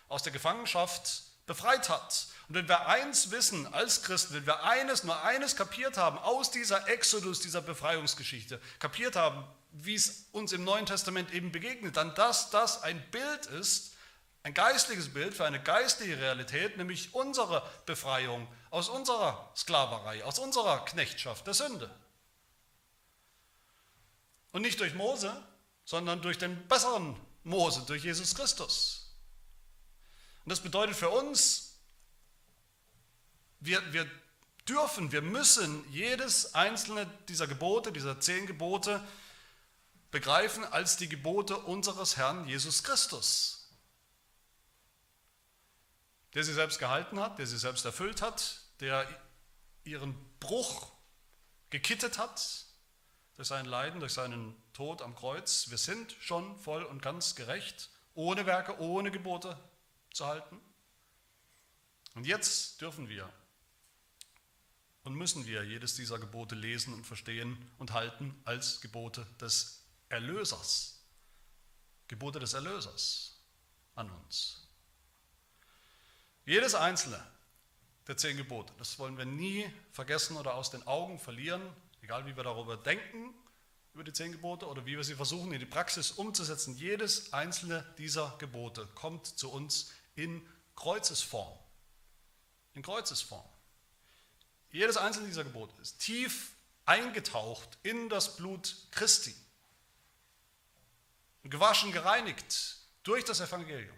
aus 0.09 0.25
der 0.25 0.33
Gefangenschaft 0.33 1.23
befreit 1.47 1.89
hat. 1.89 2.27
Und 2.49 2.57
wenn 2.57 2.69
wir 2.69 2.87
eins 2.89 3.31
wissen 3.31 3.73
als 3.73 4.03
Christen, 4.03 4.35
wenn 4.35 4.47
wir 4.47 4.65
eines, 4.65 5.05
nur 5.05 5.23
eines 5.23 5.55
kapiert 5.55 5.97
haben 5.97 6.19
aus 6.19 6.51
dieser 6.51 6.89
Exodus, 6.89 7.41
dieser 7.41 7.63
Befreiungsgeschichte, 7.63 8.61
kapiert 8.81 9.15
haben, 9.15 9.45
wie 9.73 9.95
es 9.95 10.27
uns 10.33 10.53
im 10.53 10.65
Neuen 10.65 10.87
Testament 10.87 11.33
eben 11.33 11.51
begegnet, 11.51 11.97
dann 11.97 12.15
dass 12.15 12.51
das 12.51 12.83
ein 12.83 13.03
Bild 13.11 13.47
ist, 13.47 13.93
ein 14.45 14.55
geistliches 14.55 15.13
Bild 15.13 15.35
für 15.35 15.45
eine 15.45 15.63
geistliche 15.63 16.19
Realität, 16.19 16.77
nämlich 16.77 17.15
unsere 17.15 17.69
Befreiung 17.87 18.49
aus 18.71 18.89
unserer 18.89 19.53
Sklaverei, 19.57 20.25
aus 20.25 20.39
unserer 20.39 20.85
Knechtschaft 20.85 21.47
der 21.47 21.55
Sünde. 21.55 21.91
Und 24.51 24.63
nicht 24.63 24.81
durch 24.81 24.95
Mose, 24.95 25.33
sondern 25.85 26.21
durch 26.21 26.39
den 26.39 26.67
besseren 26.69 27.17
Mose, 27.45 27.83
durch 27.87 28.05
Jesus 28.05 28.35
Christus. 28.35 29.15
Und 30.45 30.51
das 30.51 30.61
bedeutet 30.61 30.97
für 30.97 31.09
uns, 31.09 31.79
wir, 33.61 33.81
wir 33.93 34.11
dürfen, 34.69 35.13
wir 35.13 35.23
müssen 35.23 35.85
jedes 35.91 36.55
einzelne 36.55 37.07
dieser 37.29 37.47
Gebote, 37.47 37.93
dieser 37.93 38.21
zehn 38.21 38.47
Gebote 38.47 39.01
begreifen 40.13 40.65
als 40.65 40.97
die 40.97 41.09
Gebote 41.09 41.57
unseres 41.57 42.17
Herrn 42.17 42.47
Jesus 42.47 42.85
Christus 42.85 43.63
der 46.35 46.45
sie 46.45 46.55
selbst 46.55 46.79
gehalten 46.79 47.21
hat, 47.21 47.39
der 47.39 47.47
sie 47.47 47.59
selbst 47.59 47.85
erfüllt 47.85 48.23
hat, 48.23 48.61
der 48.81 49.07
ihren 49.85 50.15
Bruch 50.41 50.91
gekittet 51.71 52.19
hat 52.19 52.67
durch 53.37 53.49
sein 53.49 53.67
Leiden, 53.67 54.01
durch 54.01 54.13
seinen 54.13 54.55
Tod 54.73 55.03
am 55.03 55.15
Kreuz. 55.15 55.69
Wir 55.71 55.79
sind 55.79 56.17
schon 56.21 56.57
voll 56.59 56.85
und 56.85 57.03
ganz 57.03 57.35
gerecht 57.35 57.91
ohne 58.15 58.47
Werke, 58.47 58.79
ohne 58.79 59.11
Gebote 59.11 59.59
zu 60.13 60.27
halten. 60.27 60.61
Und 62.15 62.27
jetzt 62.27 62.81
dürfen 62.81 63.09
wir 63.09 63.31
und 65.03 65.15
müssen 65.15 65.47
wir 65.47 65.65
jedes 65.65 65.97
dieser 65.97 66.19
Gebote 66.19 66.55
lesen 66.55 66.95
und 66.95 67.07
verstehen 67.07 67.59
und 67.79 67.93
halten 67.93 68.39
als 68.45 68.81
Gebote 68.81 69.27
des 69.41 69.82
Erlösers. 70.13 71.01
Gebote 72.07 72.39
des 72.39 72.53
Erlösers 72.53 73.41
an 73.95 74.11
uns. 74.11 74.69
Jedes 76.45 76.75
einzelne 76.75 77.21
der 78.07 78.17
zehn 78.17 78.37
Gebote, 78.37 78.75
das 78.79 78.99
wollen 78.99 79.17
wir 79.17 79.25
nie 79.25 79.71
vergessen 79.93 80.37
oder 80.37 80.55
aus 80.55 80.71
den 80.71 80.87
Augen 80.87 81.19
verlieren, 81.19 81.63
egal 82.03 82.27
wie 82.27 82.37
wir 82.37 82.43
darüber 82.43 82.77
denken, 82.77 83.33
über 83.95 84.05
die 84.05 84.13
zehn 84.13 84.33
Gebote 84.33 84.67
oder 84.67 84.85
wie 84.85 84.97
wir 84.97 85.05
sie 85.05 85.15
versuchen 85.15 85.53
in 85.53 85.61
die 85.61 85.67
Praxis 85.67 86.11
umzusetzen. 86.11 86.77
Jedes 86.77 87.33
einzelne 87.33 87.83
dieser 87.97 88.37
Gebote 88.39 88.87
kommt 88.95 89.27
zu 89.27 89.51
uns 89.51 89.93
in 90.15 90.47
Kreuzesform. 90.77 91.59
In 92.75 92.83
Kreuzesform. 92.83 93.49
Jedes 94.73 94.99
einzelne 94.99 95.29
dieser 95.29 95.45
Gebote 95.45 95.81
ist 95.81 96.01
tief 96.01 96.53
eingetaucht 96.85 97.79
in 97.83 98.11
das 98.11 98.37
Blut 98.37 98.77
Christi. 98.91 99.35
Gewaschen, 101.51 101.93
gereinigt 101.93 102.79
durch 103.03 103.25
das 103.25 103.41
Evangelium. 103.41 103.97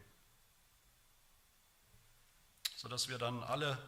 Sodass 2.76 3.08
wir 3.08 3.18
dann 3.18 3.42
alle 3.42 3.78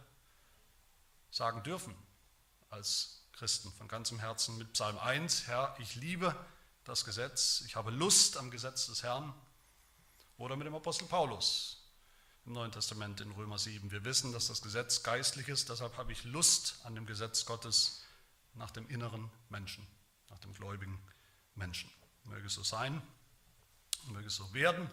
sagen 1.31 1.63
dürfen 1.63 1.95
als 2.71 3.23
Christen 3.33 3.73
von 3.73 3.89
ganzem 3.89 4.19
Herzen 4.19 4.57
mit 4.57 4.73
Psalm 4.73 4.99
1, 4.99 5.47
Herr, 5.47 5.77
ich 5.79 5.95
liebe 5.95 6.35
das 6.85 7.05
Gesetz, 7.05 7.63
ich 7.67 7.77
habe 7.77 7.91
Lust 7.91 8.37
am 8.37 8.51
Gesetz 8.51 8.87
des 8.87 9.03
Herrn. 9.03 9.35
Oder 10.39 10.57
mit 10.57 10.67
dem 10.67 10.75
Apostel 10.75 11.07
Paulus 11.07 11.83
im 12.45 12.53
Neuen 12.53 12.71
Testament 12.71 13.21
in 13.21 13.33
Römer 13.33 13.59
7. 13.59 13.91
Wir 13.91 14.05
wissen, 14.05 14.33
dass 14.33 14.47
das 14.47 14.63
Gesetz 14.63 15.03
geistlich 15.03 15.49
ist, 15.49 15.69
deshalb 15.69 15.97
habe 15.97 16.13
ich 16.13 16.25
Lust 16.25 16.77
an 16.85 16.95
dem 16.95 17.07
Gesetz 17.07 17.45
Gottes 17.45 18.03
nach 18.55 18.71
dem 18.71 18.89
inneren 18.89 19.31
Menschen, 19.49 19.87
nach 20.31 20.39
dem 20.39 20.55
gläubigen 20.55 20.99
Menschen. 21.55 21.91
Möge 22.25 22.47
es 22.47 22.55
so 22.55 22.63
sein, 22.63 23.03
möge 24.09 24.27
es 24.27 24.37
so 24.37 24.53
werden, 24.55 24.89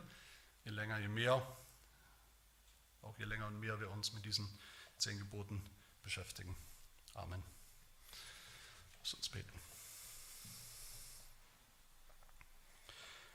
je 0.63 0.71
länger, 0.71 0.99
je 0.99 1.07
mehr, 1.07 1.45
auch 3.01 3.17
je 3.17 3.25
länger 3.25 3.47
und 3.47 3.59
mehr 3.59 3.79
wir 3.79 3.91
uns 3.91 4.13
mit 4.13 4.25
diesen 4.25 4.47
zehn 4.97 5.17
Geboten 5.17 5.61
beschäftigen. 6.01 6.55
Amen. 7.13 7.43
Lass 8.99 9.13
uns 9.13 9.29
beten. 9.29 9.59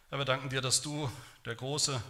Herr, 0.08 0.18
wir 0.18 0.24
danken 0.24 0.48
dir, 0.48 0.62
dass 0.62 0.80
du 0.80 1.10
der 1.44 1.54
große 1.54 2.02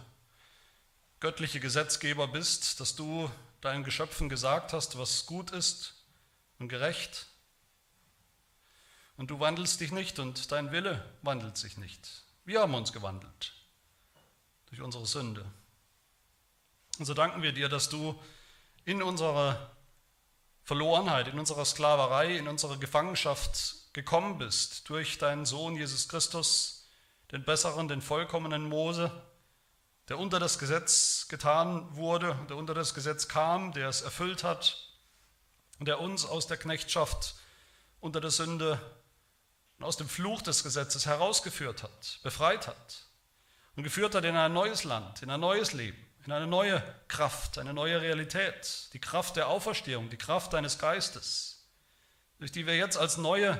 göttliche 1.19 1.59
Gesetzgeber 1.59 2.29
bist, 2.29 2.79
dass 2.79 2.95
du 2.95 3.29
deinen 3.59 3.83
Geschöpfen 3.83 4.29
gesagt 4.29 4.71
hast, 4.71 4.97
was 4.97 5.25
gut 5.25 5.51
ist 5.51 5.95
und 6.59 6.69
gerecht. 6.69 7.27
Und 9.17 9.31
du 9.31 9.41
wandelst 9.41 9.81
dich 9.81 9.91
nicht 9.91 10.17
und 10.17 10.49
dein 10.53 10.71
Wille 10.71 11.05
wandelt 11.21 11.57
sich 11.57 11.77
nicht. 11.77 12.23
Wir 12.45 12.61
haben 12.61 12.73
uns 12.73 12.93
gewandelt 12.93 13.58
durch 14.69 14.81
unsere 14.81 15.05
Sünde. 15.05 15.45
Und 16.97 17.05
so 17.05 17.13
danken 17.13 17.41
wir 17.41 17.53
dir, 17.53 17.69
dass 17.69 17.89
du 17.89 18.19
in 18.85 19.01
unserer 19.01 19.71
Verlorenheit, 20.63 21.27
in 21.27 21.39
unserer 21.39 21.65
Sklaverei, 21.65 22.37
in 22.37 22.47
unserer 22.47 22.77
Gefangenschaft 22.77 23.93
gekommen 23.93 24.37
bist 24.37 24.89
durch 24.89 25.17
deinen 25.17 25.45
Sohn 25.45 25.75
Jesus 25.75 26.07
Christus, 26.07 26.87
den 27.31 27.43
besseren, 27.43 27.87
den 27.87 28.01
vollkommenen 28.01 28.67
Mose, 28.67 29.11
der 30.09 30.19
unter 30.19 30.39
das 30.39 30.59
Gesetz 30.59 31.27
getan 31.27 31.95
wurde, 31.95 32.37
der 32.49 32.57
unter 32.57 32.73
das 32.73 32.93
Gesetz 32.93 33.27
kam, 33.27 33.73
der 33.73 33.89
es 33.89 34.01
erfüllt 34.01 34.43
hat 34.43 34.89
und 35.79 35.87
der 35.87 35.99
uns 35.99 36.25
aus 36.25 36.47
der 36.47 36.57
Knechtschaft 36.57 37.35
unter 37.99 38.21
der 38.21 38.31
Sünde 38.31 38.79
und 39.77 39.85
aus 39.85 39.97
dem 39.97 40.09
Fluch 40.09 40.41
des 40.41 40.63
Gesetzes 40.63 41.05
herausgeführt 41.05 41.83
hat, 41.83 42.19
befreit 42.23 42.67
hat 42.67 43.08
und 43.79 43.83
geführt 43.83 44.13
hat 44.13 44.25
in 44.25 44.35
ein 44.35 44.53
neues 44.53 44.83
Land, 44.83 45.23
in 45.23 45.29
ein 45.29 45.39
neues 45.39 45.73
Leben 45.73 45.97
in 46.25 46.33
eine 46.33 46.47
neue 46.47 46.83
Kraft, 47.07 47.57
eine 47.57 47.73
neue 47.73 48.01
Realität, 48.01 48.89
die 48.93 48.99
Kraft 48.99 49.35
der 49.35 49.47
Auferstehung, 49.47 50.11
die 50.11 50.17
Kraft 50.17 50.53
deines 50.53 50.77
Geistes, 50.77 51.67
durch 52.37 52.51
die 52.51 52.67
wir 52.67 52.77
jetzt 52.77 52.97
als 52.97 53.17
neue 53.17 53.59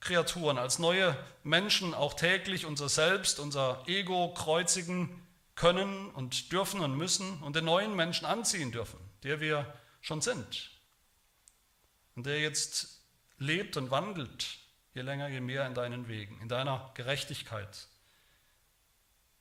Kreaturen, 0.00 0.56
als 0.56 0.78
neue 0.78 1.14
Menschen 1.42 1.92
auch 1.92 2.14
täglich 2.14 2.64
unser 2.64 2.88
Selbst, 2.88 3.38
unser 3.38 3.82
Ego 3.86 4.32
kreuzigen 4.32 5.10
können 5.56 6.08
und 6.10 6.52
dürfen 6.52 6.80
und 6.80 6.96
müssen 6.96 7.42
und 7.42 7.54
den 7.54 7.66
neuen 7.66 7.94
Menschen 7.94 8.24
anziehen 8.24 8.72
dürfen, 8.72 8.98
der 9.22 9.40
wir 9.40 9.70
schon 10.00 10.22
sind. 10.22 10.70
Und 12.16 12.24
der 12.24 12.40
jetzt 12.40 13.02
lebt 13.36 13.76
und 13.76 13.90
wandelt, 13.90 14.46
je 14.94 15.02
länger, 15.02 15.28
je 15.28 15.40
mehr 15.40 15.66
in 15.66 15.74
deinen 15.74 16.08
Wegen, 16.08 16.40
in 16.40 16.48
deiner 16.48 16.92
Gerechtigkeit, 16.94 17.88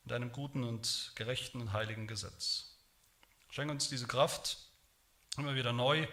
deinem 0.10 0.32
guten 0.32 0.64
und 0.64 1.14
gerechten 1.16 1.62
und 1.62 1.74
heiligen 1.74 2.08
Gesetz. 2.08 2.76
Schenke 3.50 3.72
uns 3.72 3.90
diese 3.90 4.08
Kraft, 4.08 4.58
immer 5.38 5.56
wieder 5.56 5.74
neu 5.74 6.08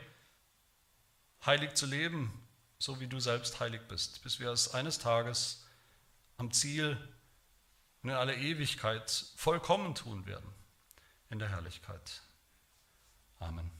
heilig 1.44 1.74
zu 1.74 1.86
leben, 1.86 2.47
so 2.78 3.01
wie 3.01 3.07
du 3.07 3.20
selbst 3.20 3.61
heilig 3.61 3.80
bist, 3.88 4.22
bis 4.22 4.40
wir 4.40 4.51
es 4.51 4.74
eines 4.74 4.99
Tages 4.99 5.66
am 6.36 6.53
Ziel 6.53 6.97
und 8.03 8.11
in 8.11 8.16
aller 8.16 8.36
Ewigkeit 8.36 9.11
vollkommen 9.36 9.94
tun 9.94 10.26
werden, 10.26 10.49
in 11.30 11.38
der 11.38 11.49
Herrlichkeit. 11.49 12.22
Amen. 13.38 13.70